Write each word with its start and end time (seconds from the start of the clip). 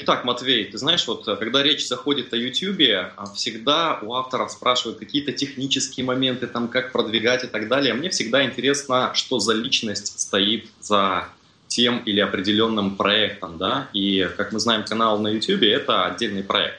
Итак, 0.00 0.24
Матвей, 0.24 0.64
ты 0.66 0.78
знаешь, 0.78 1.04
вот 1.08 1.24
когда 1.24 1.60
речь 1.60 1.88
заходит 1.88 2.32
о 2.32 2.36
YouTube, 2.36 3.10
всегда 3.34 3.98
у 4.00 4.14
авторов 4.14 4.52
спрашивают 4.52 5.00
какие-то 5.00 5.32
технические 5.32 6.06
моменты, 6.06 6.46
там, 6.46 6.68
как 6.68 6.92
продвигать 6.92 7.42
и 7.42 7.48
так 7.48 7.66
далее. 7.66 7.94
Мне 7.94 8.08
всегда 8.10 8.44
интересно, 8.44 9.10
что 9.14 9.40
за 9.40 9.54
личность 9.54 10.20
стоит 10.20 10.68
за 10.80 11.28
тем 11.66 11.98
или 11.98 12.20
определенным 12.20 12.94
проектом, 12.94 13.58
да, 13.58 13.88
и, 13.92 14.30
как 14.36 14.52
мы 14.52 14.60
знаем, 14.60 14.84
канал 14.84 15.18
на 15.18 15.28
YouTube– 15.28 15.62
это 15.64 16.06
отдельный 16.06 16.44
проект. 16.44 16.78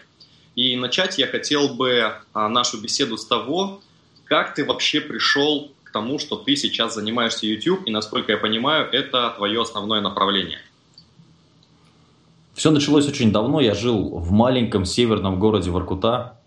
И 0.56 0.78
начать 0.78 1.18
я 1.18 1.28
хотел 1.28 1.70
бы 1.70 2.14
а, 2.34 2.48
нашу 2.48 2.82
беседу 2.82 3.18
с 3.18 3.26
того, 3.26 3.82
как 4.26 4.56
ты 4.56 4.64
вообще 4.64 5.02
пришел 5.02 5.72
к 5.84 5.92
тому, 5.92 6.20
что 6.20 6.38
ты 6.38 6.56
сейчас 6.56 6.96
занимаешься 6.96 7.46
YouTube, 7.46 7.86
и, 7.86 7.92
насколько 7.92 8.32
я 8.32 8.38
понимаю, 8.38 8.90
это 8.92 9.34
твое 9.36 9.62
основное 9.62 10.00
направление. 10.02 10.62
Все 12.60 12.72
началось 12.72 13.08
очень 13.08 13.32
давно. 13.32 13.62
Я 13.62 13.74
жил 13.74 14.10
в 14.18 14.34
маленьком 14.34 14.84
северном 14.84 15.40
городе 15.40 15.72
Воркута, 15.72 16.40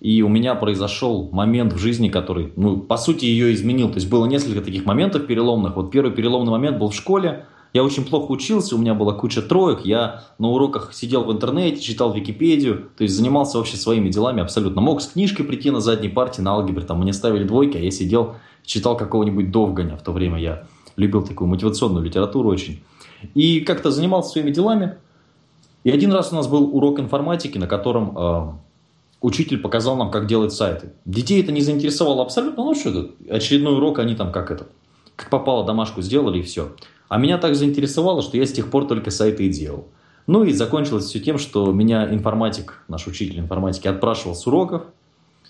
и 0.00 0.22
у 0.22 0.28
меня 0.28 0.54
произошел 0.54 1.28
момент 1.32 1.72
в 1.72 1.78
жизни, 1.78 2.08
который, 2.08 2.52
ну, 2.54 2.76
по 2.76 2.96
сути, 2.96 3.24
ее 3.24 3.52
изменил. 3.52 3.88
То 3.88 3.96
есть 3.96 4.08
было 4.08 4.26
несколько 4.26 4.60
таких 4.60 4.84
моментов 4.84 5.26
переломных. 5.26 5.74
Вот 5.74 5.90
первый 5.90 6.12
переломный 6.12 6.52
момент 6.52 6.78
был 6.78 6.90
в 6.90 6.94
школе. 6.94 7.46
Я 7.72 7.82
очень 7.82 8.04
плохо 8.04 8.30
учился, 8.30 8.76
у 8.76 8.78
меня 8.78 8.94
была 8.94 9.12
куча 9.14 9.42
троек, 9.42 9.80
я 9.84 10.22
на 10.38 10.50
уроках 10.50 10.94
сидел 10.94 11.24
в 11.24 11.32
интернете, 11.32 11.82
читал 11.82 12.12
Википедию, 12.12 12.88
то 12.96 13.02
есть 13.02 13.16
занимался 13.16 13.58
вообще 13.58 13.76
своими 13.76 14.08
делами 14.08 14.42
абсолютно. 14.42 14.80
Мог 14.80 15.02
с 15.02 15.08
книжкой 15.08 15.46
прийти 15.46 15.72
на 15.72 15.80
задней 15.80 16.08
партии 16.08 16.42
на 16.42 16.52
алгебре, 16.52 16.84
там 16.84 17.00
мне 17.00 17.12
ставили 17.12 17.42
двойки, 17.42 17.76
а 17.76 17.80
я 17.80 17.90
сидел, 17.90 18.36
читал 18.64 18.96
какого-нибудь 18.96 19.50
Довганя 19.50 19.96
в 19.96 20.02
то 20.02 20.12
время, 20.12 20.38
я 20.38 20.62
любил 20.94 21.24
такую 21.24 21.48
мотивационную 21.48 22.04
литературу 22.04 22.50
очень. 22.50 22.84
И 23.34 23.60
как-то 23.60 23.90
занимался 23.90 24.30
своими 24.30 24.52
делами. 24.52 24.96
И 25.86 25.90
один 25.92 26.12
раз 26.12 26.32
у 26.32 26.34
нас 26.34 26.48
был 26.48 26.76
урок 26.76 26.98
информатики, 26.98 27.58
на 27.58 27.68
котором 27.68 28.18
э, 28.18 28.52
учитель 29.20 29.58
показал 29.58 29.94
нам, 29.94 30.10
как 30.10 30.26
делать 30.26 30.52
сайты. 30.52 30.90
Детей 31.04 31.40
это 31.40 31.52
не 31.52 31.60
заинтересовало 31.60 32.22
абсолютно, 32.22 32.64
ну 32.64 32.74
что 32.74 33.10
очередной 33.30 33.76
урок, 33.76 34.00
они 34.00 34.16
там 34.16 34.32
как 34.32 34.50
это, 34.50 34.66
как 35.14 35.30
попало 35.30 35.64
домашку 35.64 36.02
сделали 36.02 36.40
и 36.40 36.42
все. 36.42 36.72
А 37.08 37.18
меня 37.18 37.38
так 37.38 37.54
заинтересовало, 37.54 38.20
что 38.20 38.36
я 38.36 38.46
с 38.46 38.52
тех 38.52 38.68
пор 38.68 38.88
только 38.88 39.12
сайты 39.12 39.46
и 39.46 39.48
делал. 39.48 39.86
Ну 40.26 40.42
и 40.42 40.52
закончилось 40.52 41.04
все 41.04 41.20
тем, 41.20 41.38
что 41.38 41.70
меня 41.70 42.12
информатик, 42.12 42.82
наш 42.88 43.06
учитель 43.06 43.38
информатики, 43.38 43.86
отпрашивал 43.86 44.34
с 44.34 44.44
уроков. 44.44 44.82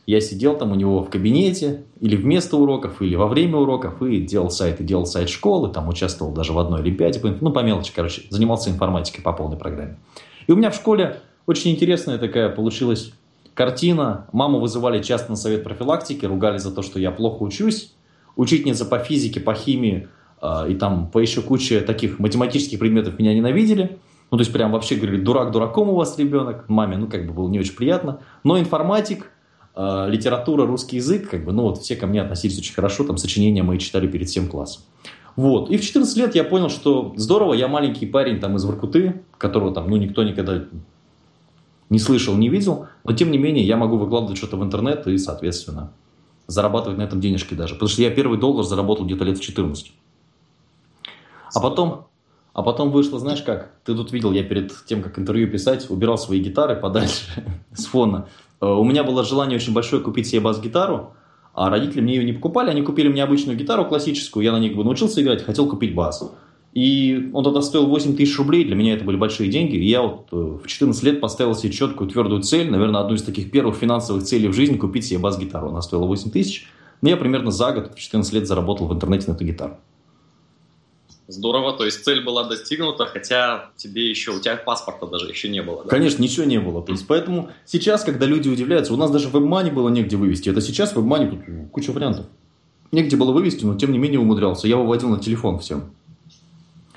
Я 0.07 0.21
сидел 0.21 0.57
там 0.57 0.71
у 0.71 0.77
него 0.77 1.03
в 1.03 1.11
кабинете, 1.11 1.83
или 2.01 2.15
вместо 2.15 2.57
уроков, 2.57 3.03
или 3.03 3.17
во 3.17 3.27
время 3.27 3.57
уроков, 3.57 4.01
и 4.03 4.21
делал 4.21 4.51
сайты, 4.51 4.85
делал 4.85 5.05
сайт 5.05 5.29
школы, 5.29 5.73
там 5.73 5.89
участвовал 5.89 6.33
даже 6.33 6.53
в 6.53 6.59
одной 6.61 6.81
олимпиаде, 6.81 7.21
ну 7.41 7.51
по 7.51 7.61
мелочи, 7.61 7.93
короче, 7.95 8.23
занимался 8.31 8.71
информатикой 8.71 9.25
по 9.25 9.33
полной 9.33 9.57
программе. 9.57 9.99
И 10.47 10.53
у 10.53 10.57
меня 10.57 10.71
в 10.71 10.77
школе 10.77 11.21
очень 11.47 11.73
интересная 11.73 12.19
такая 12.19 12.49
получилась 12.51 13.13
картина. 13.55 14.27
Маму 14.33 14.61
вызывали 14.61 15.03
часто 15.03 15.31
на 15.31 15.37
совет 15.37 15.65
профилактики, 15.65 16.25
ругали 16.25 16.59
за 16.59 16.73
то, 16.73 16.83
что 16.83 17.01
я 17.01 17.11
плохо 17.11 17.43
учусь. 17.43 17.93
Учительница 18.37 18.85
по 18.85 18.99
физике, 18.99 19.41
по 19.41 19.55
химии 19.55 20.09
а, 20.41 20.67
и 20.69 20.75
там 20.75 21.11
по 21.11 21.19
еще 21.19 21.41
куче 21.41 21.81
таких 21.81 22.19
математических 22.19 22.79
предметов 22.79 23.19
меня 23.19 23.35
ненавидели. 23.35 23.99
Ну, 24.31 24.39
то 24.39 24.43
есть 24.43 24.53
прям 24.53 24.73
вообще 24.73 24.97
говорили, 24.97 25.21
дурак 25.21 25.53
дураком 25.53 25.89
у 25.89 25.95
вас 25.95 26.19
ребенок. 26.19 26.69
Маме, 26.69 26.97
ну, 26.97 27.07
как 27.07 27.27
бы 27.27 27.33
было 27.33 27.49
не 27.49 27.59
очень 27.59 27.75
приятно. 27.75 28.21
Но 28.45 28.59
информатик, 28.59 29.31
э, 29.77 30.07
литература, 30.11 30.67
русский 30.67 30.97
язык, 30.97 31.31
как 31.31 31.45
бы, 31.45 31.53
ну, 31.53 31.63
вот 31.63 31.79
все 31.79 31.97
ко 31.97 32.07
мне 32.07 32.23
относились 32.23 32.59
очень 32.59 32.75
хорошо. 32.75 33.05
Там 33.05 33.19
сочинения 33.19 33.63
мои 33.63 33.79
читали 33.79 34.07
перед 34.07 34.29
всем 34.29 34.49
классом. 34.49 34.83
Вот. 35.37 35.71
И 35.71 35.77
в 35.77 35.85
14 35.85 36.17
лет 36.17 36.35
я 36.35 36.45
понял, 36.45 36.71
что 36.71 37.13
здорово, 37.17 37.53
я 37.53 37.69
маленький 37.69 38.07
парень 38.07 38.41
там 38.41 38.57
из 38.57 38.65
Воркуты, 38.65 39.23
которого 39.39 39.73
там, 39.75 39.89
ну, 39.89 39.97
никто 39.97 40.23
никогда 40.25 40.65
не 41.91 41.99
слышал, 41.99 42.35
не 42.35 42.49
видел. 42.49 42.87
Но, 43.05 43.13
тем 43.13 43.31
не 43.31 43.39
менее, 43.39 43.65
я 43.65 43.77
могу 43.77 43.97
выкладывать 43.99 44.39
что-то 44.39 44.57
в 44.57 44.65
интернет 44.65 45.07
и, 45.07 45.19
соответственно, 45.19 45.93
зарабатывать 46.47 46.99
на 46.99 47.03
этом 47.03 47.21
денежки 47.21 47.55
даже. 47.55 47.75
Потому 47.75 47.89
что 47.89 48.03
я 48.03 48.11
первый 48.11 48.39
доллар 48.39 48.65
заработал 48.65 49.05
где-то 49.05 49.25
лет 49.25 49.39
в 49.39 49.43
14. 49.43 49.93
А 51.55 51.61
потом, 51.61 52.07
а 52.53 52.63
потом 52.63 52.91
вышло, 52.91 53.19
знаешь 53.19 53.43
как, 53.43 53.73
ты 53.85 53.95
тут 53.95 54.13
видел, 54.13 54.33
я 54.33 54.43
перед 54.43 54.73
тем, 54.87 55.03
как 55.03 55.19
интервью 55.19 55.51
писать, 55.51 55.89
убирал 55.91 56.19
свои 56.19 56.41
гитары 56.41 56.77
подальше 56.77 57.45
с 57.75 57.87
фона. 57.87 58.29
Э, 58.61 58.67
у 58.67 58.85
меня 58.85 59.05
было 59.05 59.25
желание 59.25 59.57
очень 59.57 59.73
большое 59.73 60.03
купить 60.03 60.27
себе 60.27 60.41
бас-гитару, 60.41 61.15
а 61.55 61.71
родители 61.71 62.01
мне 62.01 62.17
ее 62.17 62.25
не 62.25 62.33
покупали, 62.33 62.71
они 62.71 62.83
купили 62.83 63.09
мне 63.09 63.23
обычную 63.23 63.59
гитару 63.59 63.85
классическую, 63.87 64.45
я 64.45 64.53
на 64.53 64.59
ней 64.59 64.75
научился 64.75 65.23
играть, 65.23 65.43
хотел 65.43 65.69
купить 65.69 65.95
бас. 65.95 66.23
И 66.75 67.31
он 67.33 67.43
тогда 67.43 67.63
стоил 67.63 67.87
8 67.87 68.17
тысяч 68.17 68.37
рублей, 68.37 68.63
для 68.67 68.75
меня 68.75 68.93
это 68.93 69.05
были 69.05 69.17
большие 69.17 69.49
деньги. 69.49 69.77
И 69.77 69.89
я 69.89 70.03
вот 70.03 70.29
э, 70.33 70.37
в 70.37 70.67
14 70.67 71.03
лет 71.05 71.21
поставил 71.23 71.55
себе 71.55 71.73
четкую, 71.73 72.11
твердую 72.11 72.43
цель, 72.43 72.71
наверное, 72.71 73.01
одну 73.01 73.15
из 73.15 73.23
таких 73.23 73.51
первых 73.51 73.77
финансовых 73.77 74.25
целей 74.25 74.49
в 74.49 74.53
жизни, 74.53 74.77
купить 74.77 75.07
себе 75.07 75.19
бас-гитару. 75.19 75.71
Она 75.71 75.81
стоила 75.81 76.05
8 76.05 76.31
тысяч. 76.31 76.67
Но 77.01 77.09
я 77.09 77.17
примерно 77.17 77.51
за 77.51 77.73
год, 77.73 77.95
в 77.95 77.99
14 77.99 78.31
лет, 78.35 78.47
заработал 78.47 78.89
в 78.89 78.93
интернете 78.93 79.31
на 79.31 79.35
эту 79.35 79.45
гитару. 79.45 79.79
Здорово, 81.29 81.73
то 81.73 81.85
есть 81.85 82.05
цель 82.05 82.23
была 82.23 82.45
достигнута, 82.45 83.07
хотя 83.07 83.71
тебе 83.77 84.09
еще, 84.09 84.31
у 84.31 84.41
тебя 84.41 84.57
паспорта 84.57 85.07
даже 85.07 85.29
еще 85.29 85.49
не 85.49 85.61
было. 85.61 85.83
Да? 85.83 85.91
Конечно, 85.91 86.23
ничего 86.23 86.47
не 86.47 86.61
было. 86.61 86.83
То 86.83 86.93
есть, 86.93 87.07
поэтому 87.09 87.51
сейчас, 87.65 88.05
когда 88.05 88.27
люди 88.27 88.49
удивляются, 88.49 88.95
у 88.95 88.97
нас 88.97 89.11
даже 89.11 89.29
в 89.29 89.35
WebMoney 89.35 89.73
было 89.73 89.89
негде 89.89 90.17
вывести. 90.17 90.51
Это 90.51 90.61
сейчас 90.61 90.95
в 90.95 90.99
WebMoney 90.99 91.31
тут 91.31 91.71
куча 91.73 91.91
вариантов. 91.91 92.27
Негде 92.93 93.17
было 93.17 93.33
вывести, 93.33 93.65
но 93.65 93.77
тем 93.77 93.91
не 93.91 93.99
менее 93.99 94.21
умудрялся. 94.21 94.69
Я 94.69 94.77
выводил 94.77 95.09
на 95.09 95.19
телефон 95.19 95.59
всем. 95.59 95.91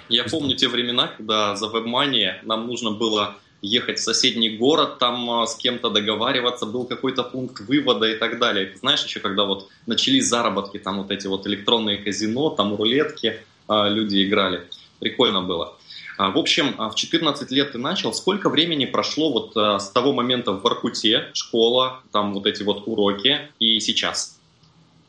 Я 0.10 0.24
помню 0.26 0.56
те 0.56 0.68
времена, 0.68 1.08
когда 1.08 1.56
за 1.56 1.66
WebMoney 1.66 2.44
нам 2.44 2.68
нужно 2.68 2.92
было 2.92 3.36
ехать 3.62 4.00
в 4.00 4.04
соседний 4.04 4.58
город, 4.58 5.00
там 5.00 5.30
а, 5.30 5.48
с 5.48 5.56
кем-то 5.56 5.90
договариваться, 5.90 6.66
был 6.66 6.86
какой-то 6.86 7.24
пункт 7.24 7.60
вывода 7.68 8.06
и 8.06 8.16
так 8.16 8.40
далее. 8.40 8.68
Ты 8.68 8.78
знаешь, 8.78 9.04
еще 9.04 9.20
когда 9.20 9.46
вот 9.46 9.70
начались 9.86 10.28
заработки, 10.28 10.78
там 10.78 11.00
вот 11.00 11.12
эти 11.12 11.28
вот 11.28 11.46
электронные 11.48 11.98
казино, 11.98 12.50
там 12.50 12.76
рулетки, 12.76 13.42
люди 13.70 14.26
играли. 14.26 14.68
Прикольно 15.00 15.42
было. 15.42 15.76
А, 16.18 16.32
в 16.32 16.38
общем, 16.38 16.76
а, 16.78 16.90
в 16.90 16.96
14 16.96 17.50
лет 17.52 17.72
ты 17.72 17.78
начал. 17.78 18.14
Сколько 18.14 18.50
времени 18.50 18.86
прошло 18.86 19.32
вот 19.32 19.56
с 19.56 19.90
того 19.90 20.12
момента 20.12 20.52
в 20.52 20.62
Воркуте, 20.62 21.30
школа, 21.34 22.02
там 22.12 22.34
вот 22.34 22.46
эти 22.46 22.64
вот 22.64 22.84
уроки, 22.88 23.40
и 23.60 23.80
сейчас? 23.80 24.38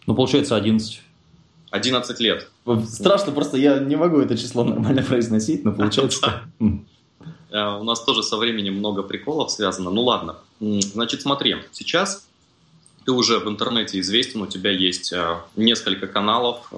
Ну, 0.07 0.15
получается, 0.15 0.55
11. 0.55 1.03
11 1.71 2.21
лет. 2.21 2.49
Страшно, 2.87 3.33
просто 3.33 3.57
я 3.57 3.79
не 3.79 3.97
могу 3.97 4.21
это 4.21 4.37
число 4.37 4.65
нормально 4.65 5.03
произносить, 5.09 5.65
но 5.65 5.73
получается... 5.73 6.43
У 7.53 7.83
нас 7.83 8.05
тоже 8.05 8.23
со 8.23 8.37
временем 8.37 8.75
много 8.75 9.03
приколов 9.03 9.51
связано. 9.51 9.91
Ну 9.91 10.03
ладно. 10.03 10.37
Значит, 10.61 11.23
смотри, 11.23 11.57
сейчас 11.73 12.29
ты 13.05 13.11
уже 13.11 13.41
в 13.41 13.49
интернете 13.49 13.99
известен, 13.99 14.43
у 14.43 14.47
тебя 14.47 14.71
есть 14.71 15.13
несколько 15.57 16.07
каналов, 16.07 16.73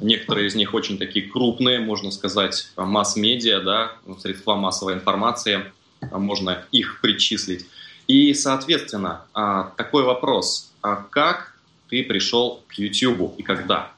Некоторые 0.00 0.48
из 0.48 0.54
них 0.54 0.74
очень 0.74 0.98
такие 0.98 1.26
крупные, 1.26 1.80
можно 1.80 2.10
сказать, 2.10 2.68
масс-медиа, 2.76 3.60
да, 3.60 3.92
средства 4.18 4.54
массовой 4.54 4.94
информации, 4.94 5.72
а 6.00 6.18
можно 6.18 6.64
их 6.70 7.00
причислить. 7.00 7.66
И, 8.06 8.34
соответственно, 8.34 9.22
а, 9.32 9.72
такой 9.76 10.04
вопрос. 10.04 10.70
А 10.82 10.96
как 10.96 11.56
ты 11.88 12.04
пришел 12.04 12.62
к 12.68 12.74
YouTube 12.74 13.34
и 13.38 13.42
когда? 13.42 13.92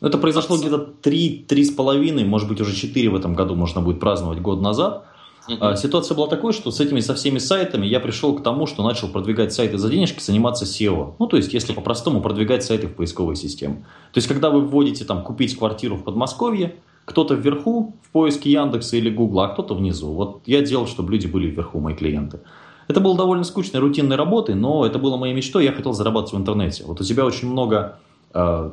Это 0.00 0.16
произошло 0.18 0.56
где-то 0.56 0.78
три, 0.78 1.44
три 1.46 1.64
с 1.64 1.70
половиной, 1.70 2.24
может 2.24 2.48
быть, 2.48 2.60
уже 2.60 2.74
четыре 2.74 3.10
в 3.10 3.16
этом 3.16 3.34
году 3.34 3.56
можно 3.56 3.80
будет 3.80 3.98
праздновать 3.98 4.40
год 4.40 4.60
назад. 4.60 5.04
Uh-huh. 5.48 5.76
Ситуация 5.76 6.14
была 6.14 6.28
такой, 6.28 6.52
что 6.52 6.70
с 6.70 6.80
этими 6.80 7.00
со 7.00 7.14
всеми 7.14 7.38
сайтами 7.38 7.86
я 7.86 8.00
пришел 8.00 8.34
к 8.34 8.42
тому, 8.42 8.66
что 8.66 8.82
начал 8.82 9.08
продвигать 9.08 9.52
сайты 9.52 9.78
за 9.78 9.88
денежки, 9.88 10.20
заниматься 10.20 10.64
SEO. 10.64 11.14
Ну, 11.18 11.26
то 11.26 11.36
есть, 11.36 11.54
если 11.54 11.72
по-простому, 11.72 12.20
продвигать 12.20 12.64
сайты 12.64 12.86
в 12.86 12.94
поисковой 12.94 13.36
системе. 13.36 13.86
То 14.12 14.18
есть, 14.18 14.28
когда 14.28 14.50
вы 14.50 14.60
вводите 14.60 15.04
там 15.04 15.22
«купить 15.22 15.56
квартиру 15.56 15.96
в 15.96 16.04
Подмосковье», 16.04 16.76
кто-то 17.08 17.34
вверху 17.34 17.94
в 18.02 18.10
поиске 18.10 18.52
Яндекса 18.52 18.98
или 18.98 19.08
Гугла, 19.08 19.46
а 19.46 19.48
кто-то 19.48 19.74
внизу. 19.74 20.12
Вот 20.12 20.42
я 20.44 20.60
делал, 20.60 20.86
чтобы 20.86 21.10
люди 21.12 21.26
были 21.26 21.46
вверху, 21.46 21.80
мои 21.80 21.94
клиенты. 21.94 22.40
Это 22.86 23.00
было 23.00 23.16
довольно 23.16 23.44
скучной, 23.44 23.80
рутинной 23.80 24.16
работой, 24.16 24.54
но 24.54 24.84
это 24.84 24.98
было 24.98 25.16
моей 25.16 25.34
мечтой, 25.34 25.64
я 25.64 25.72
хотел 25.72 25.94
зарабатывать 25.94 26.34
в 26.34 26.38
интернете. 26.38 26.84
Вот 26.86 27.00
у 27.00 27.04
тебя 27.04 27.24
очень 27.24 27.50
много 27.50 27.98
э, 28.34 28.70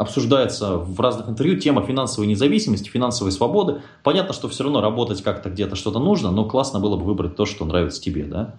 обсуждается 0.00 0.76
в 0.76 0.98
разных 0.98 1.28
интервью 1.28 1.58
тема 1.58 1.82
финансовой 1.82 2.26
независимости, 2.26 2.88
финансовой 2.88 3.32
свободы. 3.32 3.82
Понятно, 4.02 4.32
что 4.32 4.48
все 4.48 4.64
равно 4.64 4.80
работать 4.80 5.22
как-то 5.22 5.50
где-то 5.50 5.76
что-то 5.76 5.98
нужно, 5.98 6.30
но 6.30 6.46
классно 6.46 6.80
было 6.80 6.96
бы 6.96 7.04
выбрать 7.04 7.36
то, 7.36 7.44
что 7.44 7.66
нравится 7.66 8.00
тебе, 8.00 8.24
да? 8.24 8.54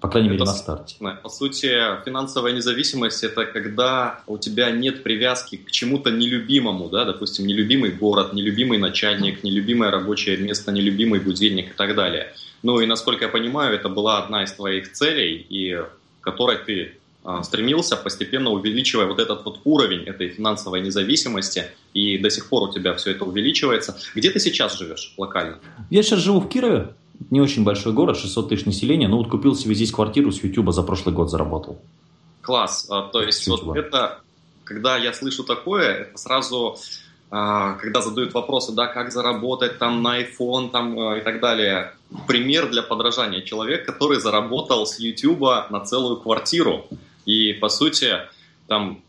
По 0.00 0.08
крайней 0.08 0.28
это, 0.28 0.34
мере, 0.34 0.44
на 0.44 0.52
старте. 0.52 0.96
По 1.22 1.28
сути, 1.30 1.70
финансовая 2.04 2.52
независимость– 2.52 3.24
это 3.24 3.46
когда 3.46 4.20
у 4.26 4.36
тебя 4.36 4.70
нет 4.70 5.02
привязки 5.02 5.56
к 5.56 5.70
чему-то 5.70 6.10
нелюбимому, 6.10 6.90
да, 6.90 7.06
допустим, 7.06 7.46
нелюбимый 7.46 7.92
город, 7.92 8.34
нелюбимый 8.34 8.76
начальник, 8.76 9.42
нелюбимое 9.44 9.90
рабочее 9.90 10.36
место, 10.36 10.72
нелюбимый 10.72 11.20
будильник 11.20 11.70
и 11.70 11.74
так 11.74 11.94
далее. 11.94 12.34
Ну 12.62 12.80
и, 12.80 12.86
насколько 12.86 13.24
я 13.24 13.30
понимаю, 13.30 13.74
это 13.74 13.88
была 13.88 14.18
одна 14.18 14.44
из 14.44 14.52
твоих 14.52 14.92
целей, 14.92 15.46
и 15.48 15.80
которой 16.20 16.58
ты 16.58 16.98
стремился, 17.42 17.96
постепенно 17.96 18.50
увеличивая 18.50 19.06
вот 19.06 19.20
этот 19.20 19.44
вот 19.44 19.60
уровень 19.64 20.02
этой 20.04 20.30
финансовой 20.30 20.80
независимости, 20.80 21.66
и 21.94 22.18
до 22.18 22.30
сих 22.30 22.48
пор 22.48 22.68
у 22.68 22.72
тебя 22.72 22.94
все 22.94 23.12
это 23.12 23.24
увеличивается. 23.24 23.96
Где 24.14 24.30
ты 24.30 24.40
сейчас 24.40 24.76
живешь 24.76 25.14
локально? 25.16 25.58
Я 25.88 26.02
сейчас 26.02 26.18
живу 26.18 26.40
в 26.40 26.48
Кирове, 26.48 26.94
не 27.30 27.40
очень 27.40 27.64
большой 27.64 27.92
город, 27.92 28.16
600 28.16 28.48
тысяч 28.48 28.66
населения, 28.66 29.08
но 29.08 29.18
вот 29.18 29.28
купил 29.28 29.54
себе 29.54 29.74
здесь 29.74 29.92
квартиру 29.92 30.32
с 30.32 30.42
YouTube 30.42 30.72
за 30.72 30.82
прошлый 30.82 31.14
год 31.14 31.30
заработал. 31.30 31.78
Класс. 32.40 32.86
А, 32.90 33.02
то 33.02 33.22
есть 33.22 33.46
вот 33.46 33.76
это, 33.76 34.20
когда 34.64 34.96
я 34.96 35.12
слышу 35.12 35.44
такое, 35.44 35.88
это 35.88 36.18
сразу, 36.18 36.76
а, 37.30 37.74
когда 37.74 38.00
задают 38.00 38.34
вопросы, 38.34 38.72
да, 38.72 38.86
как 38.86 39.12
заработать 39.12 39.78
там 39.78 40.02
на 40.02 40.20
iPhone 40.20 40.70
там 40.70 40.98
а, 40.98 41.18
и 41.18 41.20
так 41.22 41.40
далее, 41.40 41.92
пример 42.26 42.68
для 42.68 42.82
подражания. 42.82 43.42
Человек, 43.42 43.86
который 43.86 44.20
заработал 44.20 44.86
с 44.86 44.98
YouTube 44.98 45.70
на 45.70 45.80
целую 45.80 46.16
квартиру. 46.16 46.86
И, 47.26 47.52
по 47.54 47.68
сути, 47.68 48.18
там 48.66 49.00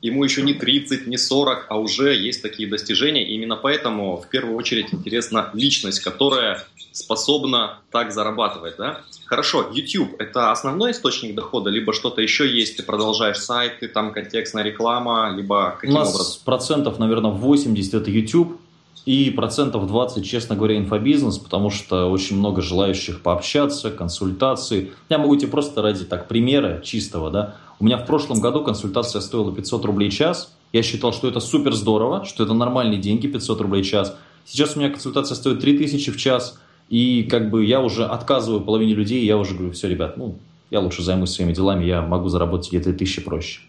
ему 0.00 0.24
еще 0.24 0.42
не 0.42 0.54
30, 0.54 1.06
не 1.06 1.16
40, 1.16 1.66
а 1.68 1.78
уже 1.78 2.14
есть 2.14 2.42
такие 2.42 2.68
достижения. 2.68 3.24
И 3.24 3.34
именно 3.34 3.56
поэтому 3.56 4.16
в 4.16 4.28
первую 4.28 4.56
очередь 4.56 4.92
интересна 4.92 5.50
личность, 5.54 6.00
которая 6.00 6.64
способна 6.92 7.80
так 7.90 8.12
зарабатывать. 8.12 8.76
Да? 8.78 9.00
Хорошо, 9.26 9.70
YouTube– 9.72 10.16
это 10.18 10.50
основной 10.50 10.92
источник 10.92 11.34
дохода, 11.34 11.70
либо 11.70 11.92
что-то 11.92 12.22
еще 12.22 12.48
есть, 12.48 12.76
ты 12.76 12.82
продолжаешь 12.82 13.38
сайты, 13.38 13.88
там 13.88 14.12
контекстная 14.12 14.64
реклама, 14.64 15.32
либо 15.36 15.76
каким 15.80 15.96
У 15.96 15.98
нас 15.98 16.14
образом? 16.14 16.42
процентов, 16.44 16.98
наверное, 16.98 17.30
80– 17.30 17.94
это 17.94 18.10
YouTube, 18.10 18.60
и 19.08 19.30
процентов 19.30 19.86
20, 19.86 20.22
честно 20.22 20.54
говоря, 20.54 20.76
инфобизнес, 20.76 21.38
потому 21.38 21.70
что 21.70 22.10
очень 22.10 22.36
много 22.36 22.60
желающих 22.60 23.22
пообщаться, 23.22 23.90
консультации. 23.90 24.92
Я 25.08 25.16
могу 25.16 25.34
тебе 25.36 25.50
просто 25.50 25.80
ради 25.80 26.04
так 26.04 26.28
примера 26.28 26.82
чистого, 26.84 27.30
да, 27.30 27.54
у 27.78 27.86
меня 27.86 27.96
в 27.96 28.04
прошлом 28.04 28.38
году 28.40 28.62
консультация 28.62 29.22
стоила 29.22 29.50
500 29.50 29.84
рублей 29.86 30.10
час. 30.10 30.52
Я 30.74 30.82
считал, 30.82 31.14
что 31.14 31.26
это 31.26 31.40
супер 31.40 31.72
здорово, 31.72 32.26
что 32.26 32.44
это 32.44 32.52
нормальные 32.52 33.00
деньги, 33.00 33.28
500 33.28 33.62
рублей 33.62 33.82
час. 33.82 34.14
Сейчас 34.44 34.76
у 34.76 34.78
меня 34.78 34.90
консультация 34.90 35.36
стоит 35.36 35.60
3000 35.60 36.10
в 36.10 36.18
час. 36.18 36.58
И 36.90 37.22
как 37.22 37.48
бы 37.48 37.64
я 37.64 37.80
уже 37.80 38.04
отказываю 38.04 38.60
половине 38.60 38.92
людей, 38.92 39.24
я 39.24 39.38
уже 39.38 39.54
говорю, 39.54 39.72
все, 39.72 39.88
ребят, 39.88 40.18
ну, 40.18 40.36
я 40.70 40.80
лучше 40.80 41.02
займусь 41.02 41.30
своими 41.30 41.54
делами, 41.54 41.86
я 41.86 42.02
могу 42.02 42.28
заработать 42.28 42.68
где-то 42.68 42.92
тысячи 42.92 43.22
проще. 43.22 43.60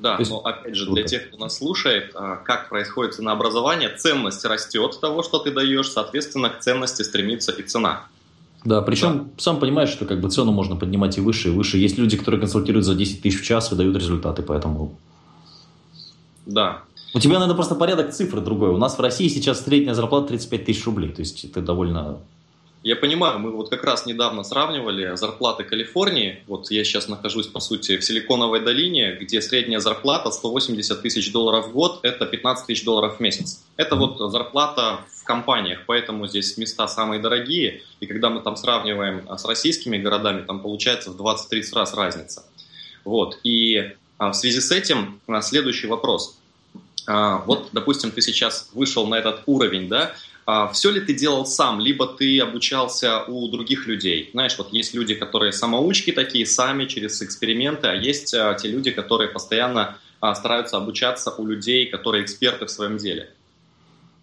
Да, 0.00 0.16
есть, 0.18 0.30
но 0.30 0.38
опять 0.38 0.74
же, 0.74 0.90
для 0.90 1.02
тех, 1.02 1.28
кто 1.28 1.36
нас 1.36 1.58
слушает, 1.58 2.12
а, 2.14 2.36
как 2.36 2.70
происходит 2.70 3.14
ценообразование, 3.14 3.90
ценность 3.90 4.42
растет 4.46 4.98
того, 4.98 5.22
что 5.22 5.40
ты 5.40 5.50
даешь, 5.50 5.90
соответственно, 5.90 6.48
к 6.48 6.60
ценности 6.60 7.02
стремится 7.02 7.52
и 7.52 7.62
цена. 7.62 8.06
Да, 8.64 8.80
причем 8.80 9.18
да. 9.18 9.24
сам 9.36 9.60
понимаешь, 9.60 9.90
что 9.90 10.06
как 10.06 10.20
бы 10.20 10.30
цену 10.30 10.52
можно 10.52 10.76
поднимать 10.76 11.18
и 11.18 11.20
выше, 11.20 11.48
и 11.48 11.50
выше. 11.50 11.76
Есть 11.76 11.98
люди, 11.98 12.16
которые 12.16 12.40
консультируют 12.40 12.86
за 12.86 12.94
10 12.94 13.20
тысяч 13.20 13.40
в 13.40 13.44
час 13.44 13.72
и 13.72 13.74
дают 13.74 13.94
результаты, 13.96 14.42
поэтому... 14.42 14.98
Да. 16.46 16.82
У 17.12 17.20
тебя, 17.20 17.38
надо 17.38 17.54
просто 17.54 17.74
порядок 17.74 18.12
цифр 18.12 18.40
другой. 18.40 18.70
У 18.70 18.78
нас 18.78 18.96
в 18.96 19.00
России 19.00 19.28
сейчас 19.28 19.64
средняя 19.64 19.94
зарплата 19.94 20.28
35 20.28 20.64
тысяч 20.64 20.84
рублей, 20.86 21.10
то 21.10 21.20
есть 21.20 21.44
это 21.44 21.60
довольно 21.60 22.20
я 22.82 22.96
понимаю, 22.96 23.38
мы 23.38 23.50
вот 23.50 23.68
как 23.68 23.84
раз 23.84 24.06
недавно 24.06 24.42
сравнивали 24.42 25.14
зарплаты 25.14 25.64
Калифорнии. 25.64 26.42
Вот 26.46 26.70
я 26.70 26.82
сейчас 26.82 27.08
нахожусь, 27.08 27.46
по 27.46 27.60
сути, 27.60 27.98
в 27.98 28.04
Силиконовой 28.04 28.60
долине, 28.60 29.18
где 29.20 29.42
средняя 29.42 29.80
зарплата 29.80 30.30
180 30.30 31.02
тысяч 31.02 31.30
долларов 31.30 31.68
в 31.68 31.72
год, 31.72 32.00
это 32.04 32.24
15 32.24 32.66
тысяч 32.66 32.82
долларов 32.82 33.18
в 33.18 33.20
месяц. 33.20 33.62
Это 33.76 33.96
вот 33.96 34.32
зарплата 34.32 35.00
в 35.14 35.24
компаниях, 35.24 35.80
поэтому 35.86 36.26
здесь 36.26 36.56
места 36.56 36.88
самые 36.88 37.20
дорогие. 37.20 37.82
И 38.00 38.06
когда 38.06 38.30
мы 38.30 38.40
там 38.40 38.56
сравниваем 38.56 39.26
а, 39.28 39.36
с 39.36 39.44
российскими 39.44 39.98
городами, 39.98 40.46
там 40.46 40.60
получается 40.60 41.10
в 41.10 41.20
20-30 41.20 41.74
раз 41.74 41.92
разница. 41.92 42.44
Вот. 43.04 43.38
И 43.44 43.92
а, 44.16 44.30
в 44.30 44.34
связи 44.34 44.60
с 44.60 44.70
этим 44.70 45.20
а, 45.26 45.42
следующий 45.42 45.86
вопрос. 45.86 46.36
Вот, 47.06 47.70
допустим, 47.72 48.12
ты 48.12 48.20
сейчас 48.20 48.68
вышел 48.72 49.06
на 49.06 49.16
этот 49.16 49.42
уровень, 49.46 49.88
да, 49.88 50.12
все 50.72 50.90
ли 50.90 51.00
ты 51.00 51.12
делал 51.12 51.44
сам, 51.46 51.80
либо 51.80 52.06
ты 52.06 52.40
обучался 52.40 53.24
у 53.24 53.48
других 53.48 53.86
людей. 53.86 54.30
Знаешь, 54.32 54.56
вот 54.58 54.72
есть 54.72 54.94
люди, 54.94 55.14
которые 55.14 55.52
самоучки 55.52 56.12
такие, 56.12 56.46
сами 56.46 56.86
через 56.86 57.20
эксперименты, 57.22 57.88
а 57.88 57.94
есть 57.94 58.34
а, 58.34 58.54
те 58.54 58.68
люди, 58.68 58.90
которые 58.90 59.28
постоянно 59.28 59.98
а, 60.20 60.34
стараются 60.34 60.76
обучаться 60.76 61.30
у 61.30 61.46
людей, 61.46 61.86
которые 61.86 62.24
эксперты 62.24 62.66
в 62.66 62.70
своем 62.70 62.96
деле. 62.96 63.30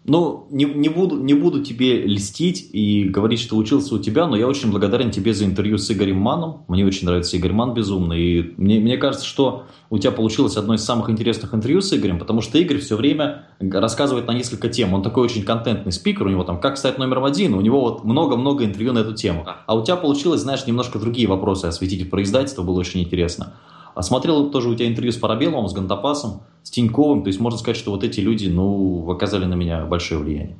Ну, 0.04 0.46
не, 0.50 0.64
не, 0.64 0.88
буду, 0.88 1.18
не 1.18 1.34
буду 1.34 1.62
тебе 1.62 2.06
льстить 2.06 2.70
и 2.72 3.04
говорить, 3.04 3.40
что 3.40 3.56
учился 3.56 3.94
у 3.94 3.98
тебя, 3.98 4.26
но 4.26 4.36
я 4.36 4.46
очень 4.46 4.70
благодарен 4.70 5.10
тебе 5.10 5.34
за 5.34 5.44
интервью 5.44 5.76
с 5.76 5.90
Игорем 5.90 6.16
Маном. 6.16 6.64
Мне 6.66 6.86
очень 6.86 7.06
нравится 7.06 7.36
Игорь 7.36 7.52
Ман 7.52 7.74
безумно. 7.74 8.14
И 8.14 8.54
мне, 8.56 8.80
мне 8.80 8.96
кажется, 8.96 9.26
что 9.26 9.66
у 9.90 9.98
тебя 9.98 10.10
получилось 10.10 10.56
одно 10.56 10.74
из 10.74 10.84
самых 10.84 11.10
интересных 11.10 11.52
интервью 11.52 11.82
с 11.82 11.92
Игорем, 11.92 12.18
потому 12.18 12.40
что 12.40 12.56
Игорь 12.56 12.78
все 12.78 12.96
время 12.96 13.48
рассказывает 13.60 14.26
на 14.26 14.32
несколько 14.32 14.68
тем. 14.68 14.94
Он 14.94 15.02
такой 15.02 15.24
очень 15.24 15.42
контентный 15.42 15.92
спикер, 15.92 16.26
у 16.26 16.30
него 16.30 16.44
там 16.44 16.58
«Как 16.58 16.78
стать 16.78 16.98
номером 16.98 17.24
один?», 17.24 17.52
у 17.52 17.60
него 17.60 17.80
вот 17.80 18.04
много-много 18.04 18.64
интервью 18.64 18.94
на 18.94 19.00
эту 19.00 19.14
тему. 19.14 19.46
А 19.66 19.76
у 19.76 19.84
тебя 19.84 19.96
получилось, 19.96 20.40
знаешь, 20.40 20.66
немножко 20.66 20.98
другие 20.98 21.28
вопросы 21.28 21.66
осветить 21.66 22.08
про 22.08 22.22
издательство, 22.22 22.62
было 22.62 22.78
очень 22.78 23.02
интересно. 23.02 23.54
А 23.98 24.02
смотрел 24.04 24.52
тоже 24.52 24.68
у 24.68 24.76
тебя 24.76 24.86
интервью 24.86 25.10
с 25.10 25.16
Парабеловым, 25.16 25.66
с 25.66 25.72
Гантапасом, 25.72 26.42
с 26.62 26.70
Тиньковым. 26.70 27.24
То 27.24 27.30
есть 27.30 27.40
можно 27.40 27.58
сказать, 27.58 27.76
что 27.76 27.90
вот 27.90 28.04
эти 28.04 28.20
люди, 28.20 28.46
ну, 28.46 29.10
оказали 29.10 29.44
на 29.44 29.54
меня 29.54 29.84
большое 29.86 30.20
влияние. 30.20 30.56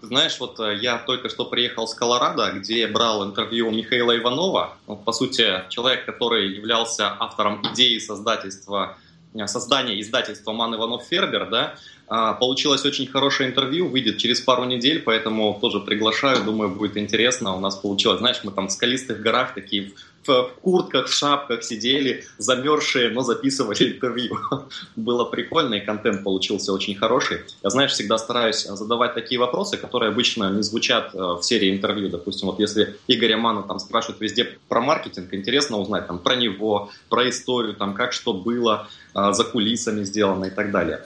Знаешь, 0.00 0.40
вот 0.40 0.58
э, 0.58 0.78
я 0.80 0.96
только 0.96 1.28
что 1.28 1.44
приехал 1.44 1.86
с 1.86 1.92
Колорадо, 1.92 2.50
где 2.52 2.86
брал 2.86 3.26
интервью 3.26 3.68
у 3.68 3.72
Михаила 3.72 4.16
Иванова. 4.16 4.70
Он, 4.86 4.96
по 4.96 5.12
сути, 5.12 5.64
человек, 5.68 6.06
который 6.06 6.56
являлся 6.56 7.14
автором 7.20 7.60
идеи 7.74 7.98
создательства, 7.98 8.96
э, 9.34 9.46
создания 9.46 10.00
издательства 10.00 10.52
Ман 10.52 10.74
Иванов 10.74 11.02
Фербер, 11.10 11.50
да, 11.50 11.74
а, 12.10 12.32
получилось 12.32 12.86
очень 12.86 13.06
хорошее 13.06 13.50
интервью, 13.50 13.88
выйдет 13.88 14.16
через 14.16 14.40
пару 14.40 14.64
недель, 14.64 15.02
поэтому 15.02 15.58
тоже 15.60 15.80
приглашаю, 15.80 16.42
думаю, 16.42 16.70
будет 16.70 16.96
интересно. 16.96 17.54
У 17.54 17.60
нас 17.60 17.76
получилось, 17.76 18.20
знаешь, 18.20 18.40
мы 18.44 18.50
там 18.50 18.68
в 18.68 18.72
скалистых 18.72 19.20
горах 19.20 19.52
такие 19.52 19.92
в 20.28 20.60
куртках, 20.62 21.08
в 21.08 21.12
шапках 21.12 21.62
сидели, 21.62 22.24
замерзшие, 22.38 23.10
но 23.10 23.22
записывали 23.22 23.94
интервью. 23.94 24.38
Было 24.96 25.24
прикольно, 25.24 25.74
и 25.74 25.80
контент 25.80 26.24
получился 26.24 26.72
очень 26.72 26.94
хороший. 26.94 27.38
Я, 27.62 27.70
знаешь, 27.70 27.92
всегда 27.92 28.18
стараюсь 28.18 28.64
задавать 28.64 29.14
такие 29.14 29.40
вопросы, 29.40 29.76
которые 29.76 30.10
обычно 30.10 30.50
не 30.50 30.62
звучат 30.62 31.14
э, 31.14 31.18
в 31.18 31.42
серии 31.42 31.74
интервью. 31.74 32.08
Допустим, 32.08 32.48
вот 32.48 32.60
если 32.60 32.96
Игоря 33.08 33.36
Мана 33.36 33.62
там 33.62 33.78
спрашивают 33.78 34.20
везде 34.20 34.58
про 34.68 34.80
маркетинг, 34.80 35.32
интересно 35.32 35.78
узнать 35.78 36.06
там 36.06 36.18
про 36.18 36.36
него, 36.36 36.90
про 37.08 37.28
историю, 37.28 37.74
там 37.74 37.94
как 37.94 38.12
что 38.12 38.32
было, 38.32 38.88
э, 39.14 39.32
за 39.32 39.44
кулисами 39.44 40.04
сделано 40.04 40.46
и 40.46 40.50
так 40.50 40.70
далее 40.70 41.00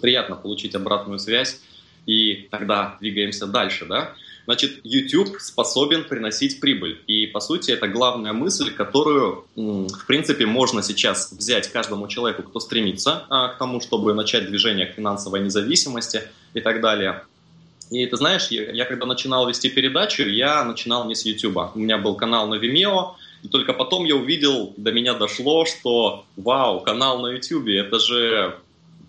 приятно 0.00 0.36
получить 0.36 0.74
обратную 0.74 1.18
связь, 1.18 1.60
и 2.06 2.48
тогда 2.50 2.96
двигаемся 3.00 3.46
дальше, 3.46 3.86
да. 3.86 4.12
Значит, 4.46 4.80
YouTube 4.84 5.40
способен 5.40 6.04
приносить 6.04 6.60
прибыль. 6.60 7.00
И, 7.08 7.26
по 7.26 7.40
сути, 7.40 7.72
это 7.72 7.88
главная 7.88 8.32
мысль, 8.32 8.72
которую, 8.72 9.44
в 9.56 10.06
принципе, 10.06 10.46
можно 10.46 10.82
сейчас 10.82 11.32
взять 11.32 11.68
каждому 11.68 12.06
человеку, 12.06 12.44
кто 12.44 12.60
стремится 12.60 13.24
а, 13.28 13.48
к 13.48 13.58
тому, 13.58 13.80
чтобы 13.80 14.14
начать 14.14 14.46
движение 14.46 14.86
к 14.86 14.94
финансовой 14.94 15.40
независимости 15.40 16.22
и 16.54 16.60
так 16.60 16.80
далее. 16.80 17.24
И 17.90 18.06
ты 18.06 18.16
знаешь, 18.16 18.48
я, 18.48 18.70
я 18.70 18.84
когда 18.84 19.06
начинал 19.06 19.48
вести 19.48 19.68
передачу, 19.68 20.22
я 20.22 20.64
начинал 20.64 21.06
не 21.06 21.14
с 21.14 21.24
YouTube. 21.24 21.74
У 21.74 21.78
меня 21.78 21.98
был 21.98 22.14
канал 22.14 22.46
на 22.46 22.54
Vimeo, 22.54 23.14
и 23.42 23.48
только 23.48 23.72
потом 23.72 24.04
я 24.04 24.16
увидел, 24.16 24.74
до 24.76 24.92
меня 24.92 25.14
дошло, 25.14 25.64
что 25.64 26.24
вау, 26.36 26.80
канал 26.80 27.20
на 27.20 27.28
YouTube, 27.32 27.68
это 27.68 27.98
же 27.98 28.56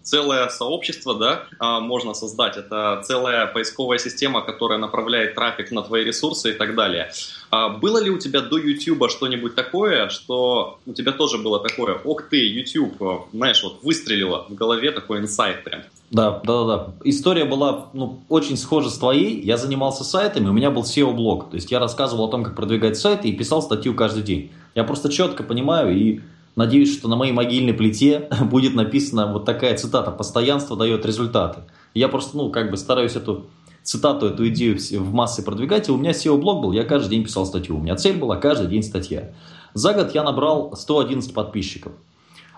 целое 0.07 0.47
сообщество, 0.49 1.15
да, 1.15 1.43
а, 1.59 1.79
можно 1.79 2.13
создать. 2.13 2.57
Это 2.57 3.01
целая 3.03 3.45
поисковая 3.47 3.97
система, 3.97 4.41
которая 4.41 4.79
направляет 4.79 5.35
трафик 5.35 5.71
на 5.71 5.81
твои 5.81 6.03
ресурсы 6.03 6.51
и 6.51 6.53
так 6.53 6.75
далее. 6.75 7.11
А 7.51 7.69
было 7.69 8.01
ли 8.01 8.09
у 8.09 8.17
тебя 8.17 8.41
до 8.41 8.57
YouTube 8.57 9.09
что-нибудь 9.09 9.55
такое, 9.55 10.09
что 10.09 10.79
у 10.85 10.93
тебя 10.93 11.11
тоже 11.11 11.37
было 11.37 11.59
такое, 11.59 11.95
ох 12.03 12.23
ты, 12.29 12.37
YouTube, 12.47 13.27
знаешь, 13.33 13.61
вот 13.63 13.83
выстрелило 13.83 14.45
в 14.49 14.55
голове 14.55 14.91
такой 14.91 15.19
инсайт 15.19 15.63
прям? 15.63 15.81
Да, 16.09 16.41
да, 16.43 16.63
да, 16.63 16.65
да. 16.65 16.93
История 17.03 17.43
была 17.43 17.89
ну, 17.93 18.21
очень 18.29 18.55
схожа 18.55 18.89
с 18.89 18.97
твоей. 18.97 19.41
Я 19.41 19.57
занимался 19.57 20.05
сайтами, 20.05 20.47
у 20.47 20.53
меня 20.53 20.71
был 20.71 20.83
SEO-блог. 20.83 21.49
То 21.49 21.55
есть 21.55 21.69
я 21.69 21.79
рассказывал 21.79 22.25
о 22.25 22.31
том, 22.31 22.45
как 22.45 22.55
продвигать 22.55 22.97
сайты 22.97 23.27
и 23.27 23.33
писал 23.33 23.61
статью 23.61 23.93
каждый 23.93 24.23
день. 24.23 24.51
Я 24.73 24.85
просто 24.85 25.09
четко 25.09 25.43
понимаю 25.43 25.93
и 25.93 26.21
Надеюсь, 26.57 26.91
что 26.91 27.07
на 27.07 27.15
моей 27.15 27.33
могильной 27.33 27.73
плите 27.73 28.29
будет 28.41 28.73
написана 28.73 29.31
вот 29.31 29.45
такая 29.45 29.77
цитата 29.77 30.09
«Постоянство 30.09 30.75
дает 30.75 31.05
результаты». 31.05 31.61
Я 31.93 32.09
просто, 32.09 32.35
ну, 32.35 32.49
как 32.49 32.71
бы 32.71 32.77
стараюсь 32.77 33.15
эту 33.15 33.45
цитату, 33.83 34.25
эту 34.25 34.47
идею 34.49 34.75
в 34.77 35.13
массы 35.13 35.43
продвигать. 35.43 35.87
И 35.87 35.91
у 35.91 35.97
меня 35.97 36.11
SEO-блог 36.11 36.63
был, 36.63 36.71
я 36.71 36.83
каждый 36.83 37.11
день 37.11 37.23
писал 37.23 37.45
статью. 37.45 37.77
У 37.77 37.79
меня 37.79 37.95
цель 37.95 38.17
была 38.17 38.37
каждый 38.37 38.67
день 38.67 38.81
статья. 38.81 39.33
За 39.75 39.93
год 39.93 40.15
я 40.15 40.23
набрал 40.23 40.75
111 40.75 41.31
подписчиков. 41.31 41.93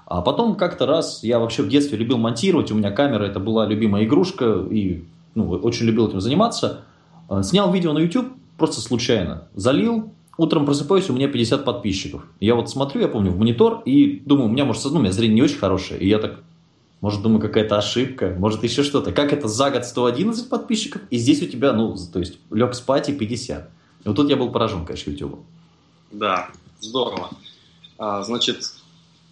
А 0.05 0.21
потом 0.21 0.55
как-то 0.55 0.85
раз, 0.85 1.21
я 1.21 1.37
вообще 1.37 1.61
в 1.61 1.67
детстве 1.67 1.97
любил 1.97 2.17
монтировать, 2.17 2.71
у 2.71 2.75
меня 2.75 2.91
камера, 2.91 3.25
это 3.25 3.41
была 3.41 3.65
любимая 3.65 4.05
игрушка, 4.05 4.65
и 4.71 5.03
ну, 5.35 5.49
очень 5.49 5.85
любил 5.85 6.07
этим 6.07 6.21
заниматься. 6.21 6.85
А, 7.27 7.43
снял 7.43 7.71
видео 7.71 7.91
на 7.91 7.99
YouTube 7.99 8.29
просто 8.57 8.79
случайно. 8.79 9.49
Залил, 9.55 10.13
утром 10.39 10.65
просыпаюсь, 10.65 11.09
у 11.09 11.13
меня 11.13 11.27
50 11.27 11.65
подписчиков. 11.65 12.25
Я 12.39 12.55
вот 12.55 12.69
смотрю, 12.69 13.01
я 13.01 13.07
помню, 13.07 13.31
в 13.31 13.37
монитор 13.37 13.81
и 13.85 14.21
думаю, 14.25 14.47
у 14.47 14.51
меня, 14.51 14.65
может, 14.65 14.83
ну, 14.85 14.99
у 14.99 15.01
меня 15.01 15.11
зрение 15.11 15.35
не 15.35 15.41
очень 15.41 15.57
хорошее. 15.57 15.99
И 15.99 16.07
я 16.07 16.17
так, 16.17 16.39
может, 17.01 17.21
думаю, 17.21 17.41
какая-то 17.41 17.77
ошибка, 17.77 18.35
может, 18.39 18.63
еще 18.63 18.83
что-то. 18.83 19.11
Как 19.11 19.33
это 19.33 19.47
за 19.47 19.69
год 19.69 19.85
111 19.85 20.49
подписчиков, 20.49 21.01
и 21.09 21.17
здесь 21.17 21.41
у 21.43 21.45
тебя, 21.45 21.73
ну, 21.73 21.95
то 21.95 22.19
есть, 22.19 22.39
лег 22.51 22.73
спать 22.73 23.09
и 23.09 23.13
50. 23.13 23.69
Вот 24.05 24.15
тут 24.15 24.29
я 24.29 24.37
был 24.37 24.49
поражен, 24.49 24.85
конечно, 24.85 25.11
YouTube. 25.11 25.39
Да, 26.11 26.49
здорово. 26.79 27.31
А, 27.97 28.23
значит, 28.23 28.63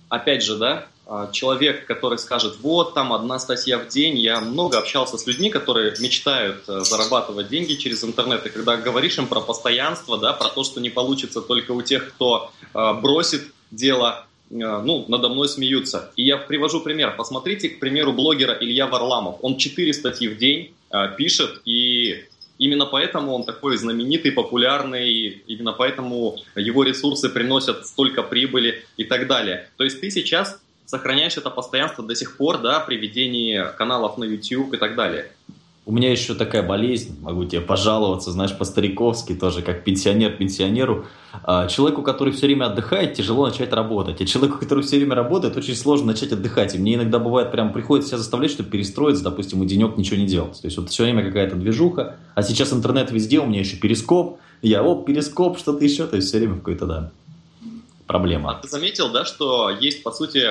опять 0.10 0.44
же, 0.44 0.58
да, 0.58 0.88
человек, 1.32 1.86
который 1.86 2.18
скажет, 2.18 2.58
вот 2.62 2.94
там 2.94 3.14
одна 3.14 3.40
статья 3.40 3.78
в 3.78 3.88
день, 3.88 4.18
я 4.18 4.42
много 4.42 4.78
общался 4.78 5.18
с 5.18 5.26
людьми, 5.26 5.50
которые 5.50 5.94
мечтают 6.00 6.68
э, 6.68 6.82
зарабатывать 6.82 7.48
деньги 7.48 7.74
через 7.74 8.04
интернет, 8.04 8.46
и 8.46 8.50
когда 8.50 8.76
говоришь 8.76 9.18
им 9.18 9.28
про 9.28 9.40
постоянство, 9.40 10.18
да, 10.18 10.34
про 10.34 10.50
то, 10.50 10.64
что 10.64 10.82
не 10.82 10.90
получится 10.90 11.42
только 11.42 11.72
у 11.72 11.82
тех, 11.82 12.10
кто 12.10 12.52
э, 12.74 12.94
бросит 13.02 13.54
дело, 13.72 14.26
э, 14.50 14.56
ну, 14.56 15.06
надо 15.08 15.30
мной 15.30 15.48
смеются. 15.48 16.12
И 16.18 16.24
я 16.24 16.38
привожу 16.38 16.82
пример. 16.82 17.16
Посмотрите, 17.16 17.70
к 17.70 17.80
примеру, 17.80 18.12
блогера 18.12 18.58
Илья 18.60 18.88
Варламов. 18.88 19.38
Он 19.42 19.58
4 19.58 19.94
статьи 19.94 20.28
в 20.28 20.38
день 20.38 20.74
пишет, 21.18 21.62
и 21.66 22.26
Именно 22.60 22.88
поэтому 22.88 23.34
он 23.34 23.44
такой 23.44 23.78
знаменитый, 23.78 24.32
популярный, 24.32 25.44
именно 25.48 25.74
поэтому 25.74 26.38
его 26.56 26.84
ресурсы 26.84 27.30
приносят 27.30 27.86
столько 27.86 28.24
прибыли 28.24 28.84
и 28.98 29.04
так 29.04 29.28
далее. 29.28 29.70
То 29.78 29.84
есть 29.84 30.02
ты 30.02 30.10
сейчас 30.10 30.60
сохраняешь 30.88 31.38
это 31.38 31.52
постоянство 31.52 32.04
до 32.04 32.16
сих 32.16 32.38
пор, 32.38 32.60
да, 32.60 32.80
при 32.80 32.96
ведении 32.96 33.64
каналов 33.78 34.18
на 34.18 34.24
YouTube 34.24 34.74
и 34.74 34.78
так 34.78 34.96
далее. 34.96 35.28
У 35.86 35.94
меня 35.94 36.12
еще 36.12 36.34
такая 36.34 36.64
болезнь, 36.64 37.18
могу 37.22 37.46
тебе 37.46 37.62
пожаловаться, 37.62 38.32
знаешь, 38.32 38.58
по-стариковски 38.58 39.36
тоже, 39.36 39.62
как 39.62 39.86
пенсионер 39.86 40.34
пенсионеру. 40.34 41.06
А, 41.46 41.68
человеку, 41.68 42.02
который 42.02 42.34
все 42.34 42.48
время 42.48 42.66
отдыхает, 42.66 43.14
тяжело 43.14 43.48
начать 43.48 43.72
работать. 43.72 44.20
А 44.20 44.26
человеку, 44.26 44.58
который 44.60 44.84
все 44.84 44.98
время 44.98 45.16
работает, 45.16 45.56
очень 45.56 45.76
сложно 45.76 46.08
начать 46.08 46.34
отдыхать. 46.34 46.76
И 46.76 46.78
мне 46.78 46.96
иногда 46.96 47.20
бывает, 47.20 47.52
прям 47.52 47.72
приходится 47.72 48.10
себя 48.10 48.18
заставлять, 48.18 48.52
чтобы 48.52 48.70
перестроиться, 48.70 49.24
допустим, 49.24 49.64
и 49.64 49.66
денек 49.66 49.96
ничего 49.96 50.18
не 50.18 50.26
делать. 50.26 50.60
То 50.60 50.68
есть 50.68 50.78
вот 50.78 50.90
все 50.90 51.04
время 51.04 51.24
какая-то 51.24 51.56
движуха, 51.56 52.18
а 52.36 52.44
сейчас 52.44 52.74
интернет 52.74 53.10
везде, 53.12 53.40
у 53.40 53.46
меня 53.46 53.62
еще 53.62 53.78
перископ, 53.78 54.40
я, 54.62 54.84
оп, 54.84 55.06
перископ, 55.06 55.58
что-то 55.58 55.86
еще, 55.86 56.06
то 56.06 56.18
есть 56.18 56.28
все 56.28 56.40
время 56.40 56.58
какой-то, 56.58 56.86
да, 56.86 57.12
проблема. 58.08 58.52
А 58.52 58.56
ты 58.56 58.68
заметил, 58.68 59.12
да, 59.12 59.26
что 59.26 59.70
есть, 59.70 60.02
по 60.04 60.12
сути, 60.12 60.44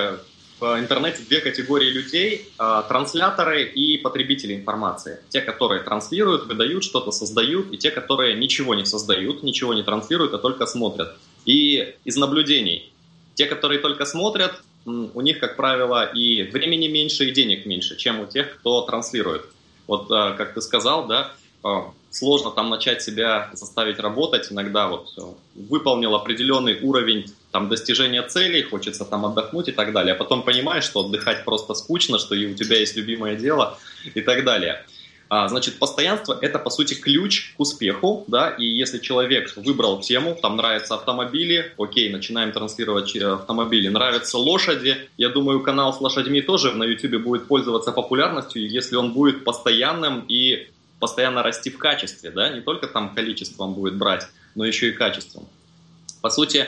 в 0.59 0.79
интернете 0.79 1.23
две 1.27 1.39
категории 1.39 1.89
людей 1.89 2.49
а,– 2.57 2.81
трансляторы 2.89 3.63
и 3.63 3.97
потребители 3.97 4.55
информации. 4.55 5.19
Те, 5.29 5.41
которые 5.41 5.83
транслируют, 5.83 6.47
выдают, 6.47 6.83
что-то 6.83 7.11
создают, 7.11 7.71
и 7.71 7.77
те, 7.77 7.91
которые 7.91 8.35
ничего 8.35 8.73
не 8.73 8.85
создают, 8.85 9.43
ничего 9.43 9.73
не 9.73 9.83
транслируют, 9.83 10.33
а 10.33 10.37
только 10.39 10.65
смотрят. 10.65 11.15
И 11.45 11.93
из 12.05 12.17
наблюдений, 12.17 12.91
те, 13.35 13.45
которые 13.45 13.79
только 13.79 14.05
смотрят, 14.05 14.61
у 14.85 15.21
них, 15.21 15.39
как 15.39 15.57
правило, 15.57 16.05
и 16.05 16.43
времени 16.43 16.87
меньше, 16.87 17.25
и 17.25 17.31
денег 17.31 17.65
меньше, 17.65 17.97
чем 17.97 18.21
у 18.21 18.25
тех, 18.25 18.57
кто 18.57 18.81
транслирует. 18.81 19.43
Вот, 19.85 20.07
а, 20.09 20.33
как 20.33 20.53
ты 20.53 20.61
сказал, 20.61 21.07
да, 21.07 21.33
а, 21.63 21.91
сложно 22.09 22.51
там 22.51 22.69
начать 22.69 23.03
себя 23.03 23.51
заставить 23.53 23.99
работать. 23.99 24.51
Иногда 24.51 24.87
вот 24.87 25.13
выполнил 25.53 26.15
определенный 26.15 26.79
уровень 26.81 27.25
там, 27.51 27.69
достижения 27.69 28.23
целей, 28.23 28.61
хочется 28.63 29.05
там 29.05 29.25
отдохнуть 29.25 29.69
и 29.69 29.71
так 29.71 29.93
далее. 29.93 30.13
А 30.13 30.17
потом 30.17 30.43
понимаешь, 30.43 30.83
что 30.83 31.01
отдыхать 31.01 31.45
просто 31.45 31.73
скучно, 31.73 32.19
что 32.19 32.35
и 32.35 32.45
у 32.45 32.55
тебя 32.55 32.77
есть 32.77 32.95
любимое 32.95 33.35
дело 33.35 33.77
и 34.13 34.21
так 34.21 34.43
далее. 34.43 34.85
А, 35.29 35.47
значит, 35.49 35.77
постоянство– 35.77 36.37
это, 36.41 36.57
по 36.57 36.69
сути, 36.69 36.93
ключ 36.93 37.53
к 37.57 37.59
успеху, 37.59 38.23
да, 38.27 38.49
и 38.49 38.65
если 38.65 38.99
человек 38.99 39.51
выбрал 39.57 39.99
тему, 39.99 40.37
там 40.41 40.55
нравятся 40.55 40.95
автомобили, 40.95 41.73
окей, 41.77 42.09
начинаем 42.09 42.53
транслировать 42.53 43.13
э, 43.13 43.33
автомобили, 43.33 43.89
нравятся 43.89 44.37
лошади, 44.37 45.09
я 45.17 45.27
думаю, 45.27 45.61
канал 45.61 45.93
с 45.93 45.99
лошадьми 45.99 46.41
тоже 46.41 46.71
на 46.71 46.83
YouTube 46.83 47.21
будет 47.21 47.47
пользоваться 47.47 47.91
популярностью, 47.91 48.69
если 48.69 48.95
он 48.95 49.11
будет 49.11 49.43
постоянным 49.43 50.23
и 50.29 50.69
постоянно 50.99 51.43
расти 51.43 51.69
в 51.71 51.77
качестве, 51.77 52.31
да, 52.31 52.49
не 52.49 52.61
только 52.61 52.87
там 52.87 53.13
количеством 53.13 53.73
будет 53.73 53.97
брать, 53.97 54.27
но 54.55 54.65
еще 54.65 54.89
и 54.89 54.91
качеством. 54.93 55.45
По 56.21 56.29
сути, 56.29 56.67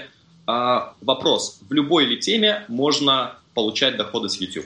а, 0.52 0.94
вопрос, 1.02 1.60
в 1.70 1.72
любой 1.74 2.06
ли 2.06 2.18
теме 2.18 2.64
можно 2.70 3.34
получать 3.54 3.98
доходы 3.98 4.30
с 4.30 4.42
YouTube? 4.42 4.66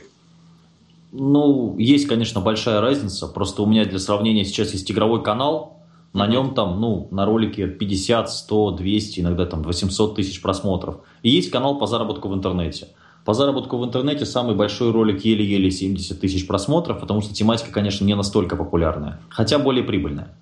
Ну, 1.12 1.75
есть, 1.78 2.08
конечно, 2.08 2.40
большая 2.40 2.80
разница. 2.80 3.28
Просто 3.28 3.63
у 3.63 3.66
меня 3.66 3.84
для 3.84 4.00
сравнения 4.00 4.46
сейчас 4.46 4.72
есть 4.72 4.90
игровой 4.90 5.22
канал, 5.22 5.82
на 6.13 6.25
нем 6.25 6.54
там, 6.54 6.80
ну, 6.80 7.10
на 7.12 7.25
ролике 7.25 7.68
50, 7.68 8.30
100, 8.30 8.72
200, 8.72 9.20
иногда 9.20 9.46
там 9.46 9.62
800 9.62 10.16
тысяч 10.16 10.42
просмотров. 10.42 11.02
И 11.22 11.30
есть 11.30 11.52
канал 11.52 11.78
по 11.78 11.86
заработку 11.86 12.30
в 12.30 12.34
интернете. 12.34 12.88
По 13.25 13.34
заработку 13.34 13.78
в 13.78 13.84
интернете 13.84 14.25
самый 14.25 14.56
большой 14.56 14.92
ролик 14.92 15.25
еле-еле 15.25 15.70
70 15.70 16.18
тысяч 16.18 16.48
просмотров, 16.48 17.02
потому 17.02 17.20
что 17.20 17.34
тематика, 17.34 17.74
конечно, 17.74 18.06
не 18.06 18.16
настолько 18.16 18.56
популярная, 18.56 19.20
хотя 19.28 19.60
более 19.60 19.84
прибыльная. 19.84 20.34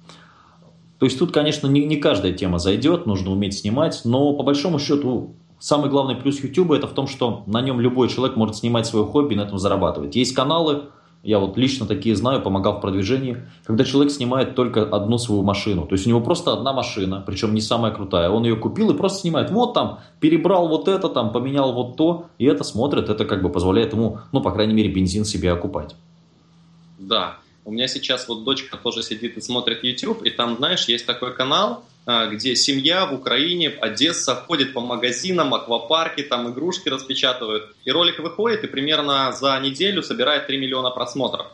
То 1.01 1.05
есть 1.05 1.17
тут, 1.17 1.31
конечно, 1.31 1.65
не, 1.65 1.83
не 1.83 1.95
каждая 1.95 2.31
тема 2.31 2.59
зайдет, 2.59 3.07
нужно 3.07 3.31
уметь 3.31 3.57
снимать, 3.57 4.01
но 4.05 4.33
по 4.33 4.43
большому 4.43 4.77
счету 4.77 5.33
самый 5.57 5.89
главный 5.89 6.13
плюс 6.13 6.39
YouTube 6.43 6.73
это 6.73 6.85
в 6.85 6.93
том, 6.93 7.07
что 7.07 7.41
на 7.47 7.59
нем 7.59 7.79
любой 7.79 8.07
человек 8.07 8.37
может 8.37 8.57
снимать 8.57 8.85
свое 8.85 9.03
хобби 9.03 9.33
и 9.33 9.35
на 9.35 9.41
этом 9.41 9.57
зарабатывать. 9.57 10.15
Есть 10.15 10.35
каналы, 10.35 10.83
я 11.23 11.39
вот 11.39 11.57
лично 11.57 11.87
такие 11.87 12.15
знаю, 12.15 12.43
помогал 12.43 12.77
в 12.77 12.81
продвижении, 12.81 13.37
когда 13.65 13.83
человек 13.83 14.13
снимает 14.13 14.53
только 14.53 14.83
одну 14.83 15.17
свою 15.17 15.41
машину. 15.41 15.87
То 15.87 15.93
есть 15.93 16.05
у 16.05 16.09
него 16.11 16.21
просто 16.21 16.53
одна 16.53 16.71
машина, 16.71 17.23
причем 17.25 17.55
не 17.55 17.61
самая 17.61 17.91
крутая. 17.91 18.29
Он 18.29 18.43
ее 18.43 18.55
купил 18.55 18.91
и 18.91 18.95
просто 18.95 19.21
снимает. 19.21 19.49
Вот 19.49 19.73
там, 19.73 20.01
перебрал 20.19 20.67
вот 20.67 20.87
это, 20.87 21.09
там, 21.09 21.31
поменял 21.31 21.73
вот 21.73 21.97
то, 21.97 22.25
и 22.37 22.45
это 22.45 22.63
смотрит, 22.63 23.09
это 23.09 23.25
как 23.25 23.41
бы 23.41 23.49
позволяет 23.49 23.93
ему, 23.93 24.19
ну, 24.31 24.39
по 24.39 24.51
крайней 24.51 24.75
мере, 24.75 24.89
бензин 24.89 25.25
себе 25.25 25.51
окупать. 25.51 25.95
Да. 26.99 27.37
У 27.63 27.71
меня 27.71 27.87
сейчас 27.87 28.27
вот 28.27 28.43
дочка 28.43 28.77
тоже 28.77 29.03
сидит 29.03 29.37
и 29.37 29.41
смотрит 29.41 29.83
YouTube, 29.83 30.23
и 30.23 30.29
там, 30.29 30.57
знаешь, 30.57 30.85
есть 30.85 31.05
такой 31.05 31.33
канал, 31.33 31.83
а, 32.05 32.27
где 32.27 32.55
семья 32.55 33.05
в 33.05 33.13
Украине, 33.13 33.69
Одесса, 33.69 34.35
ходит 34.35 34.73
по 34.73 34.81
магазинам, 34.81 35.53
аквапарки, 35.53 36.23
там 36.23 36.51
игрушки 36.51 36.89
распечатывают. 36.89 37.75
И 37.85 37.91
ролик 37.91 38.19
выходит 38.19 38.63
и 38.63 38.67
примерно 38.67 39.31
за 39.31 39.59
неделю 39.59 40.01
собирает 40.01 40.47
3 40.47 40.57
миллиона 40.57 40.89
просмотров. 40.89 41.47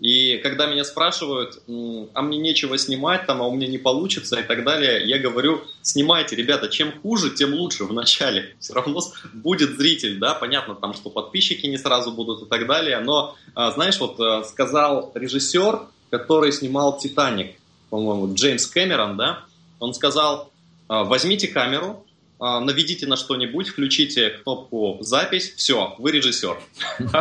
И 0.00 0.38
когда 0.38 0.66
меня 0.66 0.84
спрашивают, 0.84 1.60
а 1.66 2.22
мне 2.22 2.38
нечего 2.38 2.78
снимать, 2.78 3.26
там, 3.26 3.42
а 3.42 3.48
у 3.48 3.54
меня 3.54 3.66
не 3.66 3.78
получится 3.78 4.38
и 4.38 4.44
так 4.44 4.62
далее, 4.64 5.04
я 5.04 5.18
говорю, 5.18 5.62
снимайте, 5.82 6.36
ребята, 6.36 6.68
чем 6.68 6.92
хуже, 7.00 7.30
тем 7.30 7.54
лучше 7.54 7.84
в 7.84 7.92
начале. 7.92 8.54
Все 8.60 8.74
равно 8.74 9.00
будет 9.32 9.76
зритель, 9.76 10.18
да, 10.18 10.34
понятно 10.34 10.76
там, 10.76 10.94
что 10.94 11.10
подписчики 11.10 11.66
не 11.66 11.78
сразу 11.78 12.12
будут 12.12 12.42
и 12.42 12.46
так 12.46 12.66
далее, 12.66 13.00
но, 13.00 13.36
а, 13.54 13.72
знаешь, 13.72 13.98
вот 13.98 14.20
э, 14.20 14.44
сказал 14.44 15.10
режиссер, 15.14 15.80
который 16.10 16.52
снимал 16.52 16.98
«Титаник», 16.98 17.56
по-моему, 17.90 18.32
Джеймс 18.34 18.66
Кэмерон, 18.66 19.16
да, 19.16 19.44
он 19.80 19.94
сказал, 19.94 20.50
«А, 20.86 21.02
возьмите 21.02 21.48
камеру, 21.48 22.04
а, 22.06 22.07
наведите 22.38 23.06
на 23.06 23.16
что-нибудь, 23.16 23.68
включите 23.68 24.30
кнопку 24.30 24.98
«Запись», 25.00 25.54
все, 25.56 25.94
вы 25.98 26.12
режиссер. 26.12 26.60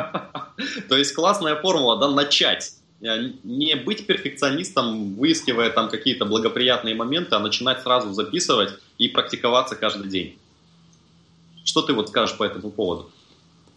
То 0.89 0.97
есть 0.97 1.13
классная 1.13 1.55
формула, 1.55 1.97
да, 1.97 2.09
начать. 2.09 2.73
Не 2.99 3.75
быть 3.75 4.07
перфекционистом, 4.07 5.15
выискивая 5.15 5.69
там 5.69 5.89
какие-то 5.89 6.25
благоприятные 6.25 6.95
моменты, 6.95 7.35
а 7.35 7.39
начинать 7.39 7.81
сразу 7.81 8.13
записывать 8.13 8.73
и 8.97 9.07
практиковаться 9.07 9.75
каждый 9.75 10.09
день. 10.09 10.37
Что 11.63 11.81
ты 11.81 11.93
вот 11.93 12.09
скажешь 12.09 12.37
по 12.37 12.43
этому 12.43 12.71
поводу? 12.71 13.11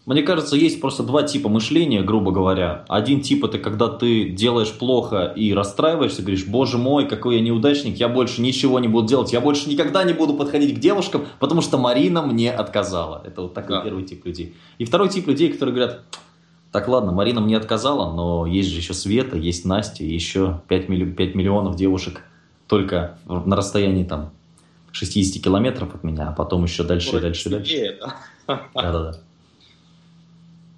Мне 0.07 0.23
кажется, 0.23 0.57
есть 0.57 0.81
просто 0.81 1.03
два 1.03 1.23
типа 1.23 1.49
мышления, 1.49 2.03
грубо 2.03 2.33
говоря. 2.33 2.85
Один 2.89 3.21
тип 3.21 3.45
это 3.45 3.59
когда 3.59 3.89
ты 3.89 4.31
делаешь 4.31 4.73
плохо 4.73 5.33
и 5.37 5.53
расстраиваешься, 5.53 6.23
говоришь, 6.23 6.47
боже 6.47 6.79
мой, 6.79 7.07
какой 7.07 7.37
я 7.37 7.43
неудачник, 7.43 7.97
я 7.97 8.09
больше 8.09 8.41
ничего 8.41 8.81
не 8.81 8.89
буду 8.89 9.07
делать, 9.07 9.33
я 9.33 9.41
больше 9.41 9.69
никогда 9.69 10.03
не 10.05 10.15
буду 10.15 10.35
подходить 10.35 10.75
к 10.77 10.79
девушкам, 10.81 11.27
потому 11.39 11.61
что 11.61 11.77
Марина 11.77 12.23
мне 12.23 12.51
отказала. 12.51 13.23
Это 13.25 13.43
вот 13.43 13.55
такой 13.55 13.77
да. 13.77 13.83
первый 13.83 14.05
тип 14.05 14.25
людей. 14.25 14.55
И 14.79 14.85
второй 14.85 15.11
тип 15.11 15.29
людей, 15.29 15.53
которые 15.53 15.75
говорят, 15.75 16.01
так 16.73 16.89
ладно, 16.89 17.13
Марина 17.13 17.41
мне 17.41 17.57
отказала, 17.57 18.13
но 18.15 18.47
есть 18.47 18.71
же 18.71 18.79
еще 18.79 18.95
Света, 18.95 19.37
есть 19.37 19.65
Настя, 19.65 20.05
еще 20.05 20.63
5, 20.69 20.89
милли... 20.89 21.05
5 21.13 21.35
миллионов 21.35 21.77
девушек 21.77 22.23
только 22.67 23.19
на 23.27 23.55
расстоянии 23.55 24.05
там 24.05 24.31
60 24.93 25.43
километров 25.43 25.95
от 25.95 26.05
меня, 26.05 26.29
а 26.29 26.33
потом 26.33 26.65
еще 26.65 26.85
дальше 26.85 27.17
Ой, 27.17 27.21
дальше 27.21 27.49
и 27.49 27.53
дальше. 27.53 27.99
Да-да-да. 28.47 29.21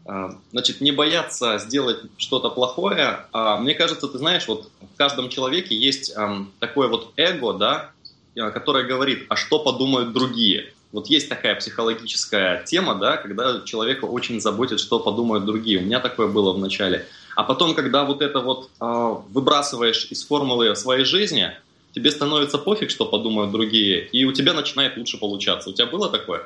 А, 0.04 0.36
значит, 0.50 0.80
не 0.80 0.90
бояться 0.92 1.58
сделать 1.58 1.98
что-то 2.16 2.50
плохое. 2.50 3.26
А, 3.32 3.58
мне 3.58 3.74
кажется, 3.74 4.08
ты 4.08 4.18
знаешь, 4.18 4.48
вот 4.48 4.68
в 4.80 4.96
каждом 4.96 5.28
человеке 5.28 5.76
есть 5.76 6.14
такое 6.58 6.88
вот 6.88 7.12
эго, 7.16 7.52
да, 7.52 7.90
а, 8.36 8.50
которое 8.50 8.84
говорит, 8.84 9.26
а 9.28 9.36
что 9.36 9.60
подумают 9.60 10.12
другие. 10.12 10.72
Вот 10.90 11.06
есть 11.06 11.28
такая 11.28 11.54
психологическая 11.54 12.64
тема, 12.64 12.96
да, 12.96 13.16
когда 13.16 13.62
человека 13.64 14.04
очень 14.04 14.40
заботит, 14.40 14.80
что 14.80 14.98
подумают 14.98 15.46
другие. 15.46 15.78
У 15.78 15.82
меня 15.82 16.00
такое 16.00 16.26
было 16.26 16.52
в 16.52 16.58
начале. 16.58 17.06
А 17.34 17.44
потом, 17.44 17.74
когда 17.74 18.04
вот 18.04 18.20
это 18.20 18.40
вот 18.40 18.68
выбрасываешь 18.78 20.08
из 20.10 20.22
формулы 20.22 20.76
своей 20.76 21.06
жизни, 21.06 21.50
тебе 21.94 22.10
становится 22.10 22.58
пофиг, 22.58 22.90
что 22.90 23.06
подумают 23.06 23.52
другие, 23.52 24.06
и 24.06 24.26
у 24.26 24.32
тебя 24.32 24.52
начинает 24.52 24.98
лучше 24.98 25.18
получаться. 25.18 25.70
У 25.70 25.72
тебя 25.72 25.86
было 25.86 26.10
такое? 26.10 26.42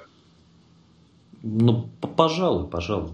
Ну, 1.42 1.88
пожалуй, 2.16 2.68
пожалуй. 2.68 3.10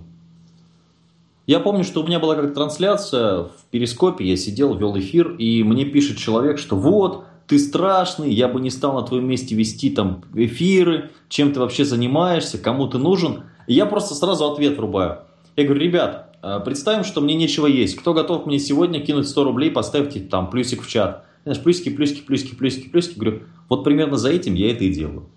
Я 1.46 1.58
помню, 1.58 1.82
что 1.82 2.02
у 2.02 2.06
меня 2.06 2.20
была 2.20 2.36
как 2.36 2.54
трансляция 2.54 3.44
в 3.44 3.52
Перископе, 3.70 4.24
я 4.24 4.36
сидел, 4.36 4.74
вел 4.74 4.96
эфир, 4.98 5.32
и 5.36 5.64
мне 5.64 5.84
пишет 5.84 6.16
человек, 6.16 6.58
что 6.58 6.76
вот, 6.76 7.24
ты 7.48 7.58
страшный, 7.58 8.32
я 8.32 8.46
бы 8.46 8.60
не 8.60 8.70
стал 8.70 8.94
на 8.94 9.02
твоем 9.02 9.26
месте 9.26 9.54
вести 9.56 9.90
там 9.90 10.22
эфиры, 10.34 11.10
чем 11.28 11.52
ты 11.52 11.58
вообще 11.58 11.84
занимаешься, 11.84 12.58
кому 12.58 12.86
ты 12.86 12.98
нужен. 12.98 13.42
И 13.66 13.74
я 13.74 13.86
просто 13.86 14.14
сразу 14.14 14.50
ответ 14.50 14.78
врубаю. 14.78 15.18
Я 15.56 15.64
говорю, 15.64 15.82
ребят, 15.82 16.36
э, 16.42 16.60
представим, 16.64 17.04
что 17.04 17.20
мне 17.20 17.34
нечего 17.34 17.66
есть. 17.66 17.96
Кто 17.96 18.14
готов 18.14 18.46
мне 18.46 18.58
сегодня 18.58 19.00
кинуть 19.00 19.28
100 19.28 19.44
рублей, 19.44 19.70
поставьте 19.70 20.20
там 20.20 20.48
плюсик 20.48 20.82
в 20.82 20.88
чат. 20.88 21.24
Знаешь, 21.42 21.60
плюсики, 21.60 21.90
плюсики, 21.90 22.22
плюсики, 22.22 22.54
плюсики, 22.54 22.88
плюсики. 22.88 23.18
Говорю, 23.18 23.42
вот 23.68 23.82
примерно 23.82 24.16
за 24.16 24.30
этим 24.30 24.54
я 24.54 24.70
это 24.70 24.84
и 24.84 24.92
делаю. 24.92 25.28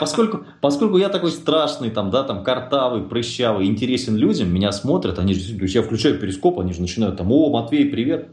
Поскольку, 0.00 0.44
поскольку 0.60 0.98
я 0.98 1.08
такой 1.08 1.30
страшный, 1.30 1.90
там, 1.90 2.10
да, 2.10 2.22
там, 2.22 2.44
картавый, 2.44 3.02
прыщавый, 3.02 3.66
интересен 3.66 4.16
людям, 4.16 4.52
меня 4.52 4.72
смотрят, 4.72 5.18
они 5.18 5.34
же, 5.34 5.56
я 5.66 5.82
включаю 5.82 6.18
перископ, 6.18 6.60
они 6.60 6.72
же 6.72 6.80
начинают 6.80 7.16
там, 7.16 7.32
о, 7.32 7.50
Матвей, 7.50 7.86
привет. 7.86 8.28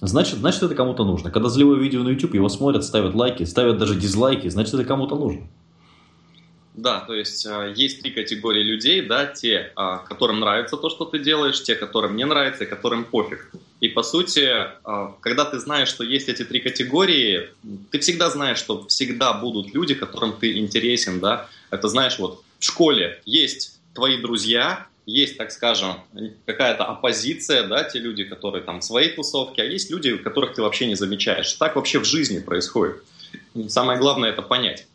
Значит, 0.00 0.38
значит, 0.38 0.62
это 0.62 0.74
кому-то 0.74 1.04
нужно. 1.04 1.30
Когда 1.30 1.50
заливаю 1.50 1.78
видео 1.78 2.02
на 2.02 2.08
YouTube, 2.08 2.34
его 2.34 2.48
смотрят, 2.48 2.84
ставят 2.84 3.14
лайки, 3.14 3.42
ставят 3.44 3.76
даже 3.76 3.94
дизлайки, 3.94 4.48
значит, 4.48 4.72
это 4.74 4.84
кому-то 4.84 5.16
нужно. 5.16 5.42
Да, 6.74 7.00
то 7.00 7.14
есть 7.14 7.44
э, 7.46 7.74
есть 7.76 8.00
три 8.00 8.12
категории 8.12 8.62
людей, 8.62 9.02
да, 9.02 9.26
те, 9.26 9.72
э, 9.76 9.98
которым 10.08 10.40
нравится 10.40 10.76
то, 10.76 10.88
что 10.88 11.04
ты 11.04 11.18
делаешь, 11.18 11.62
те, 11.62 11.74
которым 11.74 12.16
не 12.16 12.24
нравится 12.24 12.64
и 12.64 12.66
которым 12.66 13.04
пофиг. 13.04 13.50
И 13.80 13.88
по 13.88 14.02
сути, 14.02 14.48
э, 14.48 15.08
когда 15.20 15.44
ты 15.44 15.58
знаешь, 15.58 15.88
что 15.88 16.04
есть 16.04 16.28
эти 16.28 16.44
три 16.44 16.60
категории, 16.60 17.50
ты 17.90 17.98
всегда 17.98 18.30
знаешь, 18.30 18.58
что 18.58 18.86
всегда 18.86 19.32
будут 19.32 19.74
люди, 19.74 19.94
которым 19.94 20.32
ты 20.32 20.58
интересен, 20.58 21.18
да. 21.18 21.48
Это 21.70 21.88
знаешь, 21.88 22.18
вот 22.18 22.42
в 22.60 22.64
школе 22.64 23.20
есть 23.24 23.80
твои 23.94 24.18
друзья, 24.18 24.86
есть, 25.06 25.36
так 25.38 25.50
скажем, 25.50 25.96
какая-то 26.46 26.84
оппозиция, 26.84 27.66
да, 27.66 27.82
те 27.82 27.98
люди, 27.98 28.22
которые 28.24 28.62
там 28.62 28.80
в 28.80 28.84
своей 28.84 29.10
тусовке, 29.10 29.62
а 29.62 29.64
есть 29.64 29.90
люди, 29.90 30.16
которых 30.16 30.54
ты 30.54 30.62
вообще 30.62 30.86
не 30.86 30.94
замечаешь. 30.94 31.52
Так 31.54 31.74
вообще 31.74 31.98
в 31.98 32.04
жизни 32.04 32.38
происходит. 32.38 33.02
Самое 33.68 33.98
главное 33.98 34.30
это 34.30 34.42
понять. 34.42 34.86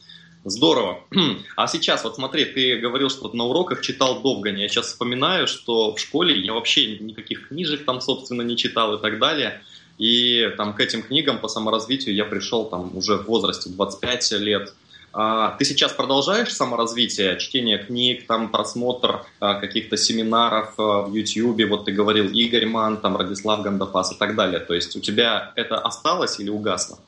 Здорово. 0.45 0.99
А 1.55 1.67
сейчас, 1.67 2.03
вот 2.03 2.15
смотри, 2.15 2.45
ты 2.45 2.77
говорил, 2.77 3.09
что 3.09 3.29
на 3.33 3.45
уроках 3.45 3.81
читал 3.81 4.21
Довгани. 4.21 4.61
Я 4.61 4.69
сейчас 4.69 4.87
вспоминаю, 4.87 5.47
что 5.47 5.95
в 5.95 5.99
школе 5.99 6.39
я 6.39 6.53
вообще 6.53 6.99
никаких 6.99 7.47
книжек 7.47 7.83
там, 7.83 7.99
собственно, 7.99 8.43
не 8.43 8.55
читал 8.55 8.93
и 8.93 9.01
так 9.01 9.17
далее. 9.17 9.61
И 9.97 10.51
там 10.55 10.73
к 10.73 10.79
этим 10.81 11.01
книгам 11.01 11.39
по 11.39 11.47
саморазвитию 11.47 12.13
я 12.13 12.25
пришел 12.25 12.65
там 12.65 12.95
уже 12.95 13.15
в 13.15 13.25
возрасте 13.25 13.71
25 13.71 14.31
лет. 14.33 14.73
А, 15.13 15.55
ты 15.57 15.65
сейчас 15.65 15.93
продолжаешь 15.93 16.53
саморазвитие, 16.53 17.39
чтение 17.39 17.79
книг, 17.79 18.27
там 18.27 18.51
просмотр 18.51 19.25
а, 19.39 19.55
каких-то 19.55 19.97
семинаров 19.97 20.73
а, 20.77 21.01
в 21.03 21.15
YouTube, 21.15 21.69
вот 21.69 21.85
ты 21.85 21.93
говорил 21.93 22.27
Игорь 22.27 22.65
Ман, 22.67 22.97
там 22.97 23.15
Радислав 23.15 23.63
Гандапас 23.63 24.11
и 24.11 24.15
так 24.15 24.35
далее. 24.35 24.59
То 24.59 24.75
есть 24.75 24.95
у 24.95 24.99
тебя 24.99 25.53
это 25.55 25.79
осталось 25.79 26.39
или 26.39 26.49
угасло? 26.49 26.99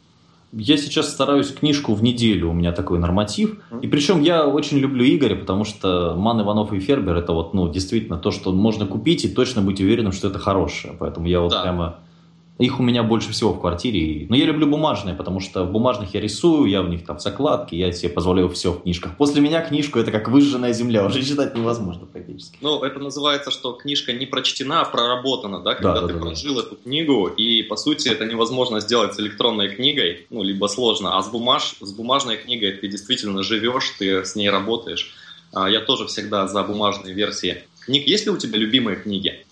Я 0.54 0.78
сейчас 0.78 1.10
стараюсь 1.10 1.54
книжку 1.54 1.94
в 1.94 2.02
неделю, 2.02 2.50
у 2.50 2.54
меня 2.54 2.72
такой 2.72 3.00
норматив. 3.00 3.58
И 3.82 3.88
причем 3.88 4.22
я 4.22 4.48
очень 4.48 4.78
люблю 4.78 5.04
Игоря, 5.06 5.36
потому 5.36 5.66
что 5.66 6.16
Ман, 6.18 6.42
Иванов 6.42 6.72
и 6.74 6.80
Фербер 6.80 7.18
это 7.18 7.34
вот, 7.34 7.54
ну, 7.54 7.70
действительно 7.72 8.18
то, 8.18 8.32
что 8.32 8.52
можно 8.52 8.86
купить 8.86 9.26
и 9.26 9.30
точно 9.30 9.62
быть 9.62 9.82
уверенным, 9.82 10.14
что 10.14 10.30
это 10.30 10.40
хорошее. 10.40 10.96
Поэтому 10.98 11.28
я 11.28 11.42
вот 11.42 11.52
да. 11.52 11.62
прямо 11.62 11.98
их 12.58 12.80
у 12.80 12.84
меня 12.84 13.04
больше 13.04 13.32
всего 13.32 13.54
в 13.54 13.60
квартире. 13.60 14.26
Но 14.30 14.36
я 14.36 14.46
люблю 14.46 14.68
бумажные, 14.68 15.16
потому 15.16 15.40
что 15.40 15.64
в 15.64 15.72
бумажных 15.72 16.14
я 16.14 16.22
рисую, 16.22 16.70
я 16.70 16.82
в 16.82 16.90
них 16.90 17.06
там 17.06 17.20
закладки, 17.20 17.76
я 17.76 17.92
себе 17.92 18.10
позволяю 18.10 18.50
все 18.50 18.72
в 18.72 18.82
книжках. 18.82 19.16
После 19.18 19.42
меня 19.42 19.62
книжку 19.62 20.00
это 20.00 20.12
как 20.12 20.28
выжженная 20.28 20.74
земля, 20.74 21.06
уже 21.06 21.24
читать 21.24 21.56
невозможно 21.56 22.06
практически. 22.06 22.58
Ну, 22.62 22.84
это 22.84 23.00
называется, 23.00 23.52
что 23.52 23.74
книжка 23.74 24.14
не 24.14 24.26
прочтена, 24.26 24.82
а 24.82 24.86
проработана, 24.86 25.62
да, 25.62 25.76
когда 25.76 26.02
да, 26.02 26.08
ты 26.08 26.14
да, 26.14 26.20
прожил 26.20 26.56
да. 26.56 26.62
эту 26.62 26.76
книгу, 26.76 27.28
и 27.28 27.64
по 27.64 27.76
сути 27.76 28.10
это 28.10 28.26
невозможно 28.26 28.80
сделать 28.80 29.14
с 29.14 29.20
электронной 29.20 29.70
книгой, 29.70 30.26
ну, 30.30 30.44
либо 30.44 30.68
сложно, 30.68 31.18
а 31.18 31.22
с, 31.22 31.30
бумаж, 31.30 31.76
с 31.80 31.92
бумажной 31.94 32.38
книгой 32.38 32.72
ты 32.72 32.88
действительно 32.88 33.44
живешь, 33.44 33.96
ты 34.00 34.26
с 34.26 34.36
ней 34.36 34.50
работаешь. 34.50 35.14
А, 35.54 35.70
я 35.70 35.80
тоже 35.80 36.08
всегда 36.08 36.48
за 36.48 36.64
бумажные 36.64 37.14
версии 37.14 37.64
книг. 37.88 38.08
Есть 38.08 38.26
ли 38.26 38.32
у 38.32 38.38
тебя 38.38 38.58
любимые 38.58 38.98
книги? 38.98 39.46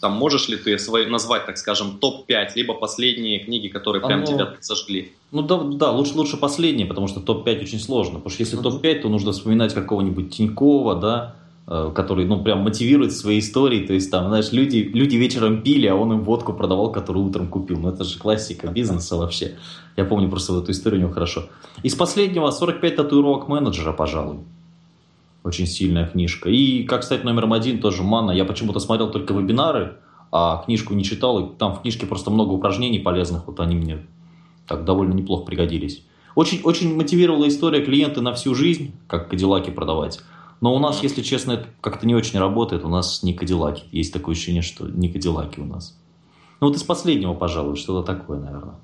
Там 0.00 0.12
можешь 0.12 0.48
ли 0.48 0.56
ты 0.56 0.78
свои, 0.78 1.06
назвать, 1.06 1.44
так 1.46 1.58
скажем, 1.58 1.98
топ-5, 1.98 2.52
либо 2.54 2.74
последние 2.74 3.38
книги, 3.40 3.68
которые 3.68 4.04
прям 4.04 4.20
ну, 4.20 4.26
тебя 4.26 4.54
сожгли? 4.60 5.12
Ну 5.30 5.42
да, 5.42 5.58
да 5.58 5.90
лучше, 5.90 6.14
лучше 6.14 6.38
последние, 6.38 6.86
потому 6.86 7.06
что 7.06 7.20
топ-5 7.20 7.62
очень 7.62 7.78
сложно. 7.78 8.14
Потому 8.14 8.30
что 8.30 8.42
если 8.42 8.58
uh-huh. 8.58 8.62
топ-5, 8.62 9.02
то 9.02 9.08
нужно 9.08 9.32
вспоминать 9.32 9.74
какого-нибудь 9.74 10.34
Тинькова, 10.34 10.94
да, 10.96 11.36
э, 11.66 11.92
который, 11.94 12.24
ну, 12.24 12.42
прям 12.42 12.60
мотивирует 12.60 13.12
свои 13.12 13.40
истории. 13.40 13.86
То 13.86 13.92
есть, 13.92 14.10
там, 14.10 14.28
знаешь, 14.28 14.52
люди, 14.52 14.78
люди 14.78 15.16
вечером 15.16 15.62
пили, 15.62 15.86
а 15.86 15.94
он 15.94 16.12
им 16.12 16.24
водку 16.24 16.54
продавал, 16.54 16.90
которую 16.90 17.26
утром 17.26 17.48
купил. 17.48 17.78
Ну, 17.78 17.90
это 17.90 18.04
же 18.04 18.18
классика 18.18 18.68
бизнеса 18.68 19.16
вообще. 19.16 19.58
Я 19.96 20.06
помню 20.06 20.30
просто 20.30 20.58
эту 20.58 20.72
историю 20.72 21.00
у 21.00 21.02
него 21.04 21.12
хорошо. 21.12 21.44
Из 21.82 21.94
последнего 21.94 22.50
45 22.50 22.96
татуировок 22.96 23.48
менеджера, 23.48 23.92
пожалуй. 23.92 24.38
Очень 25.42 25.66
сильная 25.66 26.06
книжка. 26.06 26.50
И 26.50 26.84
как 26.84 27.02
стать 27.02 27.24
номером 27.24 27.52
один 27.52 27.80
тоже 27.80 28.02
Манна. 28.02 28.30
Я 28.30 28.44
почему-то 28.44 28.78
смотрел 28.78 29.10
только 29.10 29.32
вебинары, 29.32 29.96
а 30.30 30.62
книжку 30.64 30.94
не 30.94 31.04
читал. 31.04 31.40
И 31.40 31.56
там 31.56 31.74
в 31.74 31.82
книжке 31.82 32.06
просто 32.06 32.30
много 32.30 32.52
упражнений 32.52 32.98
полезных. 32.98 33.46
Вот 33.46 33.58
они 33.60 33.74
мне 33.74 34.06
так 34.66 34.84
довольно 34.84 35.14
неплохо 35.14 35.44
пригодились. 35.44 36.04
Очень, 36.34 36.60
очень 36.62 36.94
мотивировала 36.94 37.48
история 37.48 37.84
клиенты 37.84 38.20
на 38.20 38.34
всю 38.34 38.54
жизнь, 38.54 38.92
как 39.08 39.28
кадиллаки 39.28 39.70
продавать. 39.70 40.20
Но 40.60 40.74
у 40.74 40.78
нас, 40.78 41.02
если 41.02 41.22
честно, 41.22 41.52
это 41.52 41.66
как-то 41.80 42.06
не 42.06 42.14
очень 42.14 42.38
работает. 42.38 42.84
У 42.84 42.88
нас 42.88 43.22
не 43.22 43.32
кадиллаки. 43.32 43.84
Есть 43.92 44.12
такое 44.12 44.34
ощущение, 44.34 44.62
что 44.62 44.86
не 44.86 45.08
кадиллаки 45.08 45.58
у 45.60 45.64
нас. 45.64 45.98
Ну 46.60 46.68
вот 46.68 46.76
из 46.76 46.82
последнего, 46.82 47.32
пожалуй, 47.32 47.76
что-то 47.76 48.06
такое, 48.06 48.38
наверное 48.38 48.74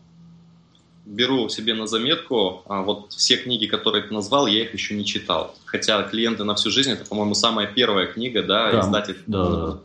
беру 1.07 1.49
себе 1.49 1.73
на 1.73 1.87
заметку, 1.87 2.63
а 2.67 2.83
вот 2.83 3.13
все 3.13 3.37
книги, 3.37 3.67
которые 3.67 4.03
ты 4.03 4.13
назвал, 4.13 4.47
я 4.47 4.63
их 4.63 4.75
еще 4.75 4.95
не 4.95 5.05
читал. 5.05 5.55
Хотя 5.65 6.03
«Клиенты 6.03 6.45
на 6.45 6.55
всю 6.57 6.71
жизнь»— 6.71 6.91
это, 6.93 7.07
по-моему, 7.07 7.35
самая 7.35 7.67
первая 7.67 8.07
книга, 8.07 8.43
да, 8.43 8.73
да 8.73 8.81
издатель. 8.81 9.19
Да, 9.27 9.45
да. 9.45 9.79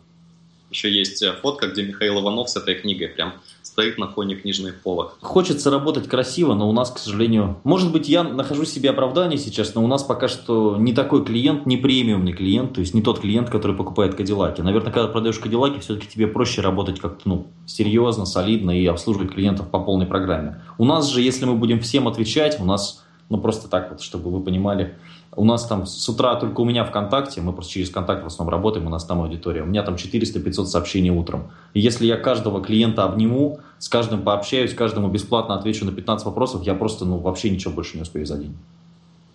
Еще 0.71 0.89
есть 0.89 1.21
э, 1.21 1.33
фотка, 1.33 1.67
где 1.67 1.83
Михаил 1.83 2.21
Иванов 2.21 2.49
с 2.49 2.55
этой 2.55 2.75
книгой 2.75 3.09
прям 3.09 3.33
стоит 3.61 3.97
на 3.97 4.07
фоне 4.07 4.35
книжных 4.35 4.81
полок. 4.81 5.17
Хочется 5.21 5.69
работать 5.69 6.07
красиво, 6.07 6.53
но 6.53 6.69
у 6.69 6.71
нас, 6.71 6.91
к 6.91 6.97
сожалению... 6.97 7.59
Может 7.63 7.91
быть, 7.91 8.07
я 8.07 8.23
нахожу 8.23 8.63
себе 8.63 8.89
оправдание 8.89 9.37
сейчас, 9.37 9.75
но 9.75 9.83
у 9.83 9.87
нас 9.87 10.03
пока 10.03 10.29
что 10.29 10.77
не 10.77 10.93
такой 10.93 11.25
клиент, 11.25 11.65
не 11.65 11.75
премиумный 11.75 12.31
клиент, 12.31 12.73
то 12.73 12.79
есть 12.79 12.93
не 12.93 13.01
тот 13.01 13.19
клиент, 13.19 13.49
который 13.49 13.75
покупает 13.75 14.15
Кадиллаки. 14.15 14.61
Наверное, 14.61 14.93
когда 14.93 15.09
продаешь 15.09 15.39
Кадиллаки, 15.39 15.79
все-таки 15.79 16.07
тебе 16.07 16.27
проще 16.27 16.61
работать 16.61 16.99
как-то 16.99 17.27
ну, 17.27 17.47
серьезно, 17.65 18.25
солидно 18.25 18.71
и 18.71 18.85
обслуживать 18.85 19.33
клиентов 19.33 19.69
по 19.69 19.79
полной 19.79 20.05
программе. 20.05 20.61
У 20.77 20.85
нас 20.85 21.09
же, 21.09 21.21
если 21.21 21.45
мы 21.45 21.55
будем 21.55 21.81
всем 21.81 22.07
отвечать, 22.07 22.59
у 22.61 22.65
нас, 22.65 23.03
ну 23.29 23.37
просто 23.39 23.67
так 23.67 23.91
вот, 23.91 24.01
чтобы 24.01 24.31
вы 24.31 24.41
понимали, 24.41 24.97
у 25.35 25.45
нас 25.45 25.65
там 25.65 25.85
с 25.85 26.09
утра 26.09 26.35
только 26.35 26.59
у 26.61 26.65
меня 26.65 26.83
ВКонтакте, 26.83 27.41
мы 27.41 27.53
просто 27.53 27.71
через 27.71 27.89
контакт 27.89 28.23
в 28.23 28.27
основном 28.27 28.51
работаем, 28.51 28.87
у 28.87 28.89
нас 28.89 29.05
там 29.05 29.21
аудитория. 29.21 29.63
У 29.63 29.65
меня 29.65 29.81
там 29.83 29.95
400-500 29.95 30.65
сообщений 30.65 31.09
утром. 31.09 31.51
И 31.73 31.79
если 31.79 32.05
я 32.05 32.17
каждого 32.17 32.61
клиента 32.61 33.05
обниму, 33.05 33.61
с 33.79 33.87
каждым 33.87 34.23
пообщаюсь, 34.23 34.73
каждому 34.73 35.07
бесплатно 35.07 35.55
отвечу 35.55 35.85
на 35.85 35.93
15 35.93 36.25
вопросов, 36.25 36.63
я 36.63 36.73
просто 36.75 37.05
ну, 37.05 37.17
вообще 37.17 37.49
ничего 37.49 37.73
больше 37.73 37.95
не 37.95 38.03
успею 38.03 38.25
за 38.25 38.37
день. 38.37 38.57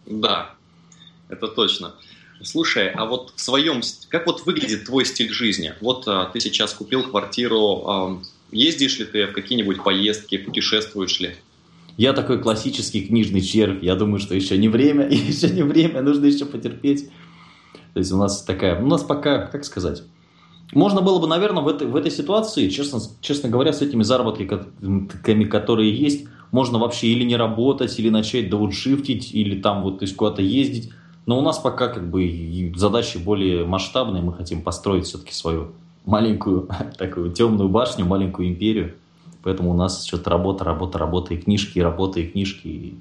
Да, 0.04 0.50
это 1.28 1.48
точно. 1.48 1.94
Слушай, 2.42 2.90
а 2.90 3.06
вот 3.06 3.32
в 3.34 3.40
своем, 3.40 3.80
как 4.10 4.26
вот 4.26 4.44
выглядит 4.44 4.84
твой 4.84 5.06
стиль 5.06 5.30
жизни? 5.30 5.72
Вот 5.80 6.06
а, 6.06 6.26
ты 6.26 6.40
сейчас 6.40 6.74
купил 6.74 7.04
квартиру, 7.04 7.82
а, 7.86 8.22
ездишь 8.52 8.98
ли 8.98 9.06
ты 9.06 9.26
в 9.26 9.32
какие-нибудь 9.32 9.82
поездки, 9.82 10.36
путешествуешь 10.36 11.18
ли? 11.20 11.36
Я 11.96 12.12
такой 12.12 12.40
классический 12.40 13.06
книжный 13.06 13.40
червь. 13.40 13.82
Я 13.82 13.96
думаю, 13.96 14.18
что 14.18 14.34
еще 14.34 14.58
не 14.58 14.68
время, 14.68 15.08
еще 15.10 15.48
не 15.50 15.62
время, 15.62 16.02
нужно 16.02 16.26
еще 16.26 16.44
потерпеть. 16.44 17.10
То 17.94 18.00
есть 18.00 18.12
у 18.12 18.16
нас 18.16 18.42
такая, 18.42 18.82
у 18.82 18.86
нас 18.86 19.02
пока, 19.02 19.46
как 19.46 19.64
сказать, 19.64 20.02
можно 20.72 21.00
было 21.00 21.18
бы, 21.18 21.26
наверное, 21.26 21.62
в 21.62 21.68
этой, 21.68 21.86
в 21.86 21.96
этой 21.96 22.10
ситуации, 22.10 22.68
честно, 22.68 23.00
честно 23.20 23.48
говоря, 23.48 23.72
с 23.72 23.82
этими 23.82 24.02
заработками, 24.02 25.44
которые 25.44 25.96
есть, 25.96 26.26
можно 26.50 26.78
вообще 26.78 27.08
или 27.08 27.24
не 27.24 27.36
работать, 27.36 27.98
или 27.98 28.10
начать 28.10 28.50
дауншифтить, 28.50 29.32
или 29.32 29.60
там 29.60 29.82
вот 29.82 30.02
куда-то 30.16 30.42
ездить. 30.42 30.90
Но 31.24 31.38
у 31.38 31.42
нас 31.42 31.58
пока 31.58 31.88
как 31.88 32.10
бы 32.10 32.72
задачи 32.76 33.18
более 33.18 33.64
масштабные, 33.64 34.22
мы 34.22 34.32
хотим 34.32 34.62
построить 34.62 35.06
все-таки 35.06 35.32
свою 35.32 35.72
маленькую 36.04 36.68
такую 36.98 37.32
темную 37.32 37.68
башню, 37.68 38.04
маленькую 38.04 38.48
империю. 38.48 38.94
Поэтому 39.46 39.70
у 39.70 39.74
нас 39.74 40.04
что-то 40.04 40.28
работа, 40.28 40.64
работа, 40.64 40.98
работа 40.98 41.32
и 41.32 41.36
книжки, 41.36 41.78
и 41.78 41.80
работа, 41.80 42.18
и 42.18 42.26
книжки. 42.26 42.94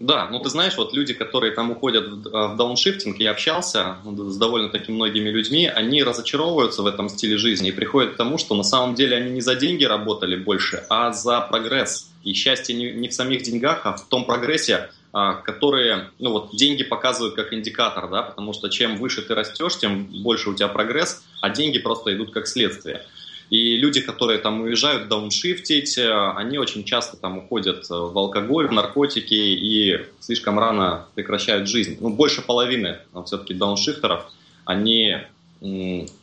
Да, 0.00 0.28
ну 0.28 0.40
ты 0.40 0.50
знаешь, 0.50 0.76
вот 0.76 0.92
люди, 0.92 1.14
которые 1.14 1.52
там 1.52 1.70
уходят 1.70 2.08
в 2.08 2.36
а, 2.36 2.56
дауншифтинг, 2.56 3.20
я 3.20 3.30
общался 3.30 3.98
с 4.04 4.36
довольно-таки 4.36 4.90
многими 4.90 5.28
людьми, 5.28 5.68
они 5.68 6.02
разочаровываются 6.02 6.82
в 6.82 6.86
этом 6.86 7.08
стиле 7.08 7.36
жизни 7.36 7.68
и 7.68 7.72
приходят 7.72 8.14
к 8.14 8.16
тому, 8.16 8.38
что 8.38 8.56
на 8.56 8.64
самом 8.64 8.96
деле 8.96 9.16
они 9.16 9.30
не 9.30 9.40
за 9.40 9.54
деньги 9.54 9.84
работали 9.84 10.34
больше, 10.34 10.84
а 10.90 11.12
за 11.12 11.40
прогресс. 11.42 12.10
И 12.24 12.32
счастье 12.32 12.74
не, 12.74 12.90
не 12.90 13.06
в 13.06 13.14
самих 13.14 13.44
деньгах, 13.44 13.82
а 13.84 13.92
в 13.92 14.08
том 14.08 14.24
прогрессе, 14.24 14.90
а, 15.12 15.34
которые, 15.34 16.10
ну 16.18 16.32
вот, 16.32 16.56
деньги 16.56 16.82
показывают 16.82 17.36
как 17.36 17.52
индикатор, 17.52 18.10
да, 18.10 18.22
потому 18.22 18.52
что 18.52 18.68
чем 18.68 18.96
выше 18.96 19.22
ты 19.22 19.36
растешь, 19.36 19.78
тем 19.78 20.06
больше 20.24 20.50
у 20.50 20.54
тебя 20.54 20.66
прогресс, 20.66 21.22
а 21.40 21.50
деньги 21.50 21.78
просто 21.78 22.12
идут 22.12 22.32
как 22.32 22.48
следствие. 22.48 23.06
И 23.52 23.76
люди, 23.76 24.00
которые 24.00 24.38
там 24.38 24.62
уезжают 24.62 25.08
дауншифтить, 25.08 25.98
э, 25.98 26.32
они 26.36 26.56
очень 26.56 26.84
часто 26.84 27.18
там 27.18 27.36
уходят 27.36 27.84
в 27.90 28.16
алкоголь, 28.16 28.66
в 28.66 28.72
наркотики 28.72 29.34
и 29.34 30.06
слишком 30.20 30.58
рано 30.58 31.04
прекращают 31.14 31.68
жизнь. 31.68 31.98
Ну, 32.00 32.08
больше 32.08 32.40
половины 32.40 33.00
все-таки 33.26 33.52
дауншифтеров, 33.52 34.24
они 34.64 35.18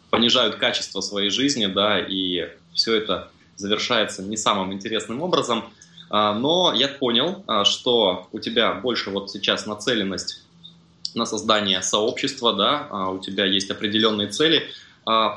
понижают 0.10 0.56
качество 0.56 1.02
своей 1.02 1.30
жизни, 1.30 1.68
да, 1.68 2.00
и 2.00 2.50
все 2.74 2.96
это 2.96 3.30
завершается 3.58 4.24
не 4.24 4.36
самым 4.36 4.74
интересным 4.74 5.22
образом. 5.22 5.66
Но 6.10 6.74
я 6.76 6.88
понял, 6.88 7.46
что 7.64 8.28
у 8.32 8.40
тебя 8.40 8.74
больше 8.74 9.12
вот 9.12 9.30
сейчас 9.30 9.68
нацеленность 9.68 10.42
на 11.14 11.26
создание 11.26 11.82
сообщества, 11.84 12.54
да, 12.54 12.88
у 13.12 13.20
тебя 13.20 13.46
есть 13.46 13.70
определенные 13.70 14.30
цели. 14.30 14.68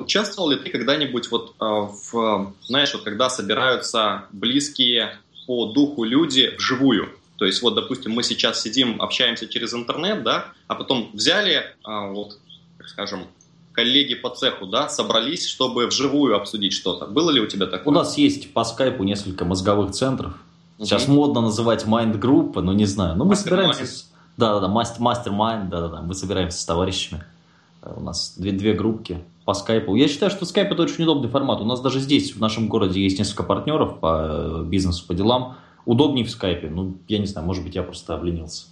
Участвовал 0.00 0.50
ли 0.50 0.56
ты 0.56 0.70
когда-нибудь 0.70 1.30
вот 1.30 1.54
в, 1.58 2.54
знаешь, 2.62 2.92
вот 2.92 3.04
когда 3.04 3.30
собираются 3.30 4.24
близкие 4.32 5.16
по 5.46 5.66
духу 5.66 6.04
люди 6.04 6.54
вживую? 6.58 7.08
То 7.38 7.46
есть 7.46 7.62
вот, 7.62 7.74
допустим, 7.74 8.12
мы 8.12 8.22
сейчас 8.22 8.60
сидим, 8.60 9.00
общаемся 9.00 9.48
через 9.48 9.72
интернет, 9.72 10.22
да, 10.22 10.46
а 10.68 10.74
потом 10.74 11.10
взяли, 11.12 11.64
вот, 11.84 12.38
так 12.78 12.88
скажем, 12.88 13.26
коллеги 13.72 14.14
по 14.14 14.28
цеху, 14.30 14.66
да, 14.66 14.88
собрались, 14.88 15.46
чтобы 15.46 15.86
вживую 15.86 16.36
обсудить 16.36 16.72
что-то. 16.72 17.06
Было 17.06 17.30
ли 17.30 17.40
у 17.40 17.46
тебя 17.46 17.66
такое? 17.66 17.92
У 17.92 17.96
нас 17.96 18.18
есть 18.18 18.52
по 18.52 18.64
скайпу 18.64 19.02
несколько 19.04 19.44
мозговых 19.44 19.92
центров. 19.92 20.34
Сейчас 20.78 21.04
угу. 21.04 21.14
модно 21.14 21.40
называть 21.40 21.86
майнд-группа, 21.86 22.60
но 22.60 22.72
не 22.72 22.86
знаю. 22.86 23.16
Но 23.16 23.24
мы 23.24 23.36
собираемся... 23.36 24.04
Да-да-да, 24.36 24.68
мастер-майнд, 24.68 25.68
да-да-да. 25.68 26.02
Мы 26.02 26.14
собираемся 26.14 26.58
с 26.58 26.64
товарищами. 26.64 27.24
Э, 27.82 27.92
у 27.96 28.00
нас 28.00 28.34
две, 28.36 28.52
две 28.52 28.72
группки 28.72 29.22
по 29.44 29.54
скайпу. 29.54 29.94
Я 29.94 30.08
считаю, 30.08 30.30
что 30.30 30.44
скайп 30.44 30.72
это 30.72 30.82
очень 30.82 31.04
удобный 31.04 31.28
формат. 31.28 31.60
У 31.60 31.64
нас 31.64 31.80
даже 31.80 32.00
здесь, 32.00 32.34
в 32.34 32.40
нашем 32.40 32.68
городе, 32.68 33.02
есть 33.02 33.18
несколько 33.18 33.42
партнеров 33.42 34.00
по 34.00 34.26
э, 34.28 34.64
бизнесу, 34.64 35.06
по 35.06 35.14
делам. 35.14 35.56
Удобнее 35.84 36.24
в 36.24 36.30
скайпе. 36.30 36.68
Ну, 36.68 36.98
я 37.08 37.18
не 37.18 37.26
знаю, 37.26 37.46
может 37.46 37.64
быть, 37.64 37.74
я 37.74 37.82
просто 37.82 38.14
обленился. 38.14 38.66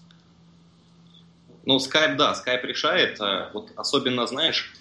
Ну, 1.67 1.79
скайп, 1.79 2.17
да, 2.17 2.35
скайп 2.35 2.65
решает. 2.65 3.21
Э, 3.21 3.49
вот 3.53 3.71
особенно, 3.77 4.27
знаешь, 4.27 4.73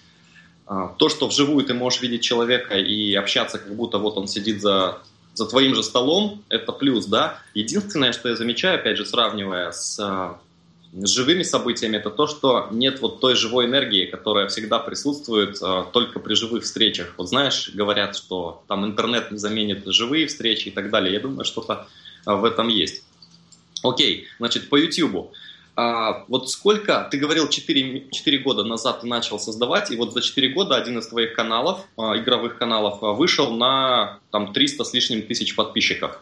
а, 0.69 0.89
то, 0.97 1.09
что 1.09 1.27
вживую 1.27 1.65
ты 1.65 1.73
можешь 1.73 2.01
видеть 2.01 2.21
человека 2.21 2.75
и 2.77 3.15
общаться, 3.15 3.57
как 3.57 3.75
будто 3.75 3.97
вот 3.97 4.17
он 4.17 4.27
сидит 4.27 4.61
за, 4.61 4.99
за 5.33 5.47
твоим 5.47 5.73
же 5.73 5.81
столом, 5.81 6.43
это 6.47 6.71
плюс, 6.71 7.07
да. 7.07 7.39
Единственное, 7.55 8.13
что 8.13 8.29
я 8.29 8.35
замечаю, 8.35 8.75
опять 8.75 8.95
же, 8.95 9.05
сравнивая 9.05 9.71
с, 9.71 9.99
с 10.91 11.09
живыми 11.09 11.43
событиями, 11.43 11.97
это 11.97 12.09
то, 12.09 12.27
что 12.27 12.67
нет 12.71 12.99
вот 13.01 13.19
той 13.19 13.35
живой 13.35 13.65
энергии, 13.65 14.05
которая 14.05 14.47
всегда 14.47 14.79
присутствует 14.79 15.57
а, 15.61 15.83
только 15.83 16.19
при 16.19 16.33
живых 16.33 16.63
встречах. 16.63 17.13
Вот 17.17 17.29
знаешь, 17.29 17.71
говорят, 17.73 18.15
что 18.15 18.63
там 18.67 18.85
интернет 18.85 19.31
не 19.31 19.37
заменит 19.37 19.85
живые 19.85 20.27
встречи 20.27 20.69
и 20.69 20.71
так 20.71 20.89
далее. 20.89 21.13
Я 21.13 21.19
думаю, 21.19 21.45
что-то 21.45 21.87
в 22.25 22.43
этом 22.43 22.67
есть. 22.69 23.03
Окей, 23.83 24.27
значит, 24.39 24.69
по 24.69 24.75
YouTube. 24.75 25.31
А, 25.75 26.25
вот 26.27 26.49
сколько, 26.49 27.07
ты 27.09 27.17
говорил, 27.17 27.47
4, 27.47 28.09
4 28.11 28.37
года 28.39 28.63
назад 28.65 29.01
ты 29.01 29.07
начал 29.07 29.39
создавать, 29.39 29.91
и 29.91 29.95
вот 29.95 30.11
за 30.11 30.21
4 30.21 30.49
года 30.49 30.75
один 30.75 30.99
из 30.99 31.07
твоих 31.07 31.33
каналов, 31.33 31.85
а, 31.97 32.17
игровых 32.17 32.57
каналов, 32.57 33.01
а, 33.01 33.13
вышел 33.13 33.51
на 33.51 34.19
там 34.31 34.51
300 34.51 34.83
с 34.83 34.93
лишним 34.93 35.21
тысяч 35.21 35.55
подписчиков. 35.55 36.21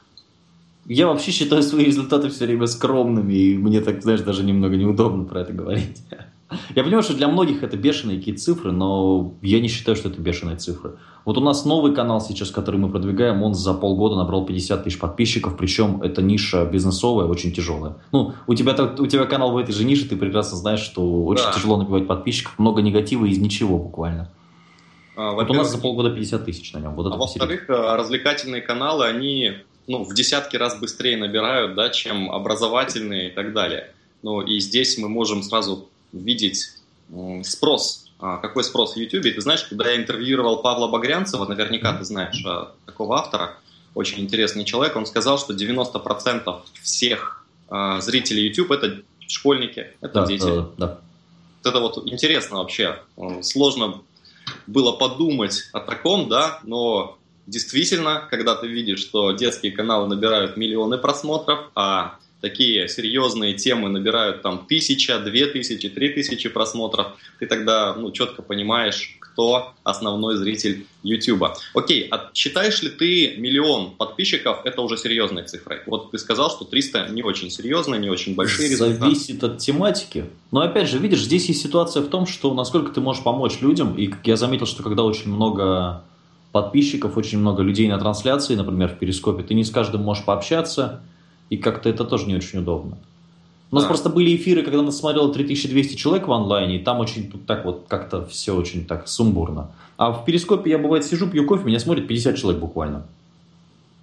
Я 0.88 1.08
вообще 1.08 1.32
считаю 1.32 1.64
свои 1.64 1.84
результаты 1.84 2.30
все 2.30 2.46
время 2.46 2.66
скромными, 2.66 3.34
и 3.34 3.58
мне 3.58 3.82
так, 3.82 4.02
знаешь, 4.02 4.22
даже 4.22 4.44
немного 4.44 4.78
неудобно 4.78 5.26
про 5.26 5.42
это 5.42 5.52
говорить. 5.52 6.02
Я 6.76 6.84
понимаю, 6.84 7.04
что 7.04 7.14
для 7.14 7.28
многих 7.28 7.62
это 7.62 7.76
бешеные 7.76 8.20
какие-то 8.20 8.40
цифры, 8.40 8.72
но 8.72 9.34
я 9.42 9.60
не 9.60 9.68
считаю, 9.68 9.98
что 9.98 10.08
это 10.08 10.22
бешеные 10.22 10.56
цифры. 10.56 10.94
Вот 11.26 11.38
у 11.38 11.42
нас 11.42 11.66
новый 11.66 11.94
канал 11.94 12.22
сейчас, 12.22 12.52
который 12.52 12.80
мы 12.80 12.90
продвигаем, 12.90 13.44
он 13.44 13.54
за 13.54 13.74
полгода 13.74 14.16
набрал 14.16 14.46
50 14.46 14.86
тысяч 14.86 14.98
подписчиков, 14.98 15.58
причем 15.58 16.02
это 16.02 16.22
ниша 16.22 16.64
бизнесовая, 16.64 17.26
очень 17.26 17.52
тяжелая. 17.52 17.98
Ну, 18.14 18.34
у 18.48 18.56
тебя, 18.56 18.74
у 18.98 19.08
тебя 19.08 19.26
канал 19.26 19.52
в 19.52 19.58
этой 19.58 19.74
же 19.74 19.84
нише, 19.84 20.08
ты 20.08 20.16
прекрасно 20.16 20.56
знаешь, 20.56 20.80
что 20.80 21.26
очень 21.26 21.44
да. 21.44 21.52
тяжело 21.52 21.76
набивать 21.76 22.08
подписчиков, 22.08 22.58
много 22.58 22.82
негатива 22.82 23.26
из 23.26 23.40
ничего 23.40 23.78
буквально. 23.78 24.32
А, 25.18 25.34
вот 25.34 25.50
у 25.50 25.54
нас 25.54 25.70
за 25.70 25.80
полгода 25.80 26.12
50 26.12 26.46
тысяч 26.46 26.72
на 26.72 26.80
нем. 26.80 26.96
Вот 26.96 27.12
а 27.12 27.18
во-вторых, 27.18 27.70
э, 27.70 27.74
развлекательные 27.74 28.62
каналы, 28.62 29.06
они 29.06 29.52
ну, 29.88 30.04
в 30.04 30.14
десятки 30.14 30.56
раз 30.58 30.78
быстрее 30.80 31.18
набирают, 31.18 31.76
да, 31.76 31.90
чем 31.90 32.30
образовательные 32.30 33.30
и 33.30 33.32
так 33.34 33.54
далее. 33.54 33.92
Ну, 34.22 34.42
и 34.42 34.60
здесь 34.60 34.98
мы 34.98 35.10
можем 35.10 35.42
сразу 35.42 35.90
видеть 36.12 36.74
спрос, 37.44 38.10
а, 38.20 38.38
какой 38.38 38.64
спрос 38.64 38.96
в 38.96 38.98
YouTube. 38.98 39.24
Ты 39.24 39.42
знаешь, 39.42 39.64
когда 39.64 39.90
я 39.90 39.98
интервьюировал 39.98 40.62
Павла 40.62 40.88
Багрянцева, 40.88 41.46
наверняка 41.46 41.98
ты 41.98 42.04
знаешь 42.04 42.44
а, 42.46 42.74
такого 42.86 43.18
автора, 43.18 43.58
очень 43.96 44.20
интересный 44.20 44.66
человек, 44.66 44.96
он 44.96 45.06
сказал, 45.06 45.40
что 45.40 45.54
90% 45.54 46.62
всех 46.82 47.46
а, 47.70 48.02
зрителей 48.02 48.48
YouTube 48.48 48.72
это 48.72 49.02
школьники, 49.28 49.88
это 50.02 50.14
да, 50.14 50.26
дети. 50.26 50.46
Да, 50.46 50.70
да. 50.78 51.00
Это 51.64 51.80
вот 51.80 52.08
интересно 52.08 52.58
вообще. 52.58 53.00
Сложно 53.42 54.02
было 54.68 54.94
подумать 54.94 55.70
о 55.74 55.80
таком, 55.80 56.30
да, 56.30 56.60
но 56.64 57.17
действительно, 57.48 58.28
когда 58.30 58.56
ты 58.56 58.68
видишь, 58.68 59.00
что 59.00 59.32
детские 59.32 59.72
каналы 59.72 60.08
набирают 60.08 60.58
миллионы 60.58 60.98
просмотров, 60.98 61.72
а 61.76 62.20
такие 62.42 62.88
серьезные 62.88 63.56
темы 63.56 63.90
набирают 63.90 64.42
там 64.42 64.66
тысяча, 64.68 65.20
две 65.20 65.48
тысячи, 65.48 65.90
три 65.90 66.10
тысячи 66.10 66.50
просмотров, 66.50 67.08
ты 67.40 67.48
тогда 67.48 67.96
ну, 67.96 68.12
четко 68.12 68.42
понимаешь, 68.42 69.18
кто 69.20 69.74
основной 69.84 70.36
зритель 70.38 70.86
YouTube. 71.04 71.48
Окей, 71.74 72.08
а 72.12 72.30
считаешь 72.34 72.82
ли 72.82 72.90
ты 72.90 73.36
миллион 73.38 73.92
подписчиков 73.92 74.62
это 74.66 74.82
уже 74.82 74.98
серьезной 74.98 75.44
цифрой? 75.44 75.80
Вот 75.86 76.12
ты 76.12 76.18
сказал, 76.18 76.50
что 76.50 76.66
300 76.66 77.10
не 77.10 77.24
очень 77.24 77.50
серьезные, 77.50 78.00
не 78.00 78.10
очень 78.10 78.36
большие 78.36 78.70
результаты. 78.70 79.00
Зависит 79.00 79.44
от 79.44 79.60
тематики. 79.60 80.26
Но 80.52 80.62
опять 80.62 80.90
же, 80.90 80.98
видишь, 81.00 81.22
здесь 81.22 81.48
есть 81.48 81.62
ситуация 81.62 82.02
в 82.02 82.10
том, 82.10 82.26
что 82.28 82.54
насколько 82.54 82.92
ты 82.92 83.02
можешь 83.02 83.24
помочь 83.24 83.62
людям. 83.62 83.96
И 83.96 84.12
я 84.24 84.38
заметил, 84.38 84.66
что 84.66 84.84
когда 84.84 85.04
очень 85.04 85.32
много 85.32 86.04
подписчиков, 86.62 87.18
очень 87.18 87.38
много 87.38 87.62
людей 87.62 87.88
на 87.88 88.00
трансляции, 88.00 88.56
например, 88.56 88.90
в 88.90 88.98
Перископе, 88.98 89.44
ты 89.44 89.54
не 89.54 89.64
с 89.64 89.70
каждым 89.70 90.02
можешь 90.02 90.26
пообщаться, 90.26 91.02
и 91.52 91.58
как-то 91.58 91.88
это 91.88 92.04
тоже 92.04 92.26
не 92.26 92.36
очень 92.36 92.60
удобно. 92.60 92.98
У 93.70 93.76
нас 93.76 93.84
да. 93.84 93.90
просто 93.90 94.10
были 94.10 94.36
эфиры, 94.36 94.64
когда 94.64 94.82
нас 94.82 94.98
смотрело 94.98 95.32
3200 95.32 95.96
человек 95.96 96.28
в 96.28 96.32
онлайне, 96.32 96.78
и 96.78 96.84
там 96.84 97.00
очень 97.00 97.30
тут 97.30 97.46
так 97.46 97.64
вот 97.64 97.86
как-то 97.88 98.26
все 98.26 98.56
очень 98.56 98.86
так 98.86 99.08
сумбурно. 99.08 99.70
А 99.98 100.12
в 100.12 100.26
перископе 100.26 100.72
я 100.72 100.80
бывает 100.80 101.06
сижу, 101.06 101.30
пью 101.30 101.46
кофе, 101.46 101.64
меня 101.64 101.80
смотрит 101.80 102.08
50 102.08 102.36
человек 102.36 102.60
буквально. 102.60 103.06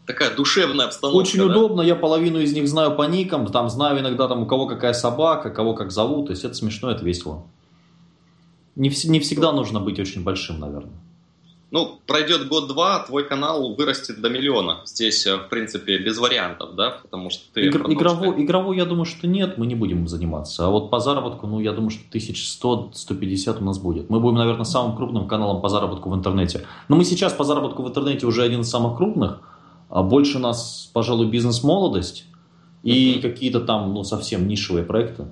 Такая 0.07 0.37
душевная 0.37 0.87
обстановка. 0.87 1.17
Очень 1.17 1.40
да? 1.40 1.47
удобно, 1.47 1.83
я 1.83 1.97
половину 1.97 2.38
из 2.38 2.53
них 2.53 2.69
знаю 2.69 2.95
по 2.95 3.03
никам, 3.03 3.47
там 3.47 3.69
знаю 3.69 3.99
иногда 3.99 4.29
там 4.29 4.43
у 4.43 4.47
кого 4.47 4.69
какая 4.69 4.93
собака, 4.93 5.51
кого 5.51 5.75
как 5.75 5.90
зовут, 5.90 6.27
то 6.27 6.33
есть 6.33 6.45
это 6.45 6.55
смешно, 6.55 6.93
это 6.93 7.05
весело. 7.05 7.43
Не, 8.77 8.93
не 9.07 9.19
всегда 9.19 9.51
нужно 9.51 9.81
быть 9.81 9.99
очень 9.99 10.23
большим, 10.23 10.61
наверное. 10.61 10.95
Ну, 11.70 11.98
пройдет 12.07 12.48
год-два, 12.48 13.00
твой 13.00 13.27
канал 13.27 13.74
вырастет 13.74 14.20
до 14.20 14.29
миллиона. 14.29 14.83
Здесь, 14.85 15.27
э, 15.27 15.37
в 15.37 15.48
принципе, 15.48 15.98
без 15.98 16.18
вариантов, 16.18 16.77
да, 16.77 16.98
потому 17.03 17.31
что 17.31 17.53
ты... 17.53 17.62
Игр, 17.62 17.90
игровой, 17.90 18.44
игровой, 18.44 18.77
я 18.77 18.85
думаю, 18.85 19.07
что 19.07 19.27
нет, 19.27 19.59
мы 19.59 19.66
не 19.66 19.74
будем 19.74 20.00
им 20.00 20.09
заниматься. 20.09 20.66
А 20.66 20.70
вот 20.70 20.90
по 20.90 21.00
заработку, 21.00 21.46
ну, 21.46 21.59
я 21.59 21.72
думаю, 21.72 21.90
что 21.90 22.03
1100-150 22.16 23.61
у 23.61 23.64
нас 23.64 23.79
будет. 23.79 24.09
Мы 24.09 24.20
будем, 24.20 24.37
наверное, 24.37 24.64
самым 24.64 24.96
крупным 24.96 25.27
каналом 25.27 25.61
по 25.61 25.68
заработку 25.68 26.11
в 26.11 26.14
интернете. 26.14 26.64
Но 26.88 26.96
мы 26.96 27.05
сейчас 27.05 27.33
по 27.33 27.44
заработку 27.44 27.83
в 27.83 27.88
интернете 27.88 28.27
уже 28.27 28.42
один 28.42 28.61
из 28.61 28.70
самых 28.70 28.96
крупных. 28.96 29.40
А 29.88 30.03
больше 30.03 30.38
нас, 30.38 30.90
пожалуй, 30.92 31.27
бизнес-молодость 31.27 32.27
и 32.83 33.14
uh-huh. 33.14 33.22
какие-то 33.22 33.61
там, 33.61 33.94
ну, 33.94 34.05
совсем 34.05 34.46
нишевые 34.46 34.85
проекты. 34.85 35.27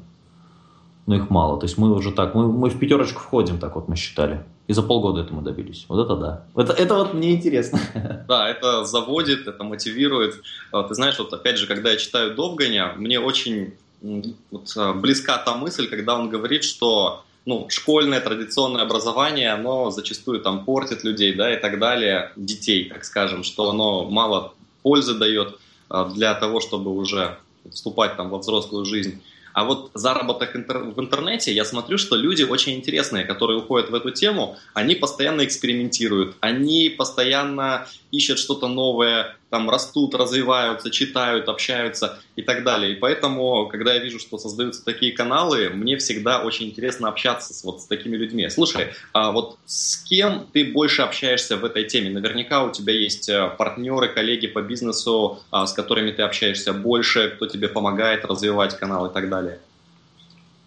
Но 1.06 1.14
их 1.14 1.30
мало. 1.30 1.58
То 1.58 1.66
есть 1.66 1.78
мы 1.78 1.92
уже 1.92 2.10
так, 2.10 2.34
мы, 2.34 2.50
мы 2.50 2.70
в 2.70 2.78
пятерочку 2.78 3.20
входим, 3.20 3.58
так 3.58 3.74
вот 3.76 3.88
мы 3.88 3.96
считали. 3.96 4.44
И 4.68 4.72
за 4.72 4.82
полгода 4.82 5.22
это 5.22 5.34
мы 5.34 5.42
добились. 5.42 5.86
Вот 5.88 6.04
это 6.04 6.16
да. 6.16 6.44
Это, 6.54 6.72
это 6.72 6.94
вот 6.94 7.14
мне 7.14 7.32
интересно. 7.32 7.80
Да, 8.28 8.48
это 8.48 8.84
заводит, 8.84 9.48
это 9.48 9.64
мотивирует. 9.64 10.40
А, 10.70 10.84
ты 10.84 10.94
знаешь, 10.94 11.18
вот 11.18 11.32
опять 11.32 11.58
же, 11.58 11.66
когда 11.66 11.90
я 11.90 11.96
читаю 11.96 12.34
Довганя, 12.34 12.94
мне 12.96 13.20
очень 13.20 13.74
вот, 14.00 14.72
а, 14.76 14.92
близка 14.92 15.38
та 15.38 15.56
мысль, 15.56 15.88
когда 15.88 16.14
он 16.14 16.28
говорит, 16.28 16.64
что 16.64 17.24
ну, 17.44 17.66
школьное 17.68 18.20
традиционное 18.20 18.82
образование, 18.82 19.52
оно 19.52 19.90
зачастую 19.90 20.40
там 20.40 20.64
портит 20.64 21.02
людей, 21.02 21.34
да, 21.34 21.52
и 21.52 21.60
так 21.60 21.78
далее, 21.78 22.30
детей, 22.36 22.88
так 22.88 23.04
скажем, 23.04 23.42
что 23.42 23.70
оно 23.70 24.08
мало 24.08 24.54
пользы 24.82 25.14
дает 25.14 25.58
а, 25.88 26.04
для 26.08 26.34
того, 26.34 26.60
чтобы 26.60 26.92
уже 26.92 27.38
вступать 27.70 28.16
там 28.16 28.30
во 28.30 28.38
взрослую 28.38 28.84
жизнь. 28.84 29.20
А 29.52 29.64
вот 29.64 29.90
заработок 29.94 30.54
в 30.54 31.00
интернете, 31.00 31.52
я 31.52 31.64
смотрю, 31.64 31.98
что 31.98 32.16
люди 32.16 32.42
очень 32.42 32.74
интересные, 32.74 33.24
которые 33.24 33.58
уходят 33.58 33.90
в 33.90 33.94
эту 33.94 34.10
тему, 34.10 34.56
они 34.74 34.94
постоянно 34.94 35.44
экспериментируют, 35.44 36.36
они 36.40 36.88
постоянно 36.88 37.86
ищут 38.10 38.38
что-то 38.38 38.68
новое, 38.68 39.36
там 39.52 39.68
растут, 39.68 40.14
развиваются, 40.14 40.90
читают, 40.90 41.46
общаются 41.50 42.18
и 42.36 42.42
так 42.42 42.64
далее. 42.64 42.92
И 42.92 42.94
поэтому, 42.94 43.66
когда 43.66 43.92
я 43.92 44.00
вижу, 44.00 44.18
что 44.18 44.38
создаются 44.38 44.82
такие 44.82 45.12
каналы, 45.12 45.68
мне 45.68 45.98
всегда 45.98 46.40
очень 46.40 46.68
интересно 46.68 47.08
общаться 47.08 47.52
с, 47.52 47.62
вот 47.62 47.82
с 47.82 47.84
такими 47.84 48.16
людьми. 48.16 48.48
Слушай, 48.48 48.94
а 49.12 49.30
вот 49.30 49.58
с 49.66 49.98
кем 50.04 50.46
ты 50.54 50.72
больше 50.72 51.02
общаешься 51.02 51.58
в 51.58 51.66
этой 51.66 51.84
теме? 51.84 52.08
Наверняка 52.08 52.64
у 52.64 52.72
тебя 52.72 52.94
есть 52.94 53.28
э, 53.28 53.50
партнеры, 53.58 54.08
коллеги 54.08 54.46
по 54.46 54.62
бизнесу, 54.62 55.40
а, 55.50 55.66
с 55.66 55.74
которыми 55.74 56.12
ты 56.12 56.22
общаешься 56.22 56.72
больше, 56.72 57.28
кто 57.36 57.46
тебе 57.46 57.68
помогает 57.68 58.24
развивать 58.24 58.78
канал 58.78 59.10
и 59.10 59.12
так 59.12 59.28
далее. 59.28 59.58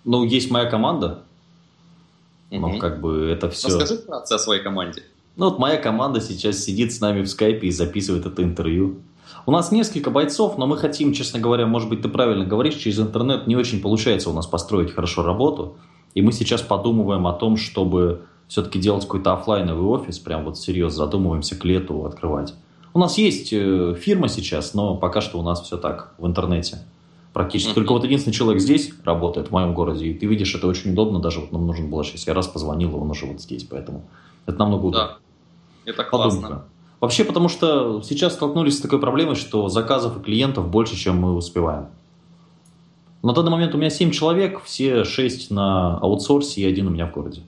Ну, 0.04 0.24
есть 0.24 0.52
моя 0.52 0.70
команда, 0.70 1.24
но 2.52 2.68
угу. 2.68 2.78
как 2.78 3.02
бы 3.02 3.32
это 3.32 3.50
все... 3.50 3.70
Расскажи 3.70 3.98
вкратце 3.98 4.34
о 4.34 4.38
своей 4.38 4.62
команде. 4.62 5.02
Ну 5.38 5.50
вот 5.50 5.60
моя 5.60 5.78
команда 5.78 6.22
сейчас 6.22 6.60
сидит 6.60 6.94
с 6.94 7.02
нами 7.02 7.22
в 7.22 7.28
скайпе 7.28 7.68
и 7.68 7.72
записывает 7.72 8.26
это 8.26 8.44
интервью. 8.44 8.98
У 9.46 9.52
нас 9.52 9.72
несколько 9.72 10.10
бойцов, 10.10 10.58
но 10.58 10.66
мы 10.66 10.78
хотим, 10.78 11.14
честно 11.14 11.40
говоря, 11.40 11.68
может 11.68 11.90
быть, 11.90 12.02
ты 12.02 12.10
правильно 12.10 12.46
говоришь, 12.46 12.76
через 12.76 13.00
интернет 13.00 13.46
не 13.48 13.56
очень 13.56 13.82
получается 13.82 14.30
у 14.30 14.34
нас 14.34 14.48
построить 14.48 14.92
хорошо 14.92 15.24
работу. 15.24 15.76
И 16.14 16.22
мы 16.22 16.32
сейчас 16.32 16.62
подумываем 16.62 17.28
о 17.28 17.34
том, 17.34 17.58
чтобы 17.58 18.22
все-таки 18.48 18.80
делать 18.80 19.04
какой-то 19.04 19.34
офлайновый 19.34 19.86
офис, 19.86 20.20
прям 20.20 20.46
вот 20.46 20.58
серьезно 20.58 21.06
задумываемся 21.06 21.56
к 21.56 21.66
лету 21.66 22.06
открывать. 22.06 22.54
У 22.94 23.00
нас 23.00 23.18
есть 23.18 23.52
э, 23.52 23.96
фирма 24.00 24.30
сейчас, 24.30 24.74
но 24.74 24.96
пока 24.96 25.20
что 25.20 25.38
у 25.38 25.44
нас 25.44 25.62
все 25.62 25.78
так, 25.78 26.14
в 26.18 26.26
интернете 26.26 26.80
практически. 27.34 27.74
Только 27.74 27.92
вот 27.92 28.06
единственный 28.06 28.32
человек 28.32 28.62
здесь 28.62 28.94
работает, 29.04 29.50
в 29.50 29.52
моем 29.52 29.74
городе, 29.74 30.06
и 30.06 30.14
ты 30.14 30.26
видишь, 30.26 30.56
это 30.56 30.68
очень 30.68 30.94
удобно, 30.94 31.20
даже 31.20 31.42
вот 31.42 31.52
нам 31.52 31.68
нужен 31.68 31.90
был 31.90 32.02
сейчас, 32.06 32.26
я 32.26 32.34
раз 32.34 32.48
позвонил, 32.48 32.96
он 32.96 33.12
уже 33.12 33.26
вот 33.26 33.42
здесь, 33.42 33.66
поэтому 33.66 34.04
это 34.46 34.58
намного 34.58 34.86
удобнее. 34.86 35.08
Да. 35.10 35.25
Это 35.86 36.04
классно. 36.04 36.42
Подумка. 36.42 36.66
Вообще, 37.00 37.24
потому 37.24 37.50
что 37.50 38.02
сейчас 38.02 38.34
столкнулись 38.34 38.78
с 38.78 38.82
такой 38.82 39.00
проблемой, 39.00 39.36
что 39.36 39.70
заказов 39.70 40.18
и 40.18 40.24
клиентов 40.24 40.70
больше, 40.70 40.96
чем 40.96 41.18
мы 41.18 41.36
успеваем. 41.36 41.88
На 43.22 43.34
данный 43.34 43.52
момент 43.52 43.74
у 43.76 43.78
меня 43.78 43.90
7 43.90 44.12
человек, 44.12 44.62
все 44.64 45.04
6 45.04 45.52
на 45.52 45.98
аутсорсе 45.98 46.62
и 46.62 46.66
один 46.66 46.88
у 46.88 46.90
меня 46.90 47.08
в 47.08 47.12
городе. 47.12 47.42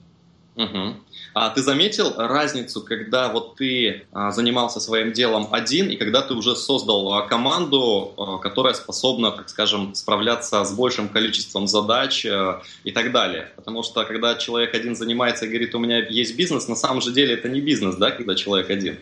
Угу. 0.58 0.94
А 1.34 1.50
ты 1.50 1.62
заметил 1.62 2.14
разницу, 2.16 2.80
когда 2.80 3.28
вот 3.28 3.54
ты 3.54 4.02
а, 4.12 4.32
занимался 4.32 4.80
своим 4.80 5.12
делом 5.12 5.46
один 5.52 5.88
и 5.88 5.94
когда 5.94 6.20
ты 6.20 6.34
уже 6.34 6.56
создал 6.56 7.12
а, 7.12 7.22
команду, 7.22 8.12
а, 8.16 8.38
которая 8.38 8.74
способна, 8.74 9.30
так 9.30 9.48
скажем, 9.48 9.94
справляться 9.94 10.64
с 10.64 10.72
большим 10.72 11.08
количеством 11.08 11.68
задач 11.68 12.26
а, 12.26 12.60
и 12.82 12.90
так 12.90 13.12
далее? 13.12 13.52
Потому 13.54 13.84
что 13.84 14.04
когда 14.04 14.34
человек 14.34 14.74
один 14.74 14.96
занимается 14.96 15.44
и 15.44 15.48
говорит, 15.48 15.76
у 15.76 15.78
меня 15.78 16.04
есть 16.04 16.36
бизнес, 16.36 16.66
на 16.66 16.74
самом 16.74 17.02
же 17.02 17.12
деле 17.12 17.34
это 17.34 17.48
не 17.48 17.60
бизнес, 17.60 17.94
да, 17.94 18.10
когда 18.10 18.34
человек 18.34 18.68
один. 18.68 18.98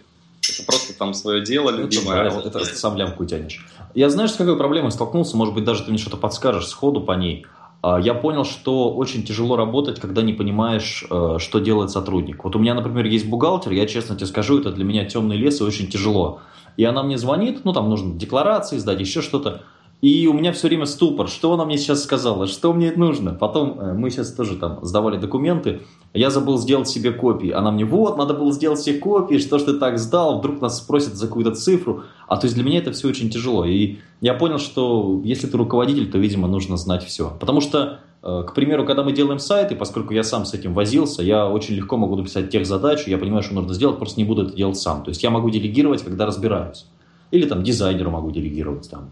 Это 0.46 0.62
просто 0.64 0.92
там 0.92 1.14
свое 1.14 1.42
дело 1.42 1.70
любимое. 1.70 2.26
Это, 2.26 2.48
это, 2.48 2.58
это 2.58 2.76
сам 2.76 2.98
лямку 2.98 3.24
тянешь. 3.24 3.64
Я 3.94 4.10
знаешь, 4.10 4.32
с 4.32 4.36
какой 4.36 4.58
проблемой 4.58 4.92
столкнулся? 4.92 5.38
Может 5.38 5.54
быть, 5.54 5.64
даже 5.64 5.84
ты 5.84 5.90
мне 5.90 5.98
что-то 5.98 6.18
подскажешь 6.18 6.66
сходу 6.66 7.00
по 7.00 7.12
ней. 7.12 7.46
А, 7.86 8.00
я 8.00 8.14
понял, 8.14 8.44
что 8.44 8.92
очень 8.92 9.22
тяжело 9.22 9.54
работать, 9.54 10.00
когда 10.00 10.20
не 10.20 10.32
понимаешь, 10.32 11.04
э, 11.08 11.36
что 11.38 11.60
делает 11.60 11.92
сотрудник. 11.92 12.42
Вот 12.42 12.56
у 12.56 12.58
меня, 12.58 12.74
например, 12.74 13.06
есть 13.06 13.28
бухгалтер, 13.28 13.70
я 13.70 13.86
честно 13.86 14.16
тебе 14.16 14.26
скажу, 14.26 14.58
это 14.58 14.72
для 14.72 14.82
меня 14.84 15.04
темный 15.04 15.36
лес 15.36 15.60
и 15.60 15.64
очень 15.64 15.86
тяжело. 15.86 16.40
И 16.76 16.82
она 16.82 17.04
мне 17.04 17.16
звонит, 17.16 17.60
ну 17.62 17.72
там 17.72 17.88
нужно 17.88 18.18
декларации 18.18 18.78
сдать, 18.78 18.98
еще 18.98 19.22
что-то. 19.22 19.62
И 20.02 20.26
у 20.26 20.32
меня 20.32 20.52
все 20.52 20.66
время 20.66 20.84
ступор, 20.86 21.28
что 21.28 21.52
она 21.52 21.64
мне 21.64 21.78
сейчас 21.78 22.02
сказала, 22.02 22.48
что 22.48 22.72
мне 22.72 22.92
нужно. 22.96 23.34
Потом 23.34 23.78
э, 23.78 23.92
мы 23.94 24.10
сейчас 24.10 24.32
тоже 24.32 24.56
там 24.56 24.80
сдавали 24.82 25.16
документы, 25.16 25.82
я 26.12 26.30
забыл 26.30 26.58
сделать 26.58 26.88
себе 26.88 27.12
копии. 27.12 27.50
Она 27.50 27.70
мне, 27.70 27.84
вот, 27.84 28.18
надо 28.18 28.34
было 28.34 28.50
сделать 28.50 28.80
себе 28.80 28.98
копии, 28.98 29.38
что 29.38 29.60
ж 29.60 29.62
ты 29.62 29.72
так 29.74 29.98
сдал, 29.98 30.40
вдруг 30.40 30.60
нас 30.60 30.78
спросят 30.78 31.14
за 31.14 31.28
какую-то 31.28 31.54
цифру. 31.54 32.02
А 32.26 32.36
то 32.36 32.46
есть 32.46 32.54
для 32.54 32.64
меня 32.64 32.78
это 32.78 32.92
все 32.92 33.08
очень 33.08 33.30
тяжело. 33.30 33.64
И 33.64 33.98
я 34.20 34.34
понял, 34.34 34.58
что 34.58 35.20
если 35.24 35.46
ты 35.46 35.56
руководитель, 35.56 36.10
то, 36.10 36.18
видимо, 36.18 36.48
нужно 36.48 36.76
знать 36.76 37.04
все. 37.04 37.36
Потому 37.38 37.60
что, 37.60 38.00
э, 38.22 38.44
к 38.46 38.54
примеру, 38.54 38.84
когда 38.84 39.04
мы 39.04 39.12
делаем 39.12 39.38
сайты, 39.38 39.76
поскольку 39.76 40.12
я 40.12 40.24
сам 40.24 40.44
с 40.44 40.54
этим 40.54 40.74
возился, 40.74 41.22
я 41.22 41.48
очень 41.48 41.76
легко 41.76 41.96
могу 41.96 42.16
написать 42.16 42.50
тех 42.50 42.66
задачу, 42.66 43.10
я 43.10 43.18
понимаю, 43.18 43.42
что 43.42 43.54
нужно 43.54 43.74
сделать, 43.74 43.98
просто 43.98 44.20
не 44.20 44.24
буду 44.24 44.42
это 44.42 44.56
делать 44.56 44.76
сам. 44.76 45.04
То 45.04 45.10
есть 45.10 45.22
я 45.22 45.30
могу 45.30 45.50
делегировать, 45.50 46.02
когда 46.02 46.26
разбираюсь. 46.26 46.86
Или 47.30 47.46
там 47.46 47.62
дизайнеру 47.62 48.10
могу 48.10 48.30
делегировать 48.30 48.90
там. 48.90 49.10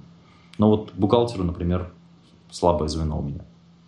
Но 0.59 0.71
вот 0.71 0.93
бухгалтеру, 0.95 1.45
например, 1.45 1.93
слабое 2.51 2.89
звено 2.89 3.19
у 3.19 3.23
меня. 3.23 3.45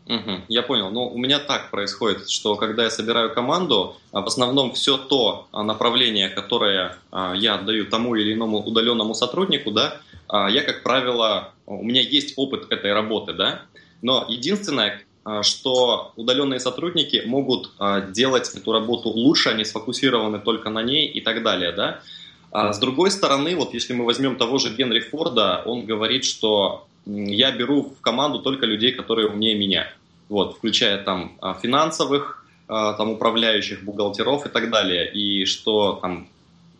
Угу, 0.09 0.43
я 0.49 0.63
понял. 0.63 0.91
Ну, 0.91 1.09
у 1.09 1.19
меня 1.19 1.41
так 1.41 1.71
происходит, 1.71 2.31
что 2.31 2.55
когда 2.55 2.85
я 2.85 2.91
собираю 2.91 3.35
команду, 3.35 3.97
а, 4.13 4.21
в 4.21 4.27
основном 4.29 4.73
все 4.73 4.97
то 4.97 5.49
а, 5.51 5.65
направление, 5.65 6.29
которое 6.29 6.97
а, 7.11 7.35
я 7.35 7.57
отдаю 7.57 7.87
тому 7.87 8.15
или 8.15 8.33
иному 8.33 8.59
удаленному 8.59 9.15
сотруднику, 9.15 9.73
да, 9.73 10.01
я, 10.29 10.63
как 10.63 10.83
правило, 10.83 11.53
у 11.67 11.85
меня 11.85 12.01
есть 12.01 12.35
опыт 12.37 12.67
этой 12.71 12.93
работы, 12.93 13.33
да, 13.33 13.63
но 14.03 14.27
единственное, 14.29 15.05
что 15.43 16.11
удаленные 16.17 16.59
сотрудники 16.59 17.23
могут 17.25 17.71
делать 18.11 18.53
эту 18.53 18.73
работу 18.73 19.09
лучше, 19.09 19.51
они 19.51 19.65
сфокусированы 19.65 20.41
только 20.41 20.69
на 20.69 20.83
ней 20.83 21.07
и 21.07 21.21
так 21.21 21.45
далее, 21.45 21.71
да. 21.71 22.01
А 22.51 22.73
с 22.73 22.81
другой 22.81 23.13
стороны, 23.13 23.55
вот 23.55 23.73
если 23.73 23.93
мы 23.93 24.05
возьмем 24.05 24.35
того 24.35 24.59
же 24.59 24.75
Генри 24.75 24.99
Форда, 24.99 25.63
он 25.65 25.87
говорит, 25.87 26.25
что 26.25 26.89
я 27.07 27.53
беру 27.53 27.83
в 27.83 28.01
команду 28.01 28.41
только 28.41 28.67
людей, 28.67 28.93
которые 28.93 29.29
умнее 29.29 29.55
меня, 29.55 29.93
вот, 30.29 30.57
включая 30.57 31.03
там 31.03 31.37
а, 31.41 31.55
финансовых, 31.55 32.45
а, 32.69 32.95
там 32.95 33.11
управляющих, 33.11 33.85
бухгалтеров 33.85 34.47
и 34.47 34.49
так 34.49 34.71
далее, 34.71 35.11
и 35.13 35.45
что 35.45 35.99
там 36.03 36.29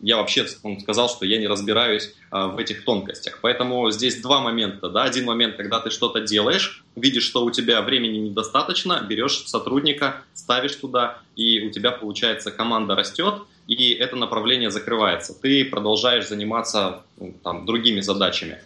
я 0.01 0.17
вообще 0.17 0.45
он 0.63 0.79
сказал, 0.79 1.09
что 1.09 1.25
я 1.25 1.37
не 1.37 1.47
разбираюсь 1.47 2.13
а, 2.29 2.47
в 2.47 2.57
этих 2.57 2.85
тонкостях. 2.85 3.39
Поэтому 3.41 3.89
здесь 3.89 4.21
два 4.21 4.41
момента. 4.41 4.89
Да? 4.89 5.03
Один 5.03 5.25
момент, 5.25 5.55
когда 5.55 5.79
ты 5.79 5.89
что-то 5.89 6.21
делаешь, 6.21 6.83
видишь, 6.95 7.23
что 7.23 7.43
у 7.43 7.51
тебя 7.51 7.81
времени 7.81 8.19
недостаточно, 8.19 9.03
берешь 9.07 9.43
сотрудника, 9.47 10.21
ставишь 10.33 10.75
туда, 10.75 11.19
и 11.35 11.65
у 11.67 11.71
тебя, 11.71 11.91
получается, 11.91 12.51
команда 12.51 12.95
растет, 12.95 13.41
и 13.67 13.91
это 13.93 14.15
направление 14.15 14.69
закрывается. 14.69 15.33
Ты 15.33 15.65
продолжаешь 15.65 16.27
заниматься 16.27 17.03
ну, 17.19 17.33
там, 17.43 17.65
другими 17.65 18.01
задачами. 18.01 18.59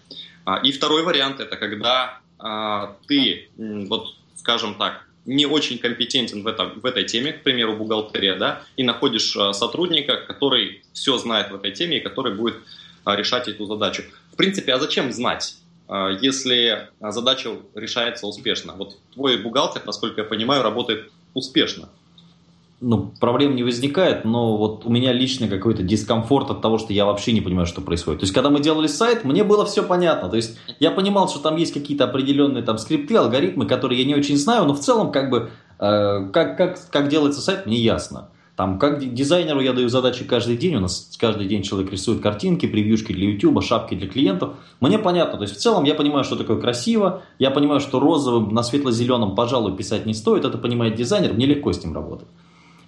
А, 0.45 0.57
и 0.57 0.71
второй 0.71 1.03
вариант 1.03 1.39
это 1.39 1.55
когда 1.57 2.19
а, 2.39 2.95
ты, 3.07 3.49
вот 3.57 4.15
скажем 4.35 4.75
так, 4.75 5.05
не 5.25 5.45
очень 5.45 5.77
компетентен 5.77 6.41
в, 6.41 6.47
это, 6.47 6.65
в 6.65 6.85
этой 6.85 7.03
теме, 7.03 7.33
к 7.33 7.43
примеру, 7.43 7.75
бухгалтерия, 7.75 8.35
да, 8.35 8.63
и 8.75 8.83
находишь 8.83 9.35
а, 9.37 9.53
сотрудника, 9.53 10.17
который 10.17 10.83
все 10.93 11.17
знает 11.17 11.51
в 11.51 11.55
этой 11.55 11.71
теме 11.71 11.97
и 11.97 12.01
который 12.01 12.33
будет 12.33 12.55
решать 13.05 13.47
эту 13.47 13.65
задачу. 13.65 14.03
В 14.31 14.35
принципе, 14.35 14.73
а 14.73 14.79
зачем 14.79 15.11
знать? 15.11 15.55
если 16.21 16.87
задача 17.01 17.49
решается 17.75 18.25
успешно. 18.25 18.75
Вот 18.77 18.97
твой 19.13 19.35
бухгалтер, 19.35 19.81
насколько 19.85 20.21
я 20.21 20.25
понимаю, 20.25 20.63
работает 20.63 21.11
успешно 21.33 21.89
ну, 22.81 23.13
проблем 23.19 23.55
не 23.55 23.63
возникает, 23.63 24.25
но 24.25 24.57
вот 24.57 24.85
у 24.85 24.89
меня 24.89 25.13
лично 25.13 25.47
какой-то 25.47 25.83
дискомфорт 25.83 26.49
от 26.49 26.61
того, 26.61 26.79
что 26.79 26.93
я 26.93 27.05
вообще 27.05 27.31
не 27.31 27.39
понимаю, 27.39 27.67
что 27.67 27.79
происходит. 27.79 28.21
То 28.21 28.23
есть, 28.23 28.33
когда 28.33 28.49
мы 28.49 28.59
делали 28.59 28.87
сайт, 28.87 29.23
мне 29.23 29.43
было 29.43 29.65
все 29.65 29.83
понятно. 29.83 30.29
То 30.29 30.35
есть, 30.35 30.57
я 30.79 30.89
понимал, 30.89 31.29
что 31.29 31.39
там 31.39 31.57
есть 31.57 31.73
какие-то 31.73 32.05
определенные 32.05 32.63
там 32.63 32.79
скрипты, 32.79 33.15
алгоритмы, 33.15 33.67
которые 33.67 33.99
я 34.01 34.05
не 34.05 34.15
очень 34.15 34.35
знаю, 34.35 34.65
но 34.65 34.73
в 34.73 34.79
целом, 34.79 35.11
как 35.11 35.29
бы, 35.29 35.51
э, 35.79 36.29
как, 36.33 36.57
как, 36.57 36.89
как 36.89 37.07
делается 37.07 37.39
сайт, 37.39 37.67
мне 37.67 37.77
ясно. 37.77 38.29
Там, 38.55 38.79
как 38.79 39.13
дизайнеру 39.13 39.61
я 39.61 39.73
даю 39.73 39.87
задачи 39.87 40.25
каждый 40.25 40.57
день, 40.57 40.75
у 40.75 40.79
нас 40.79 41.15
каждый 41.19 41.47
день 41.47 41.61
человек 41.61 41.91
рисует 41.91 42.19
картинки, 42.19 42.65
превьюшки 42.65 43.13
для 43.13 43.29
YouTube, 43.29 43.63
шапки 43.63 43.93
для 43.93 44.07
клиентов. 44.07 44.55
Мне 44.79 44.97
понятно, 44.97 45.37
то 45.37 45.43
есть 45.43 45.55
в 45.55 45.59
целом 45.59 45.83
я 45.83 45.93
понимаю, 45.93 46.23
что 46.23 46.35
такое 46.35 46.59
красиво, 46.59 47.21
я 47.39 47.49
понимаю, 47.51 47.79
что 47.79 47.99
розовым 47.99 48.53
на 48.53 48.61
светло-зеленом, 48.61 49.35
пожалуй, 49.35 49.75
писать 49.75 50.05
не 50.05 50.13
стоит, 50.13 50.45
это 50.45 50.57
понимает 50.57 50.95
дизайнер, 50.95 51.33
мне 51.33 51.45
легко 51.45 51.71
с 51.71 51.83
ним 51.83 51.95
работать 51.95 52.27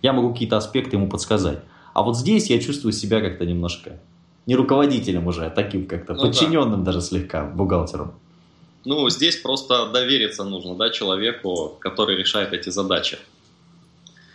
я 0.03 0.13
могу 0.13 0.31
какие-то 0.31 0.57
аспекты 0.57 0.97
ему 0.97 1.09
подсказать. 1.09 1.59
А 1.93 2.03
вот 2.03 2.17
здесь 2.17 2.49
я 2.49 2.59
чувствую 2.59 2.93
себя 2.93 3.21
как-то 3.21 3.45
немножко 3.45 3.99
не 4.45 4.55
руководителем 4.55 5.27
уже, 5.27 5.45
а 5.45 5.49
таким 5.49 5.87
как-то 5.87 6.13
ну, 6.13 6.21
подчиненным 6.21 6.83
да. 6.83 6.91
даже 6.91 7.01
слегка 7.01 7.45
бухгалтером. 7.45 8.13
Ну, 8.85 9.09
здесь 9.09 9.37
просто 9.37 9.87
довериться 9.87 10.43
нужно, 10.43 10.75
да, 10.75 10.89
человеку, 10.89 11.77
который 11.79 12.17
решает 12.17 12.51
эти 12.51 12.69
задачи. 12.69 13.17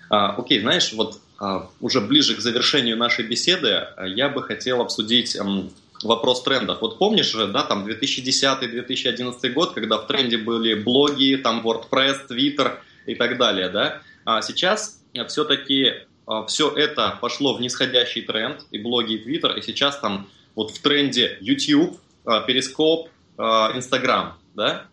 А, 0.09 0.31
окей, 0.31 0.61
знаешь, 0.61 0.95
вот 0.95 1.19
а, 1.39 1.69
уже 1.81 2.01
ближе 2.01 2.35
к 2.35 2.41
завершению 2.41 2.97
нашей 2.97 3.27
беседы 3.27 3.73
а, 3.73 4.07
я 4.07 4.31
бы 4.31 4.43
хотел 4.43 4.81
обсудить 4.81 5.37
м, 5.37 5.71
вопрос 6.03 6.43
трендов. 6.43 6.81
Вот 6.81 6.99
помнишь 6.99 7.31
же, 7.31 7.47
да, 7.47 7.63
там 7.63 7.87
2010-2011 7.87 9.53
год, 9.53 9.75
когда 9.75 9.99
в 9.99 10.07
тренде 10.07 10.39
были 10.39 10.75
блоги, 10.75 11.37
там 11.37 11.61
WordPress, 11.67 12.29
Twitter 12.31 12.79
и 13.05 13.15
так 13.15 13.37
далее, 13.37 13.69
да? 13.69 14.01
А 14.25 14.41
сейчас 14.41 14.98
все-таки 15.25 15.93
а, 16.27 16.47
все 16.47 16.71
это 16.71 17.19
пошло 17.21 17.55
в 17.55 17.61
нисходящий 17.61 18.23
тренд, 18.23 18.67
и 18.71 18.79
блоги, 18.79 19.15
и 19.15 19.19
Твиттер, 19.19 19.57
и 19.57 19.63
сейчас 19.63 19.99
там 19.99 20.29
вот 20.55 20.71
в 20.71 20.81
тренде 20.81 21.39
YouTube, 21.41 21.99
а, 22.25 22.41
Перископ, 22.41 23.09
Instagram, 23.39 24.33
да? 24.57 24.89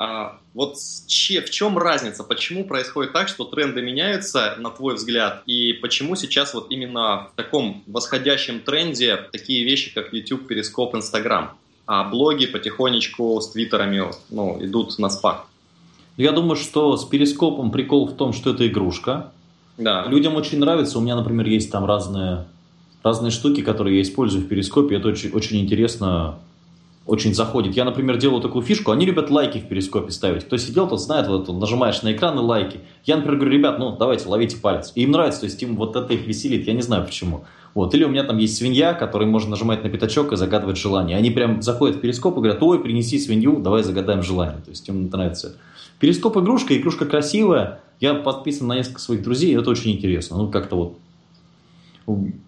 а, 0.00 0.40
вот 0.54 0.78
в 0.78 1.50
чем 1.50 1.76
разница? 1.76 2.24
Почему 2.24 2.64
происходит 2.64 3.12
так, 3.12 3.28
что 3.28 3.44
тренды 3.44 3.82
меняются, 3.82 4.54
на 4.58 4.70
твой 4.70 4.94
взгляд, 4.94 5.42
и 5.44 5.74
почему 5.74 6.16
сейчас 6.16 6.54
вот 6.54 6.68
именно 6.70 7.28
в 7.30 7.36
таком 7.36 7.84
восходящем 7.86 8.60
тренде 8.60 9.18
такие 9.30 9.62
вещи, 9.62 9.92
как 9.92 10.14
YouTube, 10.14 10.48
Перископ, 10.48 10.94
Instagram, 10.94 11.50
а 11.86 12.04
блоги 12.04 12.46
потихонечку 12.46 13.38
с 13.42 13.50
твиттерами 13.50 14.10
ну, 14.30 14.56
идут 14.64 14.98
на 14.98 15.10
спад? 15.10 15.44
Я 16.20 16.32
думаю, 16.32 16.56
что 16.56 16.96
с 16.96 17.04
Перископом 17.04 17.70
прикол 17.70 18.06
в 18.06 18.14
том, 18.14 18.32
что 18.32 18.50
это 18.50 18.66
игрушка. 18.66 19.32
Да. 19.78 20.04
Людям 20.06 20.36
очень 20.36 20.58
нравится. 20.58 20.98
У 20.98 21.00
меня, 21.00 21.16
например, 21.16 21.46
есть 21.46 21.70
там 21.70 21.86
разные, 21.86 22.44
разные 23.02 23.30
штуки, 23.30 23.62
которые 23.62 23.96
я 23.96 24.02
использую 24.02 24.44
в 24.44 24.48
Перископе. 24.48 24.96
Это 24.96 25.08
очень, 25.08 25.30
очень 25.30 25.60
интересно 25.60 26.36
очень 27.06 27.34
заходит. 27.34 27.74
Я, 27.74 27.84
например, 27.84 28.18
делаю 28.18 28.42
такую 28.42 28.62
фишку, 28.62 28.92
они 28.92 29.06
любят 29.06 29.30
лайки 29.30 29.58
в 29.58 29.66
перископе 29.66 30.12
ставить. 30.12 30.44
Кто 30.44 30.58
сидел, 30.58 30.86
тот 30.86 31.00
знает, 31.00 31.26
вот 31.26 31.48
нажимаешь 31.48 32.02
на 32.02 32.12
экран 32.12 32.38
и 32.38 32.42
лайки. 32.42 32.80
Я, 33.04 33.16
например, 33.16 33.40
говорю, 33.40 33.56
ребят, 33.56 33.78
ну 33.78 33.96
давайте, 33.96 34.28
ловите 34.28 34.58
палец. 34.58 34.92
И 34.94 35.02
им 35.02 35.10
нравится, 35.10 35.40
то 35.40 35.46
есть 35.46 35.60
им 35.62 35.74
вот 35.74 35.96
это 35.96 36.12
их 36.12 36.26
веселит, 36.26 36.68
я 36.68 36.74
не 36.74 36.82
знаю 36.82 37.04
почему. 37.04 37.44
Вот. 37.74 37.94
Или 37.94 38.04
у 38.04 38.08
меня 38.08 38.22
там 38.24 38.38
есть 38.38 38.56
свинья, 38.56 38.94
которой 38.94 39.26
можно 39.26 39.50
нажимать 39.50 39.82
на 39.82 39.90
пятачок 39.90 40.32
и 40.32 40.36
загадывать 40.36 40.76
желание. 40.76 41.16
Они 41.16 41.30
прям 41.30 41.62
заходят 41.62 41.96
в 41.96 42.00
перископ 42.00 42.34
и 42.34 42.40
говорят, 42.40 42.62
ой, 42.62 42.80
принеси 42.80 43.18
свинью, 43.18 43.60
давай 43.60 43.82
загадаем 43.82 44.22
желание. 44.22 44.60
То 44.62 44.70
есть 44.70 44.88
им 44.88 45.08
нравится. 45.08 45.56
Перископ 46.00 46.38
игрушка, 46.38 46.76
игрушка 46.76 47.04
красивая. 47.04 47.80
Я 48.00 48.14
подписан 48.14 48.66
на 48.66 48.74
несколько 48.74 49.00
своих 49.00 49.22
друзей, 49.22 49.56
это 49.56 49.70
очень 49.70 49.92
интересно. 49.92 50.38
Ну, 50.38 50.50
как-то 50.50 50.76
вот 50.76 50.98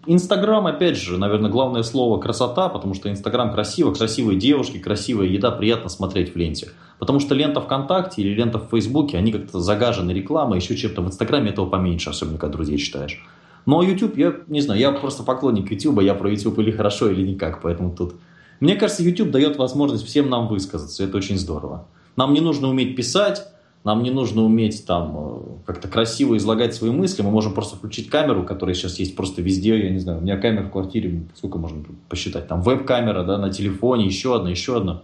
Инстаграм, 0.07 0.65
опять 0.65 0.97
же, 0.97 1.17
наверное, 1.17 1.49
главное 1.49 1.83
слово 1.83 2.19
красота, 2.19 2.67
потому 2.67 2.95
что 2.95 3.09
Инстаграм 3.09 3.53
красиво, 3.53 3.93
красивые 3.93 4.37
девушки, 4.37 4.79
красивая 4.79 5.27
еда, 5.27 5.51
приятно 5.51 5.89
смотреть 5.89 6.33
в 6.33 6.37
ленте. 6.37 6.71
Потому 6.99 7.19
что 7.19 7.35
лента 7.35 7.61
ВКонтакте 7.61 8.23
или 8.23 8.33
лента 8.33 8.57
в 8.57 8.69
Фейсбуке, 8.71 9.17
они 9.17 9.31
как-то 9.31 9.59
загажены 9.59 10.11
рекламой, 10.11 10.59
еще 10.59 10.75
чем-то. 10.75 11.01
В 11.01 11.07
Инстаграме 11.07 11.51
этого 11.51 11.69
поменьше, 11.69 12.09
особенно 12.09 12.37
когда 12.37 12.57
друзей 12.57 12.77
читаешь. 12.77 13.23
Но 13.65 13.81
YouTube, 13.81 14.17
я 14.17 14.33
не 14.47 14.61
знаю, 14.61 14.79
я 14.79 14.91
просто 14.91 15.23
поклонник 15.23 15.71
YouTube, 15.71 16.01
я 16.01 16.15
про 16.15 16.29
YouTube 16.29 16.59
или 16.59 16.71
хорошо, 16.71 17.09
или 17.09 17.25
никак, 17.25 17.61
поэтому 17.61 17.95
тут... 17.95 18.15
Мне 18.59 18.75
кажется, 18.75 19.03
YouTube 19.03 19.31
дает 19.31 19.57
возможность 19.57 20.05
всем 20.05 20.29
нам 20.29 20.47
высказаться, 20.47 21.03
это 21.03 21.17
очень 21.17 21.37
здорово. 21.37 21.85
Нам 22.15 22.33
не 22.33 22.41
нужно 22.41 22.69
уметь 22.69 22.95
писать, 22.95 23.47
нам 23.83 24.03
не 24.03 24.11
нужно 24.11 24.43
уметь 24.43 24.85
там 24.85 25.15
э, 25.17 25.39
как-то 25.65 25.87
красиво 25.87 26.37
излагать 26.37 26.73
свои 26.73 26.91
мысли, 26.91 27.21
мы 27.21 27.31
можем 27.31 27.53
просто 27.53 27.75
включить 27.75 28.09
камеру, 28.09 28.43
которая 28.43 28.75
сейчас 28.75 28.99
есть 28.99 29.15
просто 29.15 29.41
везде, 29.41 29.77
я 29.77 29.89
не 29.89 29.99
знаю, 29.99 30.19
у 30.19 30.21
меня 30.21 30.37
камера 30.37 30.63
в 30.63 30.71
квартире, 30.71 31.23
сколько 31.35 31.57
можно 31.57 31.83
посчитать, 32.07 32.47
там 32.47 32.61
веб-камера, 32.61 33.23
да, 33.23 33.37
на 33.37 33.51
телефоне, 33.51 34.05
еще 34.05 34.35
одна, 34.35 34.49
еще 34.49 34.77
одна. 34.77 35.01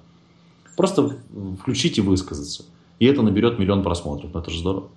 Просто 0.78 1.18
включить 1.60 1.98
и 1.98 2.02
высказаться. 2.02 2.64
И 3.00 3.06
это 3.06 3.22
наберет 3.22 3.60
миллион 3.60 3.84
просмотров, 3.84 4.34
это 4.36 4.50
же 4.50 4.60
здорово. 4.60 4.90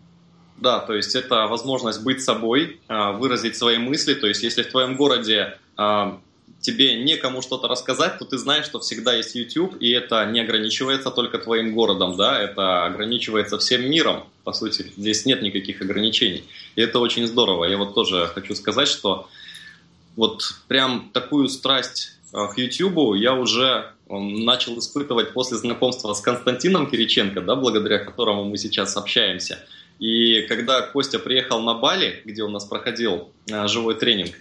Да, 0.59 0.79
то 0.79 0.95
есть 0.95 1.17
это 1.17 1.49
возможность 1.49 2.05
быть 2.05 2.23
собой, 2.23 2.81
а, 2.87 3.13
выразить 3.13 3.57
свои 3.57 3.79
мысли. 3.79 4.15
То 4.15 4.29
есть 4.29 4.45
если 4.45 4.63
в 4.63 4.71
твоем 4.71 4.97
городе 4.97 5.59
а, 5.77 6.21
тебе 6.61 6.95
некому 7.03 7.43
что-то 7.43 7.69
рассказать, 7.69 8.19
то 8.19 8.25
ты 8.25 8.39
знаешь, 8.39 8.65
что 8.65 8.79
всегда 8.81 9.15
есть 9.15 9.35
YouTube, 9.35 9.77
и 9.81 9.91
это 9.91 10.25
не 10.27 10.41
ограничивается 10.41 11.11
только 11.11 11.39
твоим 11.39 11.75
городом, 11.75 12.17
да, 12.17 12.41
это 12.41 12.87
ограничивается 12.87 13.59
всем 13.59 13.91
миром, 13.91 14.25
по 14.45 14.53
сути, 14.53 14.93
здесь 14.97 15.27
нет 15.27 15.43
никаких 15.43 15.83
ограничений. 15.83 16.45
И 16.77 16.81
это 16.81 17.01
очень 17.01 17.27
здорово. 17.27 17.65
Я 17.65 17.77
вот 17.79 17.95
тоже 17.95 18.31
хочу 18.33 18.55
сказать, 18.55 18.89
что 18.89 19.29
вот 20.17 20.55
прям 20.69 21.11
такую 21.13 21.49
страсть 21.49 22.17
а, 22.33 22.47
к 22.49 22.59
YouTube 22.59 23.17
я 23.17 23.35
уже 23.35 23.93
начал 24.09 24.79
испытывать 24.79 25.33
после 25.33 25.57
знакомства 25.57 26.13
с 26.13 26.21
Константином 26.21 26.89
Кириченко, 26.91 27.41
да, 27.41 27.57
благодаря 27.57 27.99
которому 27.99 28.45
мы 28.45 28.57
сейчас 28.59 28.97
общаемся. 28.97 29.59
И 29.99 30.43
когда 30.43 30.83
Костя 30.83 31.19
приехал 31.19 31.61
на 31.61 31.75
Бали, 31.75 32.23
где 32.25 32.43
у 32.43 32.49
нас 32.49 32.65
проходил 32.65 33.31
а, 33.51 33.69
живой 33.69 33.95
тренинг, 33.95 34.35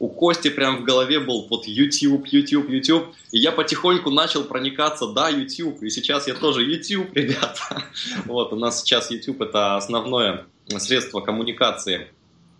у 0.00 0.08
Кости 0.08 0.48
прям 0.48 0.78
в 0.78 0.84
голове 0.84 1.20
был 1.20 1.46
вот 1.48 1.66
YouTube, 1.68 2.26
YouTube, 2.26 2.70
YouTube, 2.70 3.14
и 3.32 3.38
я 3.38 3.52
потихоньку 3.52 4.10
начал 4.10 4.44
проникаться, 4.44 5.06
да, 5.06 5.28
YouTube, 5.28 5.82
и 5.82 5.90
сейчас 5.90 6.26
я 6.26 6.34
тоже 6.34 6.62
YouTube, 6.62 7.10
ребята. 7.14 7.84
Вот, 8.24 8.52
у 8.54 8.56
нас 8.56 8.80
сейчас 8.80 9.10
YouTube 9.10 9.42
это 9.42 9.76
основное 9.76 10.46
средство 10.78 11.20
коммуникации 11.20 12.08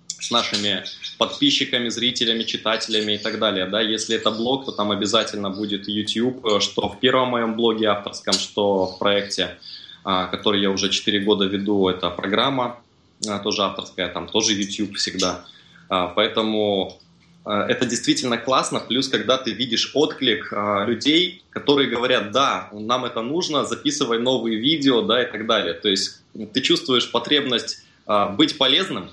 с 0.07 0.31
нашими 0.31 0.85
подписчиками, 1.17 1.89
зрителями, 1.89 2.43
читателями 2.43 3.15
и 3.15 3.19
так 3.19 3.39
далее. 3.39 3.65
Да? 3.65 3.81
Если 3.81 4.17
это 4.17 4.31
блог, 4.31 4.67
то 4.67 4.73
там 4.73 4.91
обязательно 4.91 5.49
будет 5.49 5.89
YouTube, 5.89 6.61
что 6.61 6.91
в 6.91 7.01
первом 7.01 7.29
моем 7.29 7.57
блоге 7.57 7.87
авторском, 7.87 8.35
что 8.35 8.85
в 8.85 8.99
проекте, 8.99 9.57
а, 10.05 10.27
который 10.27 10.61
я 10.61 10.71
уже 10.71 10.91
4 10.91 11.21
года 11.21 11.47
веду, 11.47 11.89
это 11.89 12.11
программа 12.11 12.83
а, 13.27 13.39
тоже 13.39 13.63
авторская, 13.63 14.09
там 14.13 14.29
тоже 14.29 14.53
YouTube 14.53 14.97
всегда. 14.97 15.47
А, 15.89 16.09
поэтому 16.09 17.01
Э, 17.10 17.10
это 17.45 17.87
действительно 17.87 18.37
классно. 18.37 18.81
Плюс, 18.81 19.09
когда 19.09 19.39
ты 19.39 19.53
видишь 19.53 19.93
отклик 19.95 20.53
а, 20.53 20.85
людей, 20.85 21.43
которые 21.51 21.89
говорят, 21.89 22.33
да, 22.33 22.69
нам 22.73 23.05
это 23.07 23.23
нужно, 23.23 23.65
записывай 23.65 24.19
новые 24.19 24.59
видео, 24.59 25.03
да, 25.03 25.23
и 25.23 25.31
так 25.31 25.47
далее. 25.47 25.75
То 25.75 25.89
есть 25.89 26.23
ты 26.53 26.61
чувствуешь 26.61 27.11
потребность 27.11 27.83
а, 28.07 28.29
быть 28.29 28.59
полезным, 28.59 29.11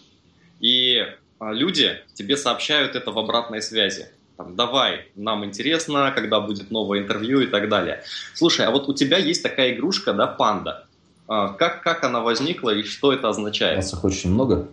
и 0.60 1.06
люди 1.40 2.02
тебе 2.16 2.36
сообщают 2.36 2.96
это 2.96 3.12
в 3.12 3.20
обратной 3.20 3.62
связи. 3.62 4.08
Там, 4.36 4.56
давай, 4.56 5.08
нам 5.16 5.46
интересно, 5.46 6.12
когда 6.14 6.40
будет 6.40 6.70
новое 6.70 7.00
интервью 7.00 7.40
и 7.42 7.48
так 7.48 7.70
далее. 7.70 8.04
Слушай, 8.36 8.68
а 8.68 8.72
вот 8.72 8.88
у 8.88 8.94
тебя 8.94 9.18
есть 9.18 9.42
такая 9.42 9.74
игрушка, 9.74 10.14
да, 10.14 10.28
панда. 10.28 10.86
Как, 11.28 11.82
как 11.82 12.04
она 12.04 12.22
возникла 12.22 12.70
и 12.70 12.84
что 12.84 13.12
это 13.12 13.30
означает? 13.30 13.74
У 13.74 13.78
нас 13.78 13.94
их 13.94 14.04
очень 14.04 14.32
много. 14.32 14.68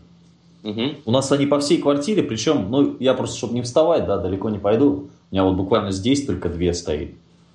Угу. 0.64 0.81
У 1.05 1.11
нас 1.11 1.31
они 1.31 1.46
по 1.46 1.61
всей 1.61 1.79
квартире, 1.79 2.22
причем, 2.22 2.70
ну, 2.70 2.96
я 2.98 3.12
просто, 3.14 3.37
чтобы 3.37 3.55
не 3.55 3.62
вставать, 3.62 4.07
да, 4.07 4.16
далеко 4.16 4.48
не 4.48 4.59
пойду. 4.59 5.11
У 5.31 5.35
меня 5.35 5.44
вот 5.44 5.57
буквально 5.57 5.92
здесь 5.92 6.24
только 6.24 6.48
две 6.48 6.72
стоит. 6.72 7.14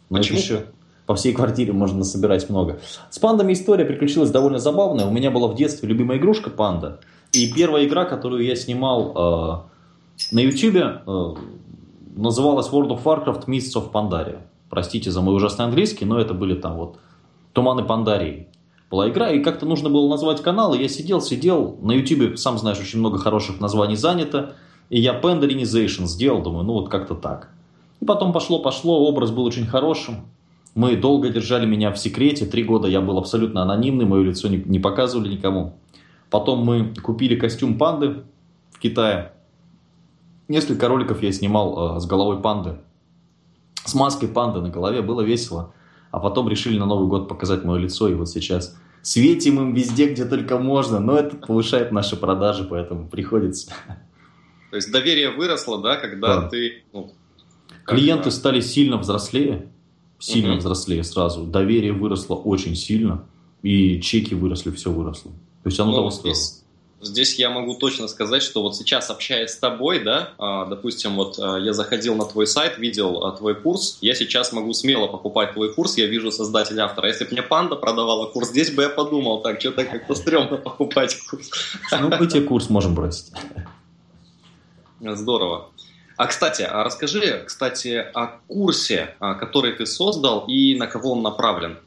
Но 0.10 0.19
Почему? 0.19 0.38
еще 0.38 0.65
по 1.08 1.15
всей 1.15 1.34
квартире 1.34 1.74
можно 1.74 2.04
собирать 2.04 2.48
много. 2.52 2.80
С 3.10 3.17
пандами 3.17 3.54
история 3.54 3.84
приключилась 3.84 4.30
довольно 4.30 4.60
забавная. 4.60 5.08
У 5.08 5.12
меня 5.12 5.32
была 5.32 5.48
в 5.48 5.56
детстве 5.56 5.89
любимая 5.89 6.19
игрушка 6.19 6.52
панда. 6.52 7.00
И 7.34 7.52
первая 7.52 7.86
игра, 7.86 8.06
которую 8.06 8.45
я 8.45 8.56
снимал 8.56 9.65
э, 10.30 10.36
на 10.36 10.39
YouTube, 10.39 10.76
э, 10.76 11.36
называлась 12.15 12.69
World 12.69 12.89
of 12.89 13.04
Warcraft 13.04 13.48
Mists 13.48 13.74
of 13.76 13.91
Pandaria. 13.91 14.38
Простите 14.69 15.10
за 15.10 15.22
мой 15.22 15.36
ужасный 15.36 15.65
английский, 15.65 16.06
но 16.06 16.19
это 16.19 16.36
были 16.36 16.54
там 16.54 16.78
вот 16.78 17.00
Туманы 17.54 17.84
Пандарии 17.84 18.48
была 18.89 19.10
игра, 19.10 19.32
и 19.32 19.41
как-то 19.41 19.65
нужно 19.65 19.89
было 19.89 20.10
назвать 20.10 20.41
канал, 20.41 20.73
и 20.73 20.82
я 20.82 20.88
сидел, 20.88 21.21
сидел, 21.21 21.78
на 21.82 21.91
YouTube, 21.91 22.38
сам 22.38 22.58
знаешь, 22.58 22.80
очень 22.80 22.99
много 22.99 23.17
хороших 23.17 23.60
названий 23.60 23.95
занято, 23.95 24.56
и 24.89 24.99
я 24.99 25.19
Pandarinization 25.19 26.06
сделал, 26.06 26.41
думаю, 26.41 26.65
ну 26.65 26.73
вот 26.73 26.89
как-то 26.89 27.13
так. 27.13 27.49
И 28.02 28.06
потом 28.06 28.34
пошло-пошло, 28.34 29.08
образ 29.08 29.32
был 29.32 29.43
очень 29.43 29.67
хорошим, 29.67 30.25
мы 30.75 30.95
долго 30.95 31.30
держали 31.30 31.65
меня 31.65 31.91
в 31.91 31.99
секрете, 31.99 32.45
три 32.45 32.63
года 32.63 32.88
я 32.88 33.02
был 33.02 33.17
абсолютно 33.17 33.62
анонимный, 33.62 34.06
мое 34.06 34.23
лицо 34.23 34.47
не, 34.47 34.58
не 34.58 34.80
показывали 34.80 35.30
никому. 35.30 35.73
Потом 36.30 36.63
мы 36.63 36.93
купили 36.95 37.36
костюм 37.36 37.78
панды 37.78 38.23
в 38.71 38.80
Китае. 38.80 39.34
Несколько 40.47 40.88
роликов 40.88 41.21
я 41.21 41.32
снимал 41.32 41.97
э, 41.97 41.99
с 41.99 42.06
головой 42.06 42.39
панды. 42.39 42.78
С 43.84 43.95
маской 43.95 44.28
панды 44.28 44.62
на 44.62 44.69
голове, 44.69 45.02
было 45.02 45.21
весело 45.21 45.73
а 46.12 46.19
потом 46.19 46.50
решили 46.50 46.78
на 46.78 46.86
Новый 46.86 47.08
год 47.08 47.28
показать 47.28 47.63
мое 47.63 47.80
лицо, 47.80 48.08
и 48.08 48.13
вот 48.13 48.30
сейчас 48.30 48.76
светим 49.02 49.60
им 49.60 49.74
везде, 49.74 50.12
где 50.12 50.26
только 50.26 50.58
можно, 50.58 51.00
но 51.00 51.17
это 51.17 51.36
повышает 51.36 51.91
наши 51.91 52.15
продажи, 52.15 52.63
поэтому 52.63 53.08
приходится. 53.08 53.74
То 54.69 54.76
есть 54.76 54.91
доверие 54.91 55.32
выросло, 55.32 55.82
да, 55.82 55.95
когда 55.95 56.41
да. 56.41 56.50
ты... 56.50 56.84
Ну, 56.93 57.12
Клиенты 57.86 58.30
стали 58.30 58.62
сильно 58.62 58.98
взрослее, 58.98 59.72
сильно 60.19 60.54
угу. 60.54 60.60
взрослее 60.60 61.04
сразу, 61.04 61.45
доверие 61.45 61.93
выросло 61.93 62.36
очень 62.36 62.76
сильно, 62.76 63.26
и 63.63 64.00
чеки 64.02 64.36
выросли, 64.36 64.72
все 64.72 64.91
выросло. 64.91 65.32
То 65.63 65.69
есть 65.69 65.80
оно 65.80 65.91
ну, 65.91 65.98
того 65.98 66.12
стоило. 66.12 66.36
Здесь 66.36 66.59
Здесь 67.02 67.36
я 67.40 67.50
могу 67.50 67.76
точно 67.76 68.10
сказать, 68.10 68.44
что 68.44 68.62
вот 68.62 68.76
сейчас 68.76 69.10
общаясь 69.10 69.52
с 69.52 69.58
тобой, 69.58 70.04
да, 70.04 70.34
а, 70.38 70.66
допустим, 70.66 71.16
вот 71.16 71.40
а, 71.40 71.58
я 71.58 71.72
заходил 71.72 72.14
на 72.16 72.26
твой 72.26 72.46
сайт, 72.46 72.78
видел 72.78 73.24
а, 73.24 73.32
твой 73.32 73.56
курс, 73.56 74.00
я 74.02 74.14
сейчас 74.14 74.52
могу 74.52 74.74
смело 74.74 75.08
покупать 75.08 75.54
твой 75.54 75.74
курс, 75.74 75.98
я 75.98 76.08
вижу 76.08 76.30
создателя 76.30 76.84
автора. 76.84 77.08
Если 77.08 77.24
бы 77.24 77.32
мне 77.32 77.42
панда 77.42 77.78
продавала 77.78 78.28
курс, 78.28 78.50
здесь 78.50 78.72
бы 78.72 78.84
я 78.84 78.90
подумал, 78.90 79.42
так, 79.42 79.62
что-то 79.62 79.86
как-то 79.86 80.14
стрёмно 80.14 80.58
покупать 80.58 81.18
курс. 81.30 81.50
Ну, 81.98 82.10
мы 82.10 82.28
тебе 82.28 82.42
курс 82.42 82.70
можем 82.70 82.96
бросить. 82.96 83.32
Здорово. 85.00 85.70
А, 86.18 86.28
кстати, 86.28 86.67
расскажи, 86.69 87.44
кстати, 87.48 88.06
о 88.13 88.40
курсе, 88.48 89.15
который 89.19 89.71
ты 89.71 89.86
создал 89.86 90.46
и 90.48 90.76
на 90.76 90.88
кого 90.88 91.13
он 91.13 91.21
направлен 91.21 91.78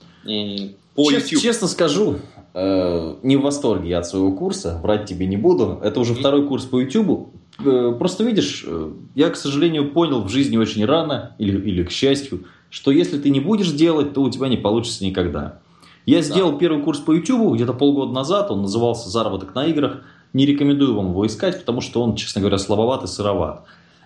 по 0.94 1.10
Чест, 1.10 1.26
YouTube. 1.32 1.42
Честно 1.42 1.68
скажу, 1.68 2.16
э, 2.54 3.16
не 3.22 3.36
в 3.36 3.42
восторге 3.42 3.90
я 3.90 3.98
от 3.98 4.06
своего 4.06 4.32
курса, 4.32 4.78
брать 4.82 5.06
тебе 5.06 5.26
не 5.26 5.36
буду. 5.36 5.78
Это 5.82 6.00
уже 6.00 6.14
второй 6.14 6.46
курс 6.46 6.64
по 6.64 6.80
YouTube. 6.80 7.30
Э, 7.64 7.94
просто 7.98 8.24
видишь, 8.24 8.64
э, 8.66 8.92
я, 9.14 9.30
к 9.30 9.36
сожалению, 9.36 9.92
понял 9.92 10.22
в 10.22 10.28
жизни 10.28 10.56
очень 10.56 10.84
рано, 10.84 11.34
или, 11.38 11.58
или 11.58 11.82
к 11.84 11.90
счастью, 11.90 12.44
что 12.70 12.90
если 12.90 13.18
ты 13.18 13.30
не 13.30 13.40
будешь 13.40 13.70
делать, 13.70 14.14
то 14.14 14.22
у 14.22 14.30
тебя 14.30 14.48
не 14.48 14.56
получится 14.56 15.04
никогда. 15.04 15.60
Я 16.06 16.18
да. 16.18 16.22
сделал 16.22 16.58
первый 16.58 16.82
курс 16.82 16.98
по 16.98 17.12
YouTube 17.12 17.54
где-то 17.54 17.72
полгода 17.72 18.12
назад, 18.12 18.50
он 18.50 18.62
назывался 18.62 19.08
«Заработок 19.08 19.54
на 19.54 19.66
играх». 19.66 20.02
Не 20.32 20.46
рекомендую 20.46 20.94
вам 20.94 21.10
его 21.10 21.26
искать, 21.26 21.58
потому 21.60 21.82
что 21.82 22.02
он, 22.02 22.16
честно 22.16 22.40
говоря, 22.40 22.56
слабоват 22.56 23.04
и 23.04 23.06
сыроват. 23.06 23.64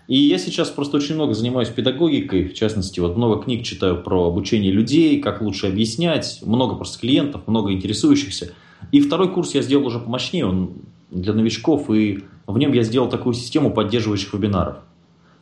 И 0.08 0.16
я 0.18 0.38
сейчас 0.38 0.70
просто 0.70 0.98
очень 0.98 1.16
много 1.16 1.34
занимаюсь 1.34 1.68
педагогикой, 1.68 2.44
в 2.44 2.54
частности, 2.54 3.00
вот 3.00 3.16
много 3.16 3.42
книг 3.42 3.64
читаю 3.64 4.02
про 4.02 4.26
обучение 4.26 4.70
людей, 4.70 5.20
как 5.20 5.40
лучше 5.40 5.66
объяснять, 5.66 6.40
много 6.42 6.76
просто 6.76 7.00
клиентов, 7.00 7.48
много 7.48 7.72
интересующихся. 7.72 8.52
И 8.92 9.00
второй 9.00 9.32
курс 9.32 9.54
я 9.54 9.62
сделал 9.62 9.86
уже 9.86 9.98
помощнее, 9.98 10.46
он 10.46 10.74
для 11.10 11.32
новичков, 11.32 11.90
и 11.90 12.20
в 12.46 12.56
нем 12.56 12.72
я 12.72 12.82
сделал 12.82 13.08
такую 13.08 13.34
систему 13.34 13.72
поддерживающих 13.72 14.32
вебинаров. 14.32 14.76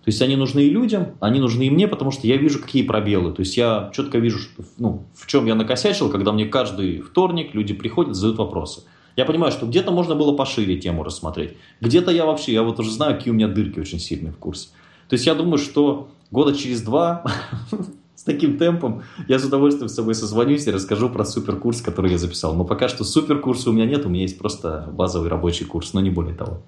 То 0.05 0.11
есть 0.11 0.21
они 0.21 0.37
нужны 0.37 0.61
и 0.61 0.71
людям, 0.71 1.15
они 1.21 1.41
нужны 1.41 1.67
и 1.67 1.71
мне, 1.71 1.89
потому 1.89 2.11
что 2.11 2.27
я 2.27 2.37
вижу, 2.37 2.61
какие 2.61 2.83
пробелы. 2.83 3.33
То 3.33 3.41
есть 3.41 3.57
я 3.57 3.91
четко 3.95 4.19
вижу, 4.19 4.39
что, 4.39 4.63
ну, 4.77 5.05
в 5.15 5.27
чем 5.27 5.47
я 5.47 5.55
накосячил, 5.55 6.11
когда 6.11 6.33
мне 6.33 6.45
каждый 6.45 7.01
вторник 7.01 7.55
люди 7.55 7.73
приходят, 7.73 8.15
задают 8.15 8.39
вопросы. 8.39 8.83
Я 9.17 9.25
понимаю, 9.25 9.53
что 9.53 9.67
где-то 9.67 9.93
можно 9.93 10.15
было 10.15 10.37
пошире 10.37 10.77
тему 10.77 11.05
рассмотреть. 11.05 11.57
Где-то 11.81 12.11
я 12.11 12.27
вообще, 12.27 12.53
я 12.53 12.63
вот 12.63 12.81
уже 12.81 12.91
знаю, 12.91 13.17
какие 13.17 13.33
у 13.33 13.37
меня 13.37 13.49
дырки 13.49 13.79
очень 13.79 14.01
сильные 14.01 14.33
в 14.33 14.39
курсе. 14.39 14.69
То 15.09 15.15
есть 15.15 15.27
я 15.27 15.35
думаю, 15.35 15.59
что 15.59 16.09
года 16.31 16.55
через 16.55 16.83
два 16.83 17.25
с 18.15 18.25
таким 18.25 18.59
темпом 18.59 19.03
я 19.29 19.39
с 19.39 19.45
удовольствием 19.45 19.89
с 19.89 19.95
собой 19.95 20.15
созвонюсь 20.15 20.67
и 20.67 20.71
расскажу 20.71 21.09
про 21.11 21.25
суперкурс, 21.25 21.81
который 21.81 22.11
я 22.11 22.19
записал. 22.19 22.55
Но 22.55 22.65
пока 22.65 22.89
что 22.89 23.05
суперкурса 23.05 23.71
у 23.71 23.73
меня 23.73 23.87
нет, 23.87 24.05
у 24.05 24.09
меня 24.09 24.23
есть 24.23 24.39
просто 24.39 24.89
базовый 24.93 25.29
рабочий 25.29 25.65
курс, 25.65 25.93
но 25.93 26.01
не 26.01 26.11
более 26.11 26.35
того. 26.35 26.63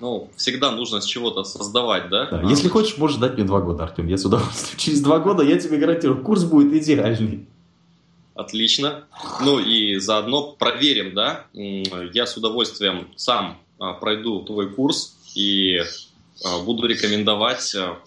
Ну, 0.00 0.30
всегда 0.36 0.70
нужно 0.70 1.00
с 1.00 1.04
чего-то 1.04 1.42
создавать, 1.42 2.08
да? 2.08 2.30
да. 2.30 2.40
А. 2.40 2.48
Если 2.48 2.68
хочешь, 2.68 2.98
можешь 2.98 3.18
дать 3.18 3.34
мне 3.34 3.44
два 3.44 3.60
года, 3.60 3.82
Артем. 3.82 4.06
Я 4.06 4.16
с 4.16 4.24
удовольствием. 4.24 4.78
Через 4.78 5.00
два 5.00 5.18
года 5.18 5.42
я 5.42 5.58
тебе 5.58 5.76
гарантирую, 5.76 6.22
курс 6.22 6.44
будет 6.44 6.72
идеальный. 6.72 7.48
Отлично. 8.38 9.08
Ну 9.40 9.58
и 9.58 9.96
заодно 9.96 10.52
проверим, 10.52 11.12
да? 11.12 11.46
Я 11.52 12.24
с 12.24 12.36
удовольствием 12.36 13.08
сам 13.16 13.60
а, 13.80 13.94
пройду 13.94 14.44
твой 14.44 14.72
курс 14.72 15.16
и 15.34 15.82
а, 16.44 16.60
буду 16.60 16.86
рекомендовать 16.86 17.74
в 17.74 17.98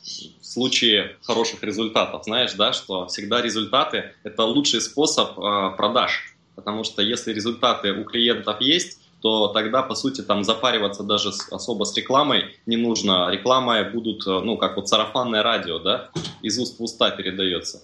случае 0.42 1.18
хороших 1.24 1.62
результатов. 1.64 2.24
Знаешь, 2.24 2.54
да, 2.54 2.72
что 2.72 3.08
всегда 3.08 3.42
результаты– 3.42 4.14
это 4.24 4.46
лучший 4.46 4.80
способ 4.80 5.36
продаж. 5.36 6.34
Потому 6.56 6.86
что 6.86 7.02
если 7.02 7.34
результаты 7.34 7.92
у 7.92 8.06
клиентов 8.06 8.62
есть, 8.62 9.02
то 9.22 9.50
тогда, 9.50 9.84
по 9.84 9.96
сути, 9.96 10.22
там 10.22 10.46
запариваться 10.46 11.04
даже 11.04 11.34
с, 11.34 11.52
особо 11.52 11.84
с 11.84 11.94
рекламой 11.98 12.56
не 12.66 12.78
нужно. 12.78 13.30
Реклама 13.30 13.84
будут, 13.84 14.26
ну, 14.26 14.56
как 14.56 14.78
вот 14.78 14.88
сарафанное 14.88 15.44
радио, 15.44 15.80
да, 15.80 16.10
из 16.42 16.58
уст 16.58 16.80
в 16.80 16.84
уста 16.84 17.10
передается. 17.12 17.84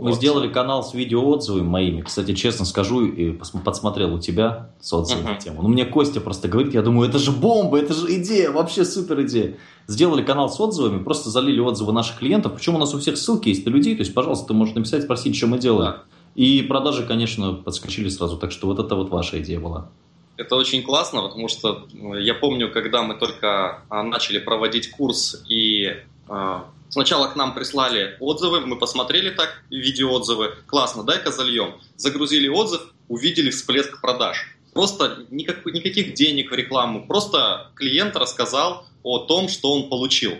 Мы 0.00 0.10
вот. 0.10 0.16
сделали 0.16 0.48
канал 0.48 0.82
с 0.82 0.94
видеоотзывами 0.94 1.66
моими. 1.66 2.00
Кстати, 2.02 2.34
честно 2.34 2.64
скажу, 2.64 3.04
и 3.06 3.32
подсмотрел 3.32 4.14
у 4.14 4.18
тебя 4.18 4.70
с 4.80 4.92
отзывами 4.92 5.32
uh-huh. 5.32 5.42
тему. 5.42 5.62
Ну, 5.62 5.68
мне 5.68 5.84
Костя 5.84 6.20
просто 6.20 6.48
говорит, 6.48 6.74
я 6.74 6.82
думаю, 6.82 7.08
это 7.08 7.18
же 7.18 7.32
бомба, 7.32 7.78
это 7.78 7.94
же 7.94 8.14
идея, 8.16 8.50
вообще 8.50 8.84
супер 8.84 9.22
идея. 9.22 9.56
Сделали 9.86 10.22
канал 10.22 10.48
с 10.48 10.60
отзывами, 10.60 11.02
просто 11.02 11.30
залили 11.30 11.60
отзывы 11.60 11.92
наших 11.92 12.18
клиентов. 12.18 12.54
Причем 12.54 12.76
у 12.76 12.78
нас 12.78 12.94
у 12.94 12.98
всех 12.98 13.16
ссылки 13.16 13.48
есть 13.48 13.66
на 13.66 13.70
людей, 13.70 13.96
то 13.96 14.00
есть, 14.00 14.14
пожалуйста, 14.14 14.48
ты 14.48 14.54
можешь 14.54 14.74
написать, 14.74 15.02
спросить, 15.02 15.36
что 15.36 15.46
мы 15.46 15.58
делаем. 15.58 15.92
Да. 15.92 16.02
И 16.34 16.62
продажи, 16.62 17.04
конечно, 17.04 17.54
подскочили 17.54 18.08
сразу, 18.08 18.36
так 18.36 18.52
что 18.52 18.68
вот 18.68 18.78
это 18.78 18.94
вот 18.94 19.10
ваша 19.10 19.40
идея 19.42 19.58
была. 19.58 19.88
Это 20.36 20.54
очень 20.54 20.84
классно, 20.84 21.22
потому 21.22 21.48
что 21.48 21.88
ну, 21.92 22.14
я 22.14 22.32
помню, 22.32 22.70
когда 22.70 23.02
мы 23.02 23.14
только 23.14 23.82
а, 23.88 24.04
начали 24.04 24.38
проводить 24.38 24.88
курс, 24.92 25.42
и 25.48 25.96
а, 26.28 26.64
сначала 26.88 27.28
к 27.28 27.36
нам 27.36 27.54
прислали 27.54 28.16
отзывы, 28.20 28.60
мы 28.60 28.76
посмотрели 28.76 29.30
так 29.30 29.62
видеоотзывы, 29.70 30.54
классно, 30.66 31.04
дай-ка 31.04 31.30
зальем. 31.30 31.80
Загрузили 31.96 32.48
отзыв, 32.48 32.82
увидели 33.08 33.50
всплеск 33.50 34.00
продаж. 34.00 34.56
Просто 34.72 35.26
никак, 35.30 35.64
никаких 35.66 36.14
денег 36.14 36.50
в 36.50 36.54
рекламу, 36.54 37.06
просто 37.06 37.70
клиент 37.74 38.16
рассказал 38.16 38.86
о 39.02 39.18
том, 39.18 39.48
что 39.48 39.72
он 39.72 39.88
получил. 39.88 40.34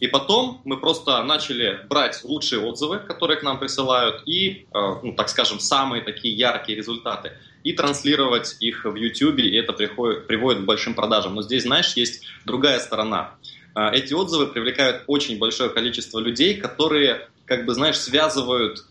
И 0.00 0.06
потом 0.06 0.60
мы 0.64 0.76
просто 0.76 1.22
начали 1.22 1.80
брать 1.88 2.24
лучшие 2.24 2.60
отзывы, 2.60 2.98
которые 2.98 3.38
к 3.38 3.42
нам 3.42 3.58
присылают, 3.58 4.22
и, 4.26 4.66
а, 4.72 5.00
ну, 5.02 5.14
так 5.14 5.28
скажем, 5.28 5.60
самые 5.60 6.02
такие 6.02 6.34
яркие 6.36 6.76
результаты 6.76 7.32
и 7.62 7.72
транслировать 7.72 8.56
их 8.60 8.84
в 8.84 8.94
YouTube, 8.94 9.38
и 9.38 9.56
это 9.56 9.72
приходит, 9.72 10.26
приводит 10.26 10.62
к 10.62 10.64
большим 10.66 10.94
продажам. 10.94 11.34
Но 11.34 11.42
здесь, 11.42 11.62
знаешь, 11.62 11.94
есть 11.94 12.26
другая 12.44 12.78
сторона. 12.78 13.36
А, 13.74 13.90
эти 13.90 14.14
отзывы 14.14 14.46
привлекают 14.46 15.02
очень 15.06 15.38
большое 15.38 15.68
количество 15.70 16.20
людей, 16.20 16.54
которые, 16.54 17.28
как 17.44 17.66
бы, 17.66 17.74
знаешь, 17.74 17.98
связывают 17.98 18.84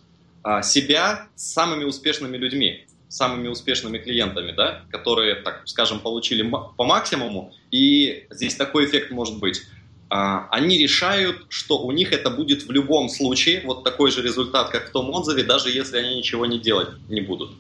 а, 0.44 0.62
себя 0.62 1.28
с 1.36 1.54
самыми 1.54 1.86
успешными 1.86 2.38
людьми, 2.38 2.86
самыми 3.08 3.48
успешными 3.48 3.98
клиентами, 3.98 4.52
да, 4.52 4.82
которые, 4.92 5.36
так 5.36 5.62
скажем, 5.66 6.00
получили 6.00 6.44
по 6.50 6.84
максимуму, 6.84 7.54
и 7.72 8.26
здесь 8.30 8.56
такой 8.56 8.86
эффект 8.86 9.12
может 9.12 9.40
быть. 9.40 9.62
А, 10.10 10.48
они 10.52 10.78
решают, 10.78 11.46
что 11.50 11.80
у 11.80 11.92
них 11.92 12.12
это 12.12 12.30
будет 12.30 12.64
в 12.64 12.72
любом 12.72 13.08
случае 13.08 13.62
вот 13.64 13.84
такой 13.86 14.12
же 14.12 14.22
результат, 14.22 14.70
как 14.70 14.90
в 14.90 14.92
том 14.92 15.10
отзыве, 15.10 15.44
даже 15.44 15.70
если 15.70 15.98
они 15.98 16.16
ничего 16.16 16.46
не 16.46 16.60
делать 16.60 16.90
не 17.10 17.22
будут. 17.22 17.52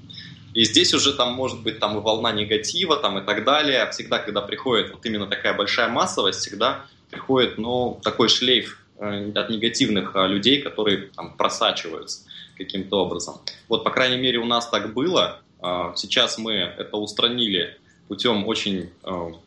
И 0.53 0.65
здесь 0.65 0.93
уже 0.93 1.13
там 1.13 1.33
может 1.33 1.63
быть 1.63 1.79
там 1.79 1.97
и 1.97 2.01
волна 2.01 2.31
негатива 2.31 2.97
там 2.97 3.17
и 3.17 3.25
так 3.25 3.43
далее. 3.43 3.89
Всегда, 3.89 4.19
когда 4.19 4.41
приходит 4.41 4.91
вот 4.91 5.03
именно 5.03 5.25
такая 5.25 5.55
большая 5.55 5.87
массовость, 5.87 6.41
всегда 6.41 6.85
приходит 7.13 7.57
ну, 7.57 7.99
такой 8.03 8.29
шлейф 8.29 8.79
э, 8.97 9.31
от 9.33 9.49
негативных 9.49 10.15
э, 10.15 10.27
людей, 10.27 10.61
которые 10.61 11.09
там 11.15 11.35
просачиваются 11.37 12.25
каким-то 12.57 12.97
образом. 12.97 13.35
Вот, 13.69 13.83
по 13.83 13.91
крайней 13.91 14.17
мере, 14.17 14.39
у 14.39 14.45
нас 14.45 14.67
так 14.69 14.93
было. 14.93 15.41
Э, 15.61 15.93
сейчас 15.95 16.37
мы 16.37 16.53
это 16.53 16.97
устранили 16.97 17.77
путем 18.09 18.45
очень, 18.47 18.89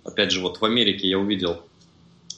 опять 0.02 0.30
же, 0.32 0.40
вот 0.40 0.60
в 0.60 0.64
Америке 0.64 1.06
я 1.06 1.18
увидел 1.18 1.60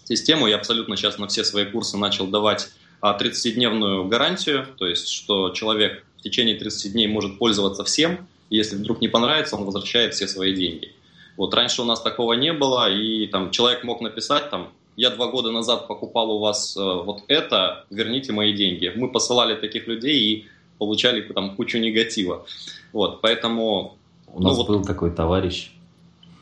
систему, 0.05 0.49
я 0.49 0.57
абсолютно 0.57 0.97
сейчас 0.97 1.17
на 1.17 1.29
все 1.29 1.45
свои 1.45 1.65
курсы 1.65 1.97
начал 1.97 2.27
давать 2.27 2.71
30-дневную 3.01 4.09
гарантию, 4.09 4.67
то 4.77 4.87
есть, 4.87 5.09
что 5.09 5.51
человек 5.51 6.05
в 6.19 6.23
течение 6.23 6.57
30 6.57 6.93
дней 6.93 7.07
может 7.07 7.39
пользоваться 7.39 7.85
всем, 7.85 8.27
если 8.51 8.75
вдруг 8.75 9.01
не 9.01 9.09
понравится, 9.09 9.57
он 9.57 9.65
возвращает 9.65 10.13
все 10.13 10.27
свои 10.27 10.55
деньги. 10.55 10.93
Вот 11.39 11.55
раньше 11.55 11.83
у 11.83 11.85
нас 11.85 12.03
такого 12.03 12.33
не 12.33 12.53
было, 12.53 12.91
и 12.93 13.29
там 13.29 13.53
человек 13.53 13.85
мог 13.85 14.01
написать 14.01 14.51
там, 14.51 14.73
я 14.99 15.11
два 15.11 15.29
года 15.29 15.53
назад 15.53 15.87
покупал 15.87 16.33
у 16.33 16.41
вас 16.41 16.77
э, 16.77 16.81
вот 16.81 17.23
это, 17.29 17.85
верните 17.89 18.33
мои 18.33 18.53
деньги. 18.53 18.93
Мы 18.97 19.13
посылали 19.13 19.55
таких 19.55 19.87
людей 19.87 20.19
и 20.19 20.47
получали 20.79 21.21
там 21.21 21.55
кучу 21.55 21.79
негатива. 21.79 22.45
Вот, 22.93 23.21
поэтому... 23.21 23.97
У 24.27 24.43
ну, 24.43 24.49
нас 24.49 24.57
вот... 24.57 24.67
был 24.67 24.83
такой 24.83 25.13
товарищ, 25.13 25.71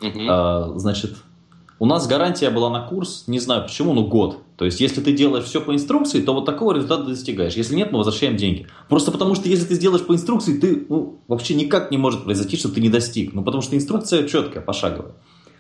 угу. 0.01 0.21
а, 0.27 0.73
значит, 0.77 1.17
у 1.79 1.85
нас 1.85 2.07
гарантия 2.07 2.49
была 2.49 2.71
на 2.71 2.81
курс, 2.81 3.25
не 3.27 3.41
знаю 3.41 3.65
почему, 3.65 3.93
но 3.93 4.07
год. 4.07 4.39
То 4.57 4.65
есть, 4.65 4.81
если 4.81 5.03
ты 5.03 5.13
делаешь 5.13 5.45
все 5.45 5.61
по 5.61 5.75
инструкции, 5.75 6.23
то 6.23 6.33
вот 6.33 6.47
такого 6.47 6.73
результата 6.73 7.03
достигаешь. 7.03 7.55
Если 7.57 7.75
нет, 7.75 7.93
мы 7.93 7.99
возвращаем 7.99 8.39
деньги. 8.39 8.67
Просто 8.89 9.13
потому, 9.13 9.35
что 9.35 9.51
если 9.51 9.67
ты 9.67 9.75
сделаешь 9.75 10.07
по 10.07 10.15
инструкции, 10.15 10.59
ты 10.59 10.87
ну, 10.89 11.19
вообще 11.29 11.55
никак 11.55 11.91
не 11.91 11.99
может 11.99 12.25
произойти, 12.25 12.57
что 12.57 12.71
ты 12.71 12.81
не 12.81 12.89
достиг. 12.89 13.35
Ну, 13.35 13.45
потому 13.45 13.61
что 13.61 13.77
инструкция 13.77 14.27
четкая, 14.27 14.63
пошаговая. 14.63 15.13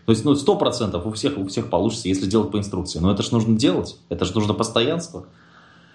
То 0.07 0.13
есть, 0.13 0.25
ну, 0.25 0.37
сто 0.37 0.57
процентов 0.57 1.05
у 1.05 1.11
всех, 1.11 1.37
у 1.37 1.47
всех 1.47 1.69
получится, 1.69 2.09
если 2.09 2.27
делать 2.27 2.53
по 2.53 2.59
инструкции. 2.59 3.01
Но 3.01 3.11
это 3.11 3.25
же 3.25 3.33
нужно 3.33 3.57
делать, 3.57 3.97
это 4.09 4.25
же 4.25 4.33
нужно 4.35 4.55
постоянство. 4.55 5.27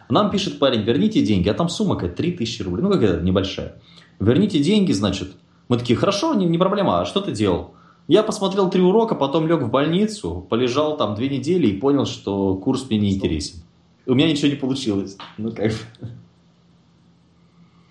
Нам 0.10 0.30
пишет 0.30 0.60
парень, 0.60 0.82
верните 0.82 1.24
деньги, 1.24 1.48
а 1.48 1.54
там 1.54 1.70
сумма 1.70 1.96
какая-то 1.96 2.18
3000 2.18 2.62
рублей, 2.64 2.84
ну 2.84 2.92
какая-то 2.92 3.22
небольшая. 3.22 3.82
Верните 4.20 4.60
деньги, 4.60 4.92
значит. 4.92 5.32
Мы 5.70 5.78
такие, 5.78 5.98
хорошо, 5.98 6.34
не, 6.34 6.46
не 6.46 6.58
проблема, 6.58 7.00
а 7.00 7.06
что 7.06 7.22
ты 7.22 7.32
делал? 7.32 7.74
Я 8.10 8.24
посмотрел 8.24 8.70
три 8.70 8.82
урока, 8.82 9.16
потом 9.16 9.48
лег 9.48 9.62
в 9.62 9.70
больницу, 9.70 10.46
полежал 10.50 10.98
там 10.98 11.16
две 11.16 11.30
недели 11.30 11.68
и 11.68 11.80
понял, 11.80 12.06
что 12.06 12.56
курс 12.58 12.90
мне 12.90 13.00
не 13.00 13.16
интересен. 13.16 13.64
У 14.06 14.14
меня 14.14 14.30
ничего 14.30 14.50
не 14.50 14.58
получилось. 14.58 15.16
Ну 15.38 15.54
как 15.54 15.72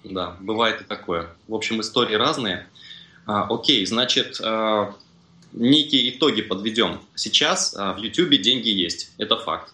Да, 0.05 0.37
бывает 0.41 0.83
и 0.83 0.85
такое. 0.85 1.29
В 1.49 1.55
общем, 1.55 1.81
истории 1.81 2.17
разные. 2.17 2.67
А, 3.25 3.45
окей, 3.49 3.87
значит, 3.87 4.39
а, 4.45 4.93
некие 5.53 6.11
итоги 6.11 6.43
подведем. 6.43 6.99
Сейчас 7.15 7.75
а, 7.77 7.95
в 7.95 7.99
YouTube 7.99 8.41
деньги 8.41 8.69
есть, 8.69 9.13
это 9.19 9.37
факт. 9.37 9.73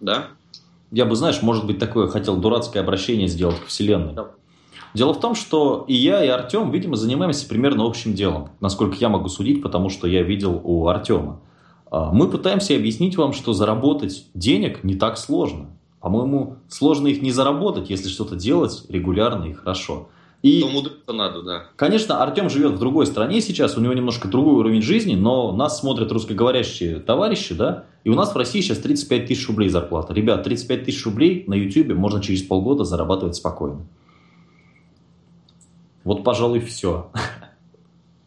Да? 0.00 0.28
Я 0.90 1.04
бы, 1.06 1.16
знаешь, 1.16 1.42
может 1.42 1.66
быть, 1.66 1.78
такое 1.78 2.08
хотел 2.08 2.36
дурацкое 2.36 2.82
обращение 2.82 3.28
сделать 3.28 3.60
к 3.60 3.66
Вселенной. 3.66 4.14
Да. 4.14 4.30
Дело 4.94 5.12
в 5.12 5.20
том, 5.20 5.34
что 5.34 5.84
и 5.88 5.94
я, 5.94 6.24
и 6.24 6.28
Артем, 6.28 6.70
видимо, 6.70 6.96
занимаемся 6.96 7.48
примерно 7.48 7.84
общим 7.84 8.14
делом, 8.14 8.50
насколько 8.60 8.96
я 8.96 9.08
могу 9.08 9.28
судить, 9.28 9.60
потому 9.60 9.90
что 9.90 10.06
я 10.06 10.22
видел 10.22 10.60
у 10.62 10.86
Артема. 10.86 11.40
А, 11.90 12.12
мы 12.12 12.28
пытаемся 12.28 12.76
объяснить 12.76 13.16
вам, 13.16 13.32
что 13.32 13.52
заработать 13.52 14.26
денег 14.34 14.84
не 14.84 14.94
так 14.94 15.18
сложно. 15.18 15.70
По-моему, 16.00 16.56
сложно 16.68 17.08
их 17.08 17.22
не 17.22 17.32
заработать, 17.32 17.90
если 17.90 18.08
что-то 18.08 18.36
делать 18.36 18.84
регулярно 18.88 19.46
и 19.46 19.52
хорошо. 19.52 20.08
И, 20.44 20.60
То 20.60 20.68
мудриться 20.68 21.12
надо, 21.14 21.40
да. 21.40 21.68
Конечно, 21.76 22.22
Артем 22.22 22.50
живет 22.50 22.72
в 22.72 22.78
другой 22.78 23.06
стране 23.06 23.40
сейчас, 23.40 23.78
у 23.78 23.80
него 23.80 23.94
немножко 23.94 24.28
другой 24.28 24.56
уровень 24.56 24.82
жизни, 24.82 25.14
но 25.14 25.52
нас 25.52 25.80
смотрят 25.80 26.12
русскоговорящие 26.12 27.00
товарищи, 27.00 27.54
да, 27.54 27.86
и 28.04 28.10
у 28.10 28.14
нас 28.14 28.34
в 28.34 28.36
России 28.36 28.60
сейчас 28.60 28.76
35 28.76 29.26
тысяч 29.26 29.48
рублей 29.48 29.70
зарплата. 29.70 30.12
Ребят, 30.12 30.42
35 30.42 30.84
тысяч 30.84 31.02
рублей 31.06 31.44
на 31.46 31.54
YouTube 31.54 31.96
можно 31.96 32.20
через 32.20 32.42
полгода 32.42 32.84
зарабатывать 32.84 33.36
спокойно. 33.36 33.86
Вот, 36.04 36.22
пожалуй, 36.24 36.60
все. 36.60 37.10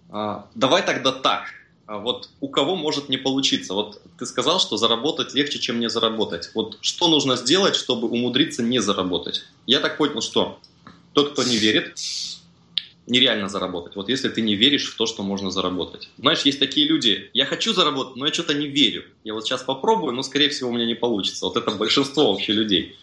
А, 0.09 0.47
давай 0.55 0.83
тогда 0.83 1.11
так. 1.11 1.43
А 1.85 1.99
вот 1.99 2.29
у 2.41 2.49
кого 2.49 2.75
может 2.75 3.09
не 3.09 3.17
получиться? 3.17 3.75
Вот 3.75 4.01
ты 4.17 4.25
сказал, 4.25 4.59
что 4.59 4.75
заработать 4.77 5.35
легче, 5.35 5.59
чем 5.59 5.79
не 5.79 5.87
заработать. 5.87 6.49
Вот 6.55 6.79
что 6.81 7.09
нужно 7.09 7.35
сделать, 7.35 7.75
чтобы 7.75 8.07
умудриться 8.07 8.63
не 8.63 8.79
заработать? 8.79 9.43
Я 9.67 9.81
так 9.81 9.97
понял, 9.97 10.21
что 10.21 10.57
тот, 11.17 11.31
кто 11.31 11.43
не 11.43 11.57
верит, 11.57 11.95
нереально 13.07 13.49
заработать. 13.49 13.95
Вот 13.95 14.07
если 14.07 14.29
ты 14.29 14.41
не 14.41 14.53
веришь 14.53 14.87
в 14.87 14.95
то, 14.95 15.07
что 15.07 15.23
можно 15.23 15.49
заработать. 15.49 16.09
Знаешь, 16.19 16.43
есть 16.43 16.59
такие 16.59 16.87
люди, 16.87 17.31
я 17.33 17.47
хочу 17.47 17.73
заработать, 17.73 18.17
но 18.17 18.27
я 18.27 18.31
что-то 18.31 18.53
не 18.53 18.67
верю. 18.67 19.03
Я 19.23 19.33
вот 19.33 19.43
сейчас 19.43 19.63
попробую, 19.63 20.13
но, 20.13 20.21
скорее 20.21 20.49
всего, 20.49 20.69
у 20.69 20.73
меня 20.73 20.85
не 20.85 20.93
получится. 20.93 21.45
Вот 21.45 21.57
это 21.57 21.71
большинство 21.71 22.31
вообще 22.31 22.53
людей. 22.53 22.95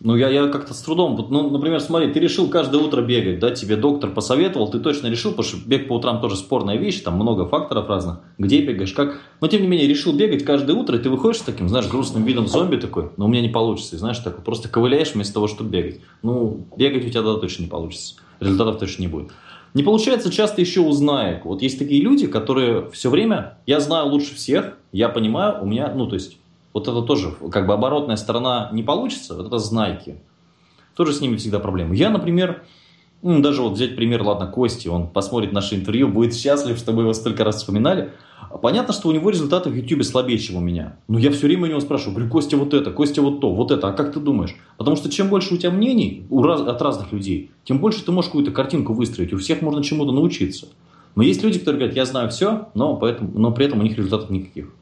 Ну, 0.00 0.14
я, 0.14 0.28
я 0.28 0.46
как-то 0.46 0.74
с 0.74 0.80
трудом. 0.82 1.26
Ну, 1.28 1.50
например, 1.50 1.80
смотри, 1.80 2.12
ты 2.12 2.20
решил 2.20 2.48
каждое 2.48 2.80
утро 2.80 3.02
бегать, 3.02 3.40
да, 3.40 3.50
тебе 3.50 3.74
доктор 3.74 4.10
посоветовал, 4.10 4.70
ты 4.70 4.78
точно 4.78 5.08
решил, 5.08 5.32
потому 5.32 5.48
что 5.48 5.68
бег 5.68 5.88
по 5.88 5.94
утрам 5.94 6.20
тоже 6.20 6.36
спорная 6.36 6.76
вещь, 6.76 7.00
там 7.00 7.16
много 7.16 7.46
факторов 7.46 7.88
разных, 7.88 8.20
где 8.38 8.60
бегаешь, 8.60 8.92
как. 8.92 9.20
Но, 9.40 9.48
тем 9.48 9.62
не 9.62 9.68
менее, 9.68 9.88
решил 9.88 10.12
бегать 10.12 10.44
каждое 10.44 10.76
утро, 10.76 10.96
и 10.96 11.00
ты 11.00 11.10
выходишь 11.10 11.40
с 11.40 11.42
таким, 11.44 11.68
знаешь, 11.68 11.88
грустным 11.88 12.24
видом 12.24 12.46
зомби 12.46 12.76
такой, 12.76 13.10
но 13.16 13.24
у 13.24 13.28
меня 13.28 13.42
не 13.42 13.48
получится, 13.48 13.96
и 13.96 13.98
знаешь, 13.98 14.18
так 14.18 14.44
просто 14.44 14.68
ковыляешь 14.68 15.14
вместо 15.14 15.34
того, 15.34 15.48
чтобы 15.48 15.70
бегать. 15.70 16.00
Ну, 16.22 16.66
бегать 16.76 17.04
у 17.04 17.10
тебя 17.10 17.22
да, 17.22 17.34
точно 17.34 17.62
не 17.62 17.68
получится, 17.68 18.14
результатов 18.38 18.78
точно 18.78 19.02
не 19.02 19.08
будет. 19.08 19.30
Не 19.74 19.82
получается 19.82 20.30
часто 20.30 20.60
еще 20.60 20.80
узнай. 20.80 21.40
Вот 21.44 21.60
есть 21.60 21.78
такие 21.78 22.00
люди, 22.00 22.26
которые 22.26 22.88
все 22.92 23.10
время, 23.10 23.58
я 23.66 23.80
знаю 23.80 24.06
лучше 24.06 24.34
всех, 24.34 24.78
я 24.92 25.08
понимаю, 25.08 25.62
у 25.62 25.66
меня, 25.66 25.92
ну, 25.94 26.06
то 26.06 26.14
есть, 26.14 26.38
вот 26.78 26.88
это 26.88 27.02
тоже, 27.02 27.34
как 27.50 27.66
бы 27.66 27.74
оборотная 27.74 28.16
сторона 28.16 28.70
не 28.72 28.82
получится, 28.82 29.34
вот 29.34 29.46
это 29.46 29.58
знайки. 29.58 30.16
Тоже 30.94 31.12
с 31.12 31.20
ними 31.20 31.36
всегда 31.36 31.58
проблемы. 31.58 31.96
Я, 31.96 32.10
например, 32.10 32.64
ну, 33.22 33.40
даже 33.40 33.62
вот 33.62 33.72
взять 33.72 33.96
пример, 33.96 34.22
ладно, 34.22 34.46
Кости, 34.46 34.88
он 34.88 35.08
посмотрит 35.08 35.52
наше 35.52 35.74
интервью, 35.74 36.08
будет 36.08 36.34
счастлив, 36.34 36.78
что 36.78 36.92
мы 36.92 37.02
его 37.02 37.12
столько 37.12 37.44
раз 37.44 37.56
вспоминали. 37.56 38.12
Понятно, 38.62 38.94
что 38.94 39.08
у 39.08 39.12
него 39.12 39.30
результаты 39.30 39.70
в 39.70 39.74
YouTube 39.74 40.04
слабее, 40.04 40.38
чем 40.38 40.56
у 40.56 40.60
меня. 40.60 40.96
Но 41.08 41.18
я 41.18 41.30
все 41.30 41.46
время 41.46 41.64
у 41.64 41.66
него 41.66 41.80
спрашиваю, 41.80 42.14
говорю, 42.14 42.30
Костя 42.30 42.56
вот 42.56 42.72
это, 42.72 42.90
Костя 42.92 43.22
вот 43.22 43.40
то, 43.40 43.52
вот 43.52 43.70
это, 43.70 43.88
а 43.88 43.92
как 43.92 44.12
ты 44.12 44.20
думаешь? 44.20 44.56
Потому 44.76 44.96
что 44.96 45.10
чем 45.10 45.28
больше 45.28 45.54
у 45.54 45.56
тебя 45.58 45.70
мнений 45.70 46.26
у 46.30 46.42
раз, 46.42 46.60
от 46.60 46.80
разных 46.80 47.12
людей, 47.12 47.50
тем 47.64 47.78
больше 47.78 48.04
ты 48.04 48.12
можешь 48.12 48.30
какую-то 48.30 48.52
картинку 48.52 48.92
выстроить. 48.94 49.32
У 49.32 49.38
всех 49.38 49.62
можно 49.62 49.82
чему-то 49.82 50.12
научиться. 50.12 50.68
Но 51.16 51.22
есть 51.22 51.42
люди, 51.42 51.58
которые 51.58 51.80
говорят, 51.80 51.96
я 51.96 52.04
знаю 52.04 52.30
все, 52.30 52.68
но, 52.74 52.96
поэтому, 52.96 53.32
но 53.34 53.50
при 53.50 53.66
этом 53.66 53.80
у 53.80 53.82
них 53.82 53.96
результатов 53.96 54.30
никаких. 54.30 54.72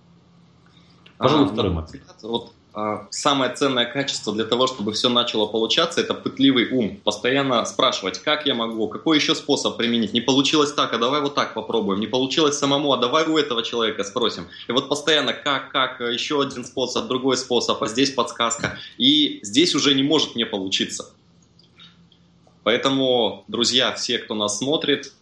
Пожалуй, 1.18 1.70
мотив. 1.70 2.02
Вот 2.22 2.52
а, 2.78 3.06
самое 3.10 3.54
ценное 3.54 3.86
качество 3.86 4.34
для 4.34 4.44
того, 4.44 4.66
чтобы 4.66 4.92
все 4.92 5.08
начало 5.08 5.46
получаться, 5.46 6.02
это 6.02 6.12
пытливый 6.12 6.68
ум. 6.70 7.00
Постоянно 7.02 7.64
спрашивать, 7.64 8.18
как 8.18 8.44
я 8.44 8.54
могу, 8.54 8.86
какой 8.88 9.16
еще 9.16 9.34
способ 9.34 9.78
применить. 9.78 10.12
Не 10.12 10.20
получилось 10.20 10.74
так, 10.74 10.92
а 10.92 10.98
давай 10.98 11.22
вот 11.22 11.34
так 11.34 11.54
попробуем. 11.54 12.00
Не 12.00 12.06
получилось 12.06 12.58
самому, 12.58 12.92
а 12.92 12.98
давай 12.98 13.26
у 13.26 13.38
этого 13.38 13.62
человека 13.62 14.04
спросим. 14.04 14.48
И 14.68 14.72
вот 14.72 14.90
постоянно 14.90 15.32
как, 15.32 15.72
как, 15.72 16.00
еще 16.00 16.42
один 16.42 16.66
способ, 16.66 17.06
другой 17.06 17.38
способ, 17.38 17.82
а 17.82 17.86
здесь 17.88 18.10
подсказка. 18.10 18.78
И 18.98 19.40
здесь 19.42 19.74
уже 19.74 19.94
не 19.94 20.02
может 20.02 20.36
не 20.36 20.44
получиться. 20.44 21.14
Поэтому, 22.62 23.44
друзья, 23.48 23.94
все, 23.94 24.18
кто 24.18 24.34
нас 24.34 24.58
смотрит, 24.58 25.14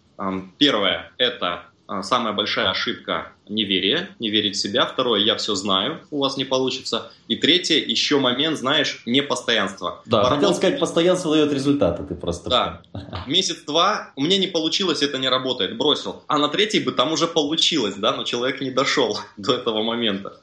первое– 0.58 1.12
это 1.18 1.66
самая 2.02 2.32
большая 2.32 2.70
ошибка– 2.70 3.32
неверие, 3.48 4.08
не 4.18 4.30
верить 4.30 4.56
в 4.56 4.58
себя. 4.58 4.86
Второе– 4.86 5.20
я 5.24 5.36
все 5.36 5.54
знаю, 5.54 6.00
у 6.10 6.18
вас 6.18 6.36
не 6.36 6.44
получится. 6.44 7.12
И 7.28 7.36
третье– 7.36 7.76
еще 7.86 8.18
момент, 8.18 8.58
знаешь, 8.58 9.02
непостоянство. 9.06 10.02
Да, 10.06 10.22
Поработать... 10.22 10.40
хотел 10.40 10.54
сказать, 10.54 10.80
постоянство 10.80 11.34
дает 11.34 11.52
результаты, 11.52 12.04
ты 12.04 12.14
просто… 12.14 12.50
Да, 12.50 12.82
месяц-два, 13.26 14.12
у 14.16 14.22
меня 14.22 14.38
не 14.38 14.46
получилось, 14.46 15.02
это 15.02 15.18
не 15.18 15.28
работает, 15.28 15.76
бросил. 15.76 16.22
А 16.26 16.38
на 16.38 16.48
третий 16.48 16.80
бы 16.80 16.92
там 16.92 17.12
уже 17.12 17.26
получилось, 17.26 17.94
да, 17.96 18.12
но 18.12 18.24
человек 18.24 18.60
не 18.60 18.70
дошел 18.70 19.18
до 19.36 19.54
этого 19.54 19.82
момента. 19.82 20.40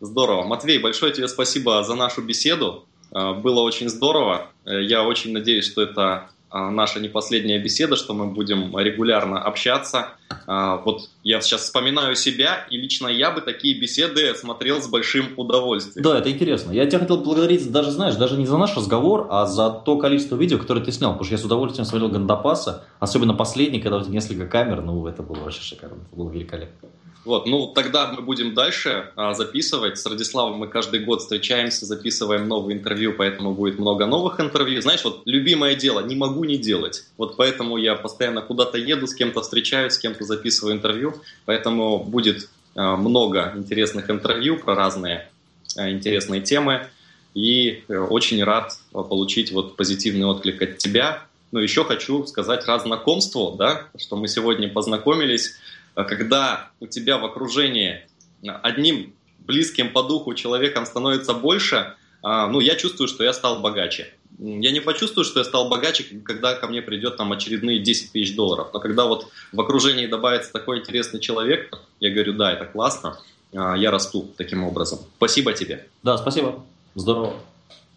Здорово. 0.00 0.44
Матвей, 0.44 0.78
большое 0.78 1.12
тебе 1.12 1.28
спасибо 1.28 1.82
за 1.82 1.94
нашу 1.94 2.22
беседу. 2.22 2.86
А, 3.10 3.32
было 3.32 3.60
очень 3.60 3.88
здорово. 3.88 4.48
Э, 4.64 4.82
я 4.82 5.04
очень 5.04 5.32
надеюсь, 5.32 5.66
что 5.66 5.82
это 5.82 6.28
а, 6.50 6.70
наша 6.70 7.00
не 7.00 7.08
последняя 7.08 7.58
беседа, 7.58 7.96
что 7.96 8.14
мы 8.14 8.26
будем 8.26 8.76
регулярно 8.78 9.42
общаться. 9.42 10.08
А, 10.46 10.78
вот 10.78 11.10
я 11.22 11.40
сейчас 11.40 11.62
вспоминаю 11.62 12.16
себя, 12.16 12.66
и 12.70 12.76
лично 12.76 13.08
я 13.08 13.30
бы 13.30 13.40
такие 13.40 13.78
беседы 13.78 14.34
смотрел 14.34 14.80
с 14.80 14.88
большим 14.88 15.34
удовольствием. 15.36 16.02
Да, 16.02 16.18
это 16.18 16.30
интересно. 16.30 16.72
Я 16.72 16.86
тебя 16.86 17.00
хотел 17.00 17.18
благодарить 17.18 17.70
даже, 17.70 17.90
знаешь, 17.90 18.14
даже 18.16 18.36
не 18.36 18.46
за 18.46 18.56
наш 18.56 18.76
разговор, 18.76 19.28
а 19.30 19.46
за 19.46 19.70
то 19.70 19.96
количество 19.96 20.36
видео, 20.36 20.58
которые 20.58 20.84
ты 20.84 20.92
снял, 20.92 21.12
потому 21.12 21.24
что 21.24 21.34
я 21.34 21.38
с 21.38 21.44
удовольствием 21.44 21.84
смотрел 21.84 22.10
Гандапаса, 22.10 22.84
особенно 23.00 23.34
последний, 23.34 23.80
когда 23.80 23.98
у 23.98 24.02
тебя 24.02 24.12
несколько 24.12 24.46
камер, 24.46 24.82
ну, 24.82 25.06
это 25.06 25.22
было 25.22 25.36
вообще 25.36 25.60
шикарно, 25.60 26.02
это 26.06 26.16
было 26.16 26.30
великолепно. 26.30 26.88
Вот, 27.24 27.46
ну 27.46 27.68
тогда 27.68 28.12
мы 28.12 28.20
будем 28.22 28.54
дальше 28.54 29.10
а, 29.16 29.32
записывать. 29.34 29.98
С 29.98 30.06
Радиславом 30.06 30.58
мы 30.58 30.68
каждый 30.68 31.00
год 31.00 31.22
встречаемся, 31.22 31.86
записываем 31.86 32.46
новые 32.46 32.78
интервью, 32.78 33.14
поэтому 33.16 33.54
будет 33.54 33.78
много 33.78 34.06
новых 34.06 34.40
интервью. 34.40 34.82
Знаешь, 34.82 35.04
вот 35.04 35.22
любимое 35.24 35.74
дело, 35.74 36.00
не 36.00 36.16
могу 36.16 36.44
не 36.44 36.58
делать. 36.58 37.04
Вот 37.16 37.36
поэтому 37.36 37.78
я 37.78 37.94
постоянно 37.94 38.42
куда-то 38.42 38.76
еду, 38.76 39.06
с 39.06 39.14
кем-то 39.14 39.40
встречаюсь, 39.40 39.94
с 39.94 39.98
кем-то 39.98 40.23
записываю 40.24 40.74
интервью. 40.74 41.14
Поэтому 41.44 42.02
будет 42.02 42.48
а, 42.74 42.96
много 42.96 43.52
интересных 43.56 44.10
интервью 44.10 44.58
про 44.58 44.74
разные 44.74 45.28
а, 45.76 45.90
интересные 45.90 46.40
темы. 46.40 46.86
И 47.34 47.82
э, 47.88 47.98
очень 47.98 48.44
рад 48.44 48.78
получить 48.92 49.50
вот 49.50 49.76
позитивный 49.76 50.24
отклик 50.24 50.62
от 50.62 50.78
тебя. 50.78 51.24
Но 51.50 51.60
еще 51.60 51.84
хочу 51.84 52.24
сказать 52.26 52.64
раз 52.64 52.82
знакомству, 52.84 53.56
да, 53.58 53.88
что 53.98 54.16
мы 54.16 54.28
сегодня 54.28 54.68
познакомились 54.68 55.56
когда 55.94 56.70
у 56.80 56.86
тебя 56.88 57.18
в 57.18 57.24
окружении 57.24 58.02
одним 58.42 59.14
близким 59.38 59.92
по 59.92 60.02
духу 60.02 60.34
человеком 60.34 60.86
становится 60.86 61.34
больше, 61.34 61.94
ну, 62.22 62.58
я 62.58 62.74
чувствую, 62.74 63.06
что 63.06 63.22
я 63.22 63.32
стал 63.32 63.60
богаче. 63.60 64.12
Я 64.38 64.72
не 64.72 64.80
почувствую, 64.80 65.24
что 65.24 65.40
я 65.40 65.44
стал 65.44 65.68
богаче, 65.68 66.04
когда 66.24 66.54
ко 66.54 66.66
мне 66.66 66.82
придет 66.82 67.16
там 67.16 67.32
очередные 67.32 67.78
10 67.78 68.12
тысяч 68.12 68.34
долларов. 68.34 68.68
Но 68.72 68.80
когда 68.80 69.04
вот 69.06 69.28
в 69.52 69.60
окружении 69.60 70.06
добавится 70.06 70.52
такой 70.52 70.80
интересный 70.80 71.20
человек, 71.20 71.72
я 72.00 72.10
говорю, 72.10 72.32
да, 72.32 72.52
это 72.52 72.64
классно, 72.64 73.18
а, 73.54 73.76
я 73.76 73.90
расту 73.90 74.28
таким 74.36 74.64
образом. 74.64 74.98
Спасибо 75.16 75.52
тебе. 75.52 75.86
Да, 76.02 76.18
спасибо. 76.18 76.64
Здорово. 76.94 77.34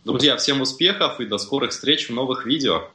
Друзья, 0.06 0.38
всем 0.38 0.62
успехов 0.62 1.20
и 1.20 1.26
до 1.26 1.38
скорых 1.38 1.72
встреч 1.72 2.08
в 2.08 2.14
новых 2.14 2.46
видео. 2.46 2.90